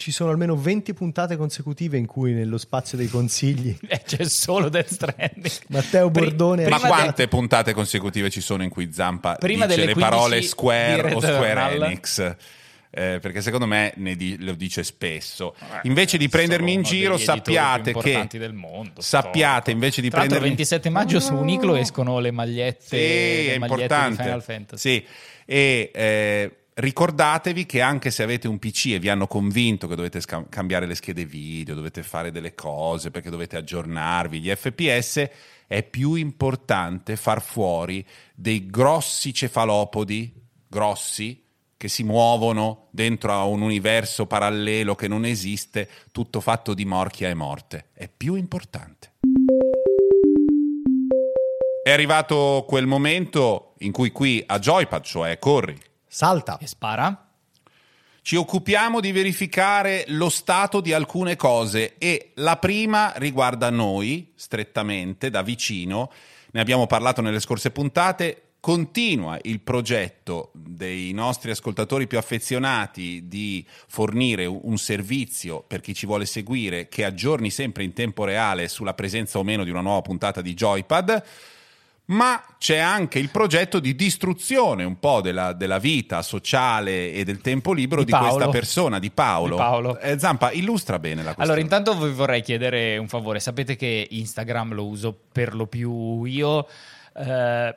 ci 0.00 0.12
sono 0.12 0.30
almeno 0.30 0.56
20 0.56 0.94
puntate 0.94 1.36
consecutive 1.36 1.98
in 1.98 2.06
cui 2.06 2.32
nello 2.32 2.56
spazio 2.56 2.96
dei 2.96 3.06
consigli 3.08 3.76
Eh, 3.86 4.00
c'è 4.04 4.24
solo 4.24 4.70
Death 4.70 4.92
Stranding. 4.92 5.50
Matteo 5.68 6.08
Bordone 6.10 6.66
Ma 6.68 6.78
prima 6.78 6.88
quante 6.96 7.28
puntate 7.28 7.74
consecutive 7.74 8.30
ci 8.30 8.40
sono 8.40 8.62
in 8.62 8.70
cui 8.70 8.90
Zampa 8.92 9.34
Prima 9.34 9.66
dice 9.66 9.84
le 9.84 9.94
parole 9.94 10.38
15 10.38 10.40
di 10.40 10.46
Square 10.46 11.12
o 11.14 11.20
Square? 11.20 11.74
Enix? 11.74 12.36
Eh, 12.92 13.18
perché 13.20 13.40
secondo 13.40 13.66
me 13.66 13.92
ne 13.96 14.16
di- 14.16 14.36
lo 14.42 14.54
dice 14.54 14.82
spesso. 14.82 15.54
Eh, 15.60 15.80
Invece 15.82 16.16
di 16.18 16.28
prendermi 16.28 16.72
in 16.72 16.82
giro, 16.82 17.18
sappiate 17.18 17.92
che 17.92 18.26
del 18.32 18.52
mondo, 18.52 19.00
sappiate 19.00 19.70
invece 19.70 20.00
di 20.00 20.08
Tra 20.08 20.20
l'altro, 20.20 20.38
il 20.38 20.42
prendermi 20.42 20.56
27 20.56 20.88
maggio 20.88 21.20
su 21.20 21.34
Uniclo 21.34 21.76
escono 21.76 22.18
le 22.18 22.32
magliette, 22.32 22.84
Sì, 22.84 22.96
le 22.96 23.54
è 23.54 23.58
magliette 23.58 23.76
di 23.76 23.82
importante. 23.82 24.22
Final 24.24 24.42
Fantasy. 24.42 24.90
Sì. 24.90 25.04
E 25.44 25.90
eh, 25.94 26.56
ricordatevi 26.74 27.66
che 27.66 27.80
anche 27.80 28.10
se 28.10 28.22
avete 28.22 28.48
un 28.48 28.58
PC 28.58 28.86
e 28.86 28.98
vi 28.98 29.08
hanno 29.08 29.26
convinto 29.26 29.86
che 29.86 29.96
dovete 29.96 30.20
sca- 30.20 30.46
cambiare 30.48 30.86
le 30.86 30.94
schede 30.94 31.24
video, 31.24 31.74
dovete 31.74 32.02
fare 32.02 32.30
delle 32.30 32.54
cose 32.54 33.10
perché 33.10 33.30
dovete 33.30 33.56
aggiornarvi 33.56 34.40
gli 34.40 34.50
FPS, 34.54 35.28
è 35.66 35.82
più 35.82 36.14
importante 36.14 37.16
far 37.16 37.42
fuori 37.42 38.04
dei 38.34 38.66
grossi 38.66 39.32
cefalopodi, 39.32 40.32
grossi, 40.66 41.44
che 41.76 41.88
si 41.88 42.02
muovono 42.02 42.88
dentro 42.90 43.32
a 43.32 43.44
un 43.44 43.62
universo 43.62 44.26
parallelo 44.26 44.94
che 44.94 45.08
non 45.08 45.24
esiste, 45.24 45.88
tutto 46.12 46.40
fatto 46.40 46.74
di 46.74 46.84
morchia 46.84 47.30
e 47.30 47.34
morte. 47.34 47.86
È 47.94 48.06
più 48.14 48.34
importante. 48.34 49.12
È 51.82 51.90
arrivato 51.90 52.66
quel 52.68 52.86
momento 52.86 53.76
in 53.78 53.92
cui 53.92 54.10
qui 54.10 54.44
a 54.46 54.58
Joypad, 54.58 55.02
cioè 55.02 55.38
corri, 55.38 55.74
salta. 56.10 56.58
E 56.58 56.66
spara? 56.66 57.30
ci 58.22 58.36
occupiamo 58.36 59.00
di 59.00 59.12
verificare 59.12 60.04
lo 60.08 60.28
stato 60.28 60.80
di 60.80 60.92
alcune 60.92 61.36
cose 61.36 61.96
e 61.98 62.32
la 62.34 62.56
prima 62.56 63.12
riguarda 63.16 63.70
noi 63.70 64.32
strettamente, 64.34 65.30
da 65.30 65.42
vicino, 65.42 66.12
ne 66.52 66.60
abbiamo 66.60 66.86
parlato 66.86 67.22
nelle 67.22 67.40
scorse 67.40 67.70
puntate, 67.70 68.50
continua 68.60 69.38
il 69.42 69.60
progetto 69.60 70.50
dei 70.52 71.12
nostri 71.12 71.50
ascoltatori 71.50 72.06
più 72.06 72.18
affezionati 72.18 73.26
di 73.26 73.64
fornire 73.88 74.44
un 74.44 74.76
servizio 74.76 75.64
per 75.66 75.80
chi 75.80 75.94
ci 75.94 76.04
vuole 76.04 76.26
seguire 76.26 76.88
che 76.88 77.04
aggiorni 77.04 77.50
sempre 77.50 77.84
in 77.84 77.94
tempo 77.94 78.24
reale 78.24 78.68
sulla 78.68 78.92
presenza 78.92 79.38
o 79.38 79.44
meno 79.44 79.64
di 79.64 79.70
una 79.70 79.80
nuova 79.80 80.02
puntata 80.02 80.42
di 80.42 80.52
Joypad 80.52 81.24
ma 82.10 82.42
c'è 82.58 82.78
anche 82.78 83.18
il 83.18 83.30
progetto 83.30 83.78
di 83.78 83.94
distruzione 83.94 84.84
un 84.84 84.98
po' 84.98 85.20
della, 85.20 85.52
della 85.52 85.78
vita 85.78 86.22
sociale 86.22 87.12
e 87.12 87.24
del 87.24 87.40
tempo 87.40 87.72
libero 87.72 88.02
Di 88.02 88.12
di, 88.12 88.18
questa 88.18 88.48
persona, 88.48 88.98
di 88.98 89.10
Paolo. 89.10 89.54
Di 89.54 89.60
Paolo. 89.60 89.98
Eh, 89.98 90.18
Zampa, 90.18 90.50
illustra 90.50 90.98
bene 90.98 91.22
la 91.22 91.34
questione. 91.34 91.60
Allora, 91.60 91.60
intanto 91.60 92.04
vi 92.04 92.12
vorrei 92.12 92.42
chiedere 92.42 92.98
un 92.98 93.08
favore. 93.08 93.38
Sapete 93.38 93.76
che 93.76 94.06
Instagram 94.10 94.74
lo 94.74 94.86
uso 94.86 95.16
per 95.32 95.54
lo 95.54 95.66
più 95.66 96.24
io. 96.24 96.66
eh, 97.14 97.76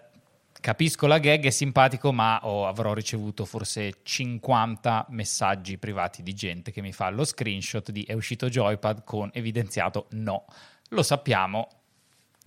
capisco 0.59 1.07
la 1.07 1.19
gag, 1.19 1.45
è 1.45 1.49
simpatico, 1.49 2.11
ma 2.13 2.39
ho- 2.43 2.65
avrò 2.65 2.93
ricevuto 2.93 3.45
forse 3.45 3.97
50 4.01 5.07
messaggi 5.09 5.77
privati 5.77 6.23
di 6.23 6.33
gente 6.33 6.71
che 6.71 6.81
mi 6.81 6.93
fa 6.93 7.09
lo 7.09 7.25
screenshot 7.25 7.91
di 7.91 8.03
è 8.03 8.13
uscito 8.13 8.49
Joypad 8.49 9.03
con 9.03 9.29
evidenziato 9.33 10.07
no. 10.11 10.45
Lo 10.89 11.03
sappiamo, 11.03 11.67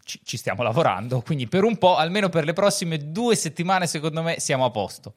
ci, 0.06 0.20
ci 0.22 0.36
stiamo 0.36 0.62
lavorando, 0.62 1.20
quindi 1.20 1.48
per 1.48 1.64
un 1.64 1.76
po', 1.76 1.96
almeno 1.96 2.28
per 2.28 2.44
le 2.44 2.52
prossime 2.52 3.10
due 3.10 3.34
settimane, 3.34 3.88
secondo 3.88 4.22
me 4.22 4.38
siamo 4.38 4.64
a 4.64 4.70
posto. 4.70 5.14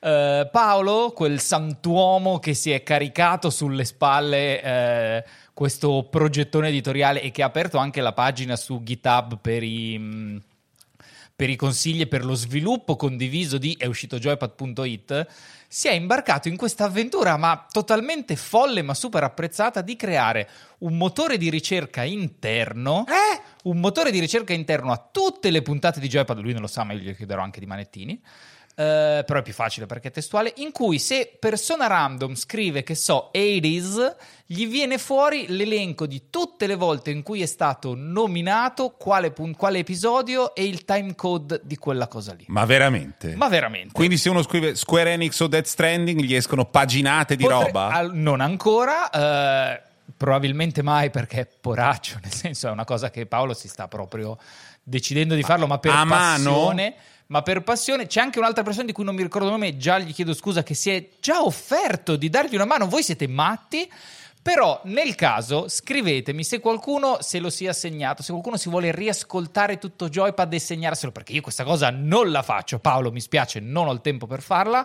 Eh, 0.00 0.48
Paolo, 0.50 1.12
quel 1.14 1.38
santuomo 1.40 2.38
che 2.38 2.54
si 2.54 2.70
è 2.70 2.82
caricato 2.82 3.50
sulle 3.50 3.84
spalle 3.84 4.62
eh, 4.62 5.24
questo 5.52 6.08
progettone 6.10 6.68
editoriale 6.68 7.20
e 7.20 7.30
che 7.30 7.42
ha 7.42 7.46
aperto 7.46 7.76
anche 7.76 8.00
la 8.00 8.12
pagina 8.12 8.56
su 8.56 8.82
GitHub 8.82 9.38
per 9.40 9.62
i... 9.62 9.98
mh, 9.98 10.42
per 11.40 11.48
i 11.48 11.56
consigli 11.56 12.02
e 12.02 12.06
per 12.06 12.22
lo 12.22 12.34
sviluppo 12.34 12.96
condiviso 12.96 13.56
di 13.56 13.74
è 13.78 13.86
uscito 13.86 14.18
joypad.it, 14.18 15.26
si 15.66 15.88
è 15.88 15.92
imbarcato 15.92 16.48
in 16.48 16.58
questa 16.58 16.84
avventura, 16.84 17.38
ma 17.38 17.66
totalmente 17.70 18.36
folle, 18.36 18.82
ma 18.82 18.92
super 18.92 19.24
apprezzata, 19.24 19.80
di 19.80 19.96
creare 19.96 20.50
un 20.80 20.98
motore 20.98 21.38
di 21.38 21.48
ricerca 21.48 22.02
interno. 22.02 23.06
Un 23.62 23.80
motore 23.80 24.10
di 24.10 24.18
ricerca 24.18 24.52
interno 24.52 24.92
a 24.92 25.08
tutte 25.10 25.50
le 25.50 25.62
puntate 25.62 25.98
di 25.98 26.08
Joypad, 26.08 26.40
lui 26.40 26.52
non 26.52 26.60
lo 26.60 26.66
sa, 26.66 26.84
ma 26.84 26.92
io 26.92 26.98
gli 26.98 27.16
chiederò 27.16 27.40
anche 27.40 27.60
di 27.60 27.64
manettini. 27.64 28.22
Eh, 28.80 29.24
però 29.24 29.40
è 29.40 29.42
più 29.42 29.52
facile 29.52 29.84
perché 29.84 30.08
è 30.08 30.10
testuale, 30.10 30.54
in 30.56 30.72
cui 30.72 30.98
se 30.98 31.36
persona 31.38 31.86
random 31.86 32.34
scrive 32.34 32.82
che 32.82 32.94
so 32.94 33.30
80s, 33.34 34.14
gli 34.46 34.66
viene 34.66 34.96
fuori 34.96 35.44
l'elenco 35.48 36.06
di 36.06 36.30
tutte 36.30 36.66
le 36.66 36.76
volte 36.76 37.10
in 37.10 37.22
cui 37.22 37.42
è 37.42 37.46
stato 37.46 37.92
nominato, 37.94 38.94
quale, 38.98 39.34
quale 39.54 39.80
episodio 39.80 40.54
e 40.54 40.64
il 40.64 40.86
time 40.86 41.14
code 41.14 41.60
di 41.62 41.76
quella 41.76 42.08
cosa 42.08 42.32
lì. 42.32 42.44
Ma 42.48 42.64
veramente? 42.64 43.36
Ma 43.36 43.48
veramente. 43.48 43.92
Quindi 43.92 44.16
se 44.16 44.30
uno 44.30 44.40
scrive 44.42 44.74
Square 44.74 45.12
Enix 45.12 45.38
o 45.40 45.46
Death 45.46 45.66
Stranding 45.66 46.20
gli 46.22 46.34
escono 46.34 46.64
paginate 46.64 47.36
di 47.36 47.42
Potre- 47.44 47.66
roba? 47.66 47.88
al- 47.88 48.14
non 48.14 48.40
ancora, 48.40 49.10
eh, 49.10 49.82
probabilmente 50.16 50.80
mai 50.80 51.10
perché 51.10 51.40
è 51.40 51.48
poraccio, 51.60 52.18
nel 52.22 52.32
senso 52.32 52.68
è 52.68 52.70
una 52.70 52.84
cosa 52.84 53.10
che 53.10 53.26
Paolo 53.26 53.52
si 53.52 53.68
sta 53.68 53.88
proprio 53.88 54.38
decidendo 54.82 55.34
di 55.34 55.42
farlo, 55.42 55.66
ma 55.66 55.78
per 55.78 55.92
a 55.92 56.04
mano? 56.04 56.72
Ma 57.30 57.42
per 57.42 57.62
passione 57.62 58.06
c'è 58.06 58.20
anche 58.20 58.40
un'altra 58.40 58.64
persona 58.64 58.86
di 58.86 58.92
cui 58.92 59.04
non 59.04 59.14
mi 59.14 59.22
ricordo 59.22 59.46
il 59.46 59.52
nome, 59.52 59.76
già 59.76 60.00
gli 60.00 60.12
chiedo 60.12 60.34
scusa, 60.34 60.64
che 60.64 60.74
si 60.74 60.90
è 60.90 61.10
già 61.20 61.42
offerto 61.42 62.16
di 62.16 62.28
dargli 62.28 62.56
una 62.56 62.64
mano. 62.64 62.88
Voi 62.88 63.04
siete 63.04 63.28
matti? 63.28 63.88
Però 64.42 64.80
nel 64.84 65.14
caso 65.14 65.68
scrivetemi 65.68 66.42
se 66.42 66.58
qualcuno 66.58 67.18
se 67.20 67.38
lo 67.38 67.48
sia 67.48 67.72
segnato, 67.72 68.24
se 68.24 68.32
qualcuno 68.32 68.56
si 68.56 68.68
vuole 68.68 68.90
riascoltare 68.90 69.78
tutto 69.78 70.08
Joypad 70.08 70.52
e 70.52 70.58
segnarselo, 70.58 71.12
perché 71.12 71.32
io 71.32 71.40
questa 71.40 71.62
cosa 71.62 71.90
non 71.90 72.32
la 72.32 72.42
faccio. 72.42 72.80
Paolo, 72.80 73.12
mi 73.12 73.20
spiace, 73.20 73.60
non 73.60 73.86
ho 73.86 73.92
il 73.92 74.00
tempo 74.00 74.26
per 74.26 74.42
farla. 74.42 74.84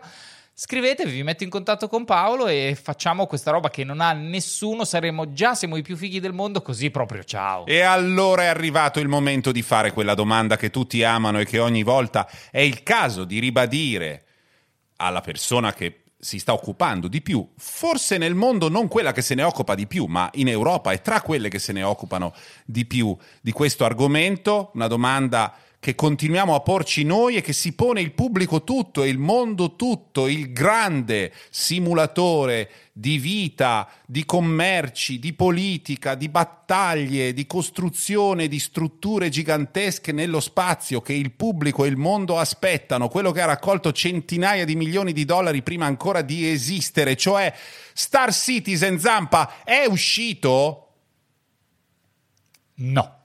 Scrivetevi, 0.58 1.12
vi 1.12 1.24
metto 1.24 1.44
in 1.44 1.50
contatto 1.50 1.90
con 1.90 2.06
Paolo 2.06 2.48
e 2.48 2.80
facciamo 2.82 3.28
questa 3.28 3.52
roba 3.52 3.70
che 3.70 3.84
non 3.84 4.00
ha 4.00 4.14
nessuno. 4.14 4.86
Saremo 4.86 5.34
già, 5.34 5.54
siamo 5.54 5.76
i 5.76 5.82
più 5.82 5.98
fighi 5.98 6.22
del 6.22 6.32
mondo, 6.32 6.62
così 6.62 6.90
proprio 6.92 7.26
ciao. 7.26 7.66
E 7.66 7.82
allora 7.82 8.44
è 8.44 8.46
arrivato 8.46 9.02
il 9.02 9.10
momento 9.10 9.52
di 9.52 9.62
fare 9.62 9.92
quella 9.92 10.14
domanda 10.14 10.56
che 10.56 10.70
tutti 10.70 11.04
amano 11.04 11.42
e 11.42 11.46
che 11.46 11.60
ogni 11.60 11.84
volta 11.84 12.26
è 12.52 12.62
il 12.62 12.84
caso 12.84 13.26
di 13.26 13.40
ribadire 13.40 14.24
alla 14.96 15.20
persona 15.20 15.74
che 15.74 16.04
si 16.18 16.40
sta 16.40 16.54
occupando 16.54 17.10
di 17.10 17.22
più, 17.22 17.46
forse 17.58 18.18
nel 18.18 18.34
mondo 18.34 18.70
non 18.70 18.88
quella 18.88 19.12
che 19.12 19.22
se 19.22 19.36
ne 19.36 19.44
occupa 19.44 19.76
di 19.76 19.88
più, 19.88 20.06
ma 20.06 20.30
in 20.36 20.48
Europa 20.48 20.94
è 20.94 21.02
tra 21.02 21.20
quelle 21.22 21.50
che 21.50 21.60
se 21.60 21.74
ne 21.74 21.84
occupano 21.84 22.34
di 22.64 22.86
più 22.86 23.14
di 23.42 23.52
questo 23.52 23.84
argomento, 23.84 24.72
una 24.76 24.88
domanda 24.88 25.54
che 25.86 25.94
continuiamo 25.94 26.56
a 26.56 26.62
porci 26.62 27.04
noi 27.04 27.36
e 27.36 27.42
che 27.42 27.54
si 27.54 27.74
pone 27.74 28.02
il 28.02 28.14
pubblico 28.14 28.64
tutto 28.64 29.04
e 29.04 29.08
il 29.08 29.20
mondo 29.20 29.76
tutto, 29.76 30.26
il 30.26 30.52
grande 30.52 31.32
simulatore 31.52 32.72
di 32.92 33.20
vita, 33.20 33.88
di 34.04 34.26
commerci, 34.26 35.20
di 35.20 35.34
politica, 35.34 36.16
di 36.16 36.28
battaglie, 36.28 37.34
di 37.34 37.46
costruzione 37.46 38.48
di 38.48 38.58
strutture 38.58 39.30
gigantesche 39.30 40.12
nello 40.12 40.40
spazio 40.40 41.02
che 41.02 41.14
il 41.14 41.30
pubblico 41.34 41.86
e 41.86 41.90
il 41.90 41.98
mondo 41.98 42.40
aspettano, 42.40 43.08
quello 43.08 43.32
che 43.32 43.42
ha 43.42 43.46
raccolto 43.46 43.92
centinaia 43.92 44.66
di 44.66 44.76
milioni 44.76 45.14
di 45.14 45.24
dollari 45.24 45.62
prima 45.62 45.86
ancora 45.86 46.24
di 46.24 46.50
esistere, 46.50 47.16
cioè 47.16 47.54
Star 47.94 48.34
Citizen 48.34 48.98
Zampa 48.98 49.64
è 49.64 49.86
uscito? 49.86 50.94
No. 52.78 53.25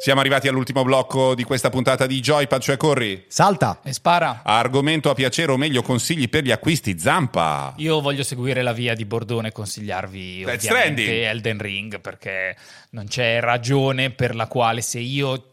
Siamo 0.00 0.20
arrivati 0.20 0.48
all'ultimo 0.48 0.82
blocco 0.82 1.34
di 1.34 1.44
questa 1.44 1.68
puntata 1.68 2.06
di 2.06 2.20
Joypad, 2.20 2.62
cioè 2.62 2.78
corri. 2.78 3.26
Salta! 3.28 3.80
E 3.84 3.92
spara. 3.92 4.40
Argomento 4.42 5.10
a 5.10 5.14
piacere 5.14 5.52
o 5.52 5.58
meglio 5.58 5.82
consigli 5.82 6.30
per 6.30 6.42
gli 6.42 6.50
acquisti 6.50 6.98
Zampa. 6.98 7.74
Io 7.76 8.00
voglio 8.00 8.22
seguire 8.22 8.62
la 8.62 8.72
via 8.72 8.94
di 8.94 9.04
Bordone 9.04 9.48
e 9.48 9.52
consigliarvi 9.52 10.44
Death 10.44 10.64
ovviamente. 10.64 11.28
Elden 11.28 11.58
Ring 11.58 12.00
perché 12.00 12.56
non 12.92 13.08
c'è 13.08 13.40
ragione 13.40 14.08
per 14.08 14.34
la 14.34 14.46
quale 14.46 14.80
se 14.80 15.00
io 15.00 15.44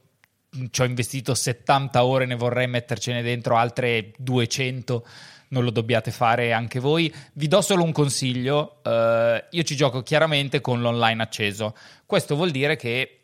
ci 0.72 0.82
ho 0.82 0.86
investito 0.86 1.36
70 1.36 2.06
ore 2.06 2.26
ne 2.26 2.36
vorrei 2.36 2.70
mettercene 2.70 3.22
dentro 3.22 3.58
altre 3.58 4.14
200 4.16 5.06
non 5.50 5.66
lo 5.66 5.72
dobbiate 5.72 6.10
fare 6.12 6.54
anche 6.54 6.80
voi. 6.80 7.14
Vi 7.34 7.50
do 7.50 7.60
solo 7.60 7.84
un 7.84 7.92
consiglio, 7.92 8.80
eh, 8.82 9.44
io 9.50 9.64
ci 9.64 9.76
gioco 9.76 10.04
chiaramente 10.04 10.62
con 10.62 10.80
l'online 10.80 11.22
acceso. 11.22 11.76
Questo 12.06 12.38
vuol 12.38 12.52
dire 12.52 12.78
che 12.78 13.18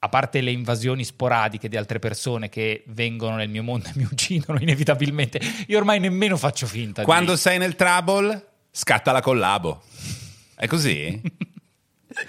a 0.00 0.08
parte 0.08 0.40
le 0.40 0.50
invasioni 0.50 1.04
sporadiche 1.04 1.68
di 1.68 1.76
altre 1.76 1.98
persone 1.98 2.48
che 2.48 2.84
vengono 2.86 3.36
nel 3.36 3.48
mio 3.48 3.62
mondo 3.62 3.88
e 3.88 3.92
mi 3.94 4.04
uccidono 4.04 4.60
inevitabilmente, 4.60 5.40
io 5.66 5.78
ormai 5.78 5.98
nemmeno 5.98 6.36
faccio 6.36 6.66
finta 6.66 7.02
Quando 7.02 7.32
di... 7.32 7.38
sei 7.38 7.58
nel 7.58 7.74
trouble, 7.74 8.46
scatta 8.70 9.10
la 9.12 9.20
collabo. 9.20 9.82
È 10.54 10.66
così? 10.66 11.20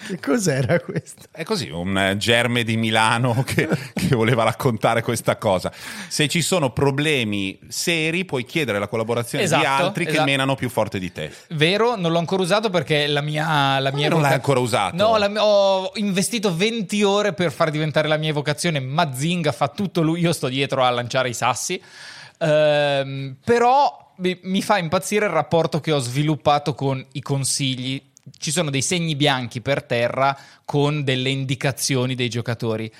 Che 0.07 0.19
cos'era 0.21 0.79
questo? 0.79 1.23
È 1.31 1.43
così, 1.43 1.69
un 1.69 1.97
eh, 1.97 2.17
germe 2.17 2.63
di 2.63 2.77
Milano 2.77 3.41
che, 3.45 3.67
che 3.93 4.15
voleva 4.15 4.43
raccontare 4.43 5.01
questa 5.01 5.37
cosa. 5.37 5.71
Se 6.07 6.27
ci 6.27 6.41
sono 6.41 6.71
problemi 6.71 7.57
seri, 7.67 8.25
puoi 8.25 8.45
chiedere 8.45 8.79
la 8.79 8.87
collaborazione 8.87 9.45
di 9.45 9.49
Esatto, 9.49 9.83
altri 9.83 10.05
che 10.05 10.11
esatto. 10.11 10.25
menano 10.25 10.55
più 10.55 10.69
forte 10.69 10.99
di 10.99 11.11
te. 11.11 11.31
Vero, 11.49 11.95
non 11.95 12.11
l'ho 12.11 12.19
ancora 12.19 12.43
usato 12.43 12.69
perché 12.69 13.07
la 13.07 13.21
mia... 13.21 13.79
La 13.79 13.91
mia 13.91 14.09
non 14.09 14.21
l'hai 14.21 14.31
evoca- 14.31 14.33
ancora 14.33 14.59
usato? 14.59 14.95
No, 14.95 15.17
la 15.17 15.43
ho 15.43 15.91
investito 15.95 16.55
20 16.55 17.03
ore 17.03 17.33
per 17.33 17.51
far 17.51 17.71
diventare 17.71 18.07
la 18.07 18.17
mia 18.17 18.29
evocazione. 18.29 18.79
Mazinga 18.79 19.51
fa 19.51 19.69
tutto 19.69 20.01
lui, 20.01 20.19
io 20.21 20.33
sto 20.33 20.47
dietro 20.47 20.83
a 20.83 20.89
lanciare 20.89 21.29
i 21.29 21.33
sassi. 21.33 21.81
Ehm, 22.39 23.35
però 23.43 24.07
mi 24.41 24.61
fa 24.61 24.77
impazzire 24.77 25.25
il 25.25 25.31
rapporto 25.31 25.79
che 25.79 25.91
ho 25.91 25.99
sviluppato 25.99 26.73
con 26.73 27.03
i 27.13 27.21
consigli. 27.21 28.01
Ci 28.37 28.51
sono 28.51 28.69
dei 28.69 28.81
segni 28.81 29.15
bianchi 29.15 29.61
per 29.61 29.83
terra 29.83 30.37
con 30.65 31.03
delle 31.03 31.29
indicazioni 31.29 32.15
dei 32.15 32.29
giocatori. 32.29 32.91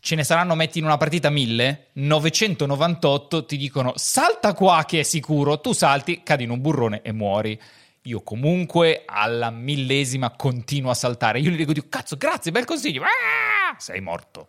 Ce 0.00 0.14
ne 0.14 0.24
saranno, 0.24 0.54
metti 0.54 0.78
in 0.78 0.84
una 0.84 0.96
partita 0.96 1.28
1000, 1.28 1.88
998 1.94 3.44
ti 3.44 3.56
dicono 3.56 3.92
salta 3.96 4.54
qua 4.54 4.84
che 4.86 5.00
è 5.00 5.02
sicuro, 5.02 5.60
tu 5.60 5.72
salti, 5.72 6.22
cadi 6.22 6.44
in 6.44 6.50
un 6.50 6.60
burrone 6.60 7.02
e 7.02 7.12
muori. 7.12 7.60
Io 8.02 8.22
comunque 8.22 9.02
alla 9.04 9.50
millesima 9.50 10.30
continuo 10.30 10.90
a 10.90 10.94
saltare. 10.94 11.40
Io 11.40 11.50
gli 11.50 11.64
dico, 11.64 11.86
cazzo, 11.88 12.16
grazie, 12.16 12.52
bel 12.52 12.64
consiglio. 12.64 13.02
Ah, 13.02 13.76
sei 13.76 14.00
morto. 14.00 14.48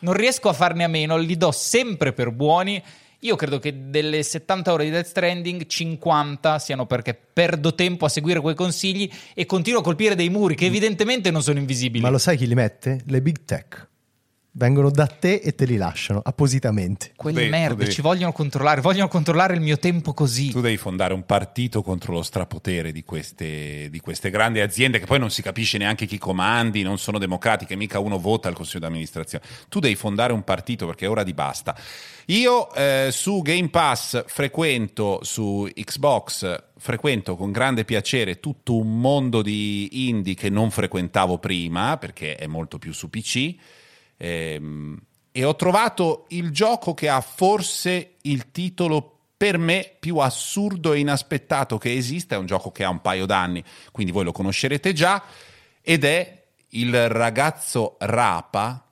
Non 0.00 0.14
riesco 0.14 0.48
a 0.48 0.52
farne 0.52 0.84
a 0.84 0.88
meno, 0.88 1.16
li 1.16 1.36
do 1.36 1.52
sempre 1.52 2.12
per 2.12 2.32
buoni. 2.32 2.82
Io 3.26 3.34
credo 3.34 3.58
che 3.58 3.90
delle 3.90 4.22
70 4.22 4.72
ore 4.72 4.84
di 4.84 4.90
Death 4.90 5.06
Stranding, 5.06 5.66
50 5.66 6.60
siano 6.60 6.86
perché 6.86 7.12
perdo 7.12 7.74
tempo 7.74 8.04
a 8.04 8.08
seguire 8.08 8.40
quei 8.40 8.54
consigli 8.54 9.10
e 9.34 9.46
continuo 9.46 9.80
a 9.80 9.82
colpire 9.82 10.14
dei 10.14 10.28
muri 10.28 10.54
che 10.54 10.66
evidentemente 10.66 11.32
non 11.32 11.42
sono 11.42 11.58
invisibili. 11.58 12.04
Ma 12.04 12.10
lo 12.10 12.18
sai 12.18 12.36
chi 12.36 12.46
li 12.46 12.54
mette? 12.54 13.02
Le 13.04 13.20
big 13.20 13.44
tech. 13.44 13.88
Vengono 14.58 14.88
da 14.90 15.06
te 15.06 15.34
e 15.34 15.54
te 15.54 15.66
li 15.66 15.76
lasciano 15.76 16.22
appositamente. 16.24 17.12
Quelle 17.14 17.40
Beh, 17.40 17.44
tu 17.44 17.50
merde 17.50 17.76
devi- 17.76 17.92
ci 17.92 18.00
vogliono 18.00 18.32
controllare, 18.32 18.80
vogliono 18.80 19.06
controllare 19.06 19.52
il 19.52 19.60
mio 19.60 19.76
tempo 19.78 20.14
così. 20.14 20.50
Tu 20.50 20.62
devi 20.62 20.78
fondare 20.78 21.12
un 21.12 21.26
partito 21.26 21.82
contro 21.82 22.14
lo 22.14 22.22
strapotere 22.22 22.90
di 22.90 23.04
queste, 23.04 23.88
di 23.90 24.00
queste 24.00 24.30
grandi 24.30 24.60
aziende 24.60 24.98
che 24.98 25.04
poi 25.04 25.18
non 25.18 25.30
si 25.30 25.42
capisce 25.42 25.76
neanche 25.76 26.06
chi 26.06 26.16
comandi, 26.16 26.82
non 26.82 26.96
sono 26.96 27.18
democratiche, 27.18 27.76
mica 27.76 27.98
uno 27.98 28.18
vota 28.18 28.48
al 28.48 28.54
consiglio 28.54 28.80
di 28.80 28.86
amministrazione. 28.86 29.44
Tu 29.68 29.78
devi 29.78 29.94
fondare 29.94 30.32
un 30.32 30.42
partito 30.42 30.86
perché 30.86 31.04
è 31.04 31.10
ora 31.10 31.22
di 31.22 31.34
basta. 31.34 31.76
Io 32.26 32.72
eh, 32.72 33.10
su 33.12 33.42
Game 33.42 33.68
Pass 33.68 34.24
frequento, 34.26 35.20
su 35.22 35.68
Xbox 35.70 36.62
frequento 36.78 37.36
con 37.36 37.52
grande 37.52 37.84
piacere 37.84 38.40
tutto 38.40 38.76
un 38.76 39.00
mondo 39.00 39.42
di 39.42 40.08
indie 40.08 40.34
che 40.34 40.48
non 40.48 40.70
frequentavo 40.70 41.38
prima 41.38 41.98
perché 41.98 42.36
è 42.36 42.46
molto 42.46 42.78
più 42.78 42.94
su 42.94 43.10
PC. 43.10 43.54
Ehm, 44.16 44.98
e 45.32 45.44
ho 45.44 45.54
trovato 45.54 46.24
il 46.28 46.50
gioco 46.50 46.94
che 46.94 47.08
ha 47.08 47.20
forse 47.20 48.14
il 48.22 48.50
titolo 48.50 49.12
per 49.36 49.58
me 49.58 49.96
più 50.00 50.16
assurdo 50.18 50.94
e 50.94 51.00
inaspettato 51.00 51.76
che 51.76 51.94
esista. 51.94 52.36
È 52.36 52.38
un 52.38 52.46
gioco 52.46 52.70
che 52.70 52.84
ha 52.84 52.88
un 52.88 53.02
paio 53.02 53.26
d'anni, 53.26 53.62
quindi 53.92 54.12
voi 54.12 54.24
lo 54.24 54.32
conoscerete 54.32 54.92
già. 54.92 55.22
Ed 55.82 56.04
è 56.04 56.44
il 56.70 57.08
ragazzo 57.08 57.96
Rapa 57.98 58.82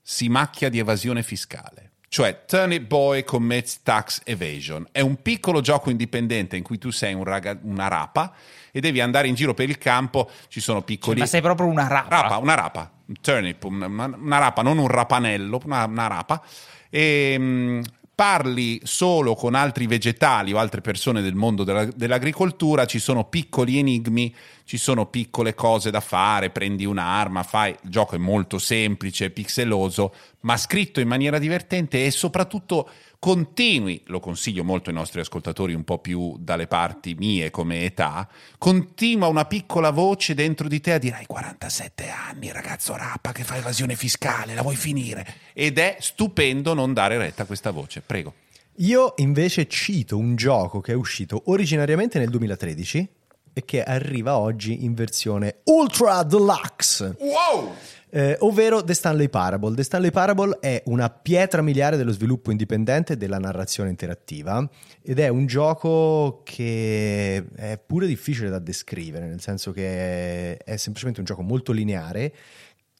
si 0.00 0.28
macchia 0.28 0.68
di 0.68 0.78
evasione 0.78 1.22
fiscale. 1.22 1.91
Cioè, 2.12 2.44
Turnip 2.44 2.86
Boy 2.88 3.24
Commits 3.24 3.80
Tax 3.82 4.20
Evasion. 4.24 4.86
È 4.92 5.00
un 5.00 5.22
piccolo 5.22 5.62
gioco 5.62 5.88
indipendente 5.88 6.58
in 6.58 6.62
cui 6.62 6.76
tu 6.76 6.90
sei 6.90 7.14
un 7.14 7.24
raga- 7.24 7.58
una 7.62 7.88
rapa 7.88 8.34
e 8.70 8.80
devi 8.80 9.00
andare 9.00 9.28
in 9.28 9.34
giro 9.34 9.54
per 9.54 9.70
il 9.70 9.78
campo. 9.78 10.28
Ci 10.48 10.60
sono 10.60 10.82
piccoli. 10.82 11.20
Ma 11.20 11.24
sei 11.24 11.40
proprio 11.40 11.68
una 11.68 11.88
rapa. 11.88 12.20
Rapa, 12.20 12.36
una 12.36 12.54
rapa, 12.54 12.90
un 13.06 13.14
turnip, 13.18 13.64
una, 13.64 13.86
una 13.86 14.38
rapa, 14.38 14.60
non 14.60 14.76
un 14.76 14.88
rapanello, 14.88 15.58
una, 15.64 15.86
una 15.86 16.06
rapa. 16.06 16.42
E, 16.90 17.38
mh, 17.38 17.80
parli 18.22 18.80
solo 18.84 19.34
con 19.34 19.56
altri 19.56 19.88
vegetali 19.88 20.52
o 20.52 20.58
altre 20.58 20.80
persone 20.80 21.22
del 21.22 21.34
mondo 21.34 21.64
della- 21.64 21.86
dell'agricoltura, 21.86 22.86
ci 22.86 23.00
sono 23.00 23.24
piccoli 23.24 23.78
enigmi, 23.78 24.32
ci 24.62 24.76
sono 24.76 25.06
piccole 25.06 25.54
cose 25.54 25.90
da 25.90 25.98
fare, 25.98 26.50
prendi 26.50 26.84
un'arma, 26.84 27.42
fai... 27.42 27.70
Il 27.82 27.90
gioco 27.90 28.14
è 28.14 28.18
molto 28.18 28.60
semplice, 28.60 29.30
pixeloso, 29.30 30.14
ma 30.42 30.56
scritto 30.56 31.00
in 31.00 31.08
maniera 31.08 31.40
divertente 31.40 32.04
e 32.04 32.12
soprattutto 32.12 32.88
continui, 33.22 34.02
lo 34.06 34.18
consiglio 34.18 34.64
molto 34.64 34.90
ai 34.90 34.96
nostri 34.96 35.20
ascoltatori 35.20 35.74
un 35.74 35.84
po' 35.84 36.00
più 36.00 36.34
dalle 36.40 36.66
parti 36.66 37.14
mie 37.14 37.52
come 37.52 37.84
età, 37.84 38.28
continua 38.58 39.28
una 39.28 39.44
piccola 39.44 39.90
voce 39.90 40.34
dentro 40.34 40.66
di 40.66 40.80
te 40.80 40.94
a 40.94 40.98
dire 40.98 41.18
hai 41.18 41.26
47 41.26 42.08
anni, 42.08 42.50
ragazzo 42.50 42.96
rapa 42.96 43.30
che 43.30 43.44
fa 43.44 43.54
evasione 43.54 43.94
fiscale, 43.94 44.54
la 44.54 44.62
vuoi 44.62 44.74
finire? 44.74 45.24
Ed 45.52 45.78
è 45.78 45.98
stupendo 46.00 46.74
non 46.74 46.92
dare 46.92 47.16
retta 47.16 47.44
a 47.44 47.46
questa 47.46 47.70
voce, 47.70 48.02
prego. 48.04 48.34
Io 48.78 49.14
invece 49.18 49.68
cito 49.68 50.18
un 50.18 50.34
gioco 50.34 50.80
che 50.80 50.90
è 50.90 50.96
uscito 50.96 51.42
originariamente 51.44 52.18
nel 52.18 52.28
2013 52.28 53.08
e 53.52 53.64
che 53.64 53.84
arriva 53.84 54.36
oggi 54.36 54.84
in 54.84 54.94
versione 54.94 55.58
Ultra 55.66 56.24
Deluxe. 56.24 57.14
Wow! 57.20 57.72
Eh, 58.14 58.36
ovvero 58.40 58.84
The 58.84 58.92
Stanley 58.92 59.30
Parable. 59.30 59.74
The 59.74 59.82
Stanley 59.84 60.10
Parable 60.10 60.58
è 60.60 60.82
una 60.84 61.08
pietra 61.08 61.62
miliare 61.62 61.96
dello 61.96 62.12
sviluppo 62.12 62.50
indipendente 62.50 63.16
della 63.16 63.38
narrazione 63.38 63.88
interattiva 63.88 64.68
ed 65.00 65.18
è 65.18 65.28
un 65.28 65.46
gioco 65.46 66.42
che 66.44 67.42
è 67.56 67.78
pure 67.78 68.06
difficile 68.06 68.50
da 68.50 68.58
descrivere, 68.58 69.26
nel 69.26 69.40
senso 69.40 69.72
che 69.72 70.58
è 70.58 70.76
semplicemente 70.76 71.20
un 71.20 71.24
gioco 71.24 71.40
molto 71.40 71.72
lineare, 71.72 72.34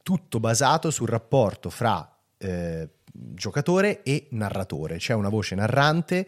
tutto 0.03 0.41
basato 0.41 0.91
sul 0.91 1.09
rapporto 1.09 1.69
fra 1.69 2.19
eh, 2.39 2.89
giocatore 3.13 4.03
e 4.03 4.29
narratore. 4.31 4.97
C'è 4.97 5.13
una 5.13 5.29
voce 5.29 5.55
narrante 5.55 6.27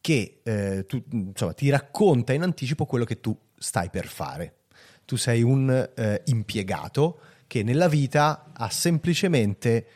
che 0.00 0.40
eh, 0.42 0.86
tu- 0.86 1.04
insomma, 1.10 1.52
ti 1.52 1.68
racconta 1.68 2.32
in 2.32 2.40
anticipo 2.40 2.86
quello 2.86 3.04
che 3.04 3.20
tu 3.20 3.38
stai 3.54 3.90
per 3.90 4.06
fare. 4.06 4.60
Tu 5.04 5.16
sei 5.16 5.42
un 5.42 5.90
eh, 5.94 6.22
impiegato 6.24 7.18
che 7.46 7.62
nella 7.62 7.88
vita 7.88 8.50
ha 8.52 8.70
semplicemente 8.70 9.86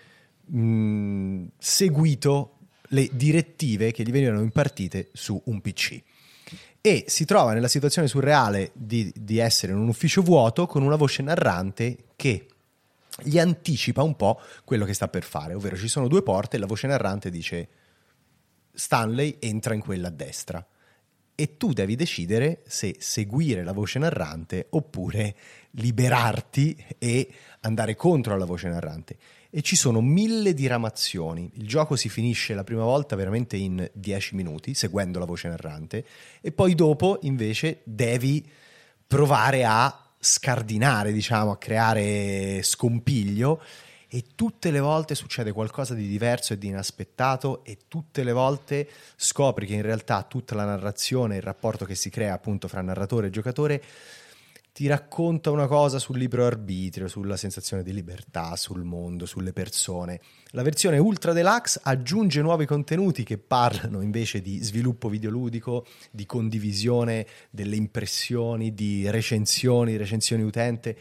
mh, 0.44 1.46
seguito 1.58 2.58
le 2.88 3.08
direttive 3.12 3.92
che 3.92 4.02
gli 4.02 4.10
venivano 4.10 4.40
impartite 4.40 5.10
su 5.12 5.40
un 5.46 5.60
PC 5.60 6.02
e 6.80 7.04
si 7.06 7.24
trova 7.24 7.52
nella 7.52 7.68
situazione 7.68 8.08
surreale 8.08 8.70
di, 8.72 9.12
di 9.14 9.38
essere 9.38 9.72
in 9.72 9.78
un 9.78 9.88
ufficio 9.88 10.22
vuoto 10.22 10.66
con 10.66 10.82
una 10.82 10.96
voce 10.96 11.22
narrante 11.22 12.04
che 12.16 12.46
gli 13.22 13.38
anticipa 13.38 14.02
un 14.02 14.14
po' 14.16 14.40
quello 14.64 14.84
che 14.84 14.94
sta 14.94 15.08
per 15.08 15.24
fare, 15.24 15.54
ovvero 15.54 15.76
ci 15.76 15.88
sono 15.88 16.08
due 16.08 16.22
porte 16.22 16.56
e 16.56 16.60
la 16.60 16.66
voce 16.66 16.86
narrante 16.86 17.30
dice 17.30 17.68
Stanley 18.72 19.36
entra 19.40 19.74
in 19.74 19.80
quella 19.80 20.08
a 20.08 20.12
destra 20.12 20.64
e 21.34 21.56
tu 21.56 21.72
devi 21.72 21.94
decidere 21.94 22.62
se 22.66 22.96
seguire 22.98 23.64
la 23.64 23.72
voce 23.72 23.98
narrante 23.98 24.66
oppure 24.70 25.36
liberarti 25.72 26.76
e 26.98 27.28
andare 27.60 27.94
contro 27.94 28.36
la 28.36 28.44
voce 28.44 28.68
narrante. 28.68 29.16
E 29.50 29.62
ci 29.62 29.76
sono 29.76 30.00
mille 30.00 30.52
diramazioni. 30.54 31.50
Il 31.54 31.66
gioco 31.66 31.96
si 31.96 32.08
finisce 32.08 32.54
la 32.54 32.64
prima 32.64 32.84
volta 32.84 33.16
veramente 33.16 33.56
in 33.56 33.88
10 33.92 34.34
minuti, 34.34 34.74
seguendo 34.74 35.18
la 35.18 35.24
voce 35.24 35.48
narrante, 35.48 36.04
e 36.40 36.52
poi 36.52 36.74
dopo 36.74 37.18
invece 37.22 37.80
devi 37.84 38.46
provare 39.06 39.64
a 39.64 40.04
scardinare, 40.18 41.12
diciamo, 41.12 41.52
a 41.52 41.58
creare 41.58 42.60
scompiglio 42.62 43.62
e 44.10 44.24
tutte 44.34 44.70
le 44.70 44.80
volte 44.80 45.14
succede 45.14 45.52
qualcosa 45.52 45.92
di 45.92 46.06
diverso 46.08 46.54
e 46.54 46.58
di 46.58 46.68
inaspettato 46.68 47.62
e 47.64 47.76
tutte 47.88 48.24
le 48.24 48.32
volte 48.32 48.88
scopri 49.16 49.66
che 49.66 49.74
in 49.74 49.82
realtà 49.82 50.22
tutta 50.22 50.54
la 50.54 50.64
narrazione, 50.64 51.36
il 51.36 51.42
rapporto 51.42 51.84
che 51.84 51.94
si 51.94 52.08
crea 52.08 52.32
appunto 52.32 52.68
fra 52.68 52.80
narratore 52.80 53.26
e 53.26 53.30
giocatore 53.30 53.82
ti 54.78 54.86
racconta 54.86 55.50
una 55.50 55.66
cosa 55.66 55.98
sul 55.98 56.18
libero 56.18 56.46
arbitrio, 56.46 57.08
sulla 57.08 57.36
sensazione 57.36 57.82
di 57.82 57.92
libertà, 57.92 58.54
sul 58.54 58.84
mondo, 58.84 59.26
sulle 59.26 59.52
persone. 59.52 60.20
La 60.50 60.62
versione 60.62 60.98
Ultra 60.98 61.32
Deluxe 61.32 61.80
aggiunge 61.82 62.40
nuovi 62.42 62.64
contenuti 62.64 63.24
che 63.24 63.38
parlano 63.38 64.02
invece 64.02 64.40
di 64.40 64.62
sviluppo 64.62 65.08
videoludico, 65.08 65.84
di 66.12 66.24
condivisione 66.26 67.26
delle 67.50 67.74
impressioni, 67.74 68.72
di 68.72 69.10
recensioni, 69.10 69.96
recensioni 69.96 70.44
utente. 70.44 70.96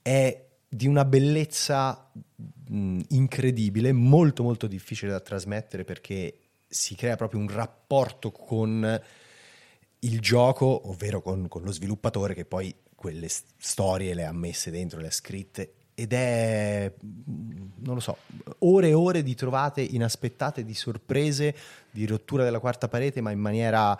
È 0.00 0.46
di 0.66 0.86
una 0.86 1.04
bellezza 1.04 2.10
mh, 2.14 3.00
incredibile, 3.08 3.92
molto 3.92 4.42
molto 4.42 4.66
difficile 4.66 5.10
da 5.10 5.20
trasmettere 5.20 5.84
perché 5.84 6.38
si 6.66 6.94
crea 6.94 7.16
proprio 7.16 7.40
un 7.40 7.50
rapporto 7.50 8.30
con 8.30 9.02
il 9.98 10.20
gioco, 10.20 10.88
ovvero 10.88 11.20
con, 11.20 11.46
con 11.46 11.60
lo 11.60 11.72
sviluppatore 11.72 12.32
che 12.32 12.46
poi 12.46 12.74
quelle 12.98 13.28
storie 13.28 14.12
le 14.12 14.24
ha 14.24 14.32
messe 14.32 14.72
dentro, 14.72 14.98
le 14.98 15.06
ha 15.06 15.12
scritte 15.12 15.74
ed 15.94 16.12
è, 16.12 16.92
non 17.00 17.94
lo 17.94 18.00
so, 18.00 18.18
ore 18.58 18.88
e 18.88 18.92
ore 18.92 19.22
di 19.22 19.36
trovate 19.36 19.82
inaspettate, 19.82 20.64
di 20.64 20.74
sorprese, 20.74 21.54
di 21.90 22.06
rottura 22.06 22.42
della 22.42 22.58
quarta 22.58 22.88
parete, 22.88 23.20
ma 23.20 23.30
in 23.30 23.38
maniera 23.38 23.96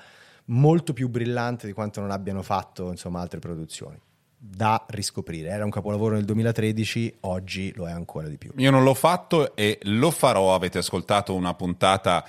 molto 0.47 0.93
più 0.93 1.09
brillante 1.09 1.67
di 1.67 1.73
quanto 1.73 2.01
non 2.01 2.11
abbiano 2.11 2.43
fatto 2.43 2.91
insomma, 2.91 3.21
altre 3.21 3.39
produzioni 3.39 4.01
da 4.37 4.85
riscoprire. 4.89 5.51
Era 5.51 5.65
un 5.65 5.71
capolavoro 5.71 6.15
nel 6.15 6.25
2013, 6.25 7.19
oggi 7.21 7.73
lo 7.75 7.87
è 7.87 7.93
ancora 7.93 8.27
di 8.29 8.37
più. 8.37 8.53
Io 8.57 8.71
non 8.71 8.83
l'ho 8.83 8.95
fatto 8.95 9.55
e 9.57 9.79
lo 9.83 10.11
farò. 10.11 10.55
Avete 10.55 10.79
ascoltato 10.79 11.35
una 11.35 11.55
puntata 11.55 12.25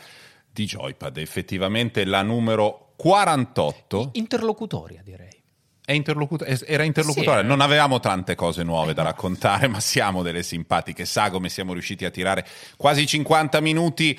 di 0.51 0.65
Joypad, 0.65 1.17
effettivamente 1.17 2.05
la 2.05 2.21
numero 2.21 2.93
48. 2.95 4.09
Interlocutoria, 4.13 5.01
direi. 5.03 5.38
Interlocut- 5.93 6.63
era 6.67 6.83
interlocutore, 6.83 7.41
sì, 7.41 7.47
non 7.47 7.61
avevamo 7.61 7.99
tante 7.99 8.35
cose 8.35 8.63
nuove 8.63 8.93
da 8.93 9.03
raccontare, 9.03 9.67
ma 9.67 9.79
siamo 9.79 10.21
delle 10.21 10.43
simpatiche 10.43 11.05
sagome, 11.05 11.49
siamo 11.49 11.73
riusciti 11.73 12.05
a 12.05 12.09
tirare 12.09 12.45
quasi 12.77 13.05
50 13.05 13.59
minuti. 13.61 14.17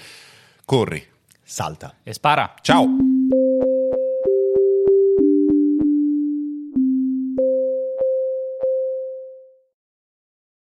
Corri. 0.64 1.06
Salta. 1.42 1.96
E 2.02 2.12
spara. 2.12 2.54
Ciao. 2.60 2.86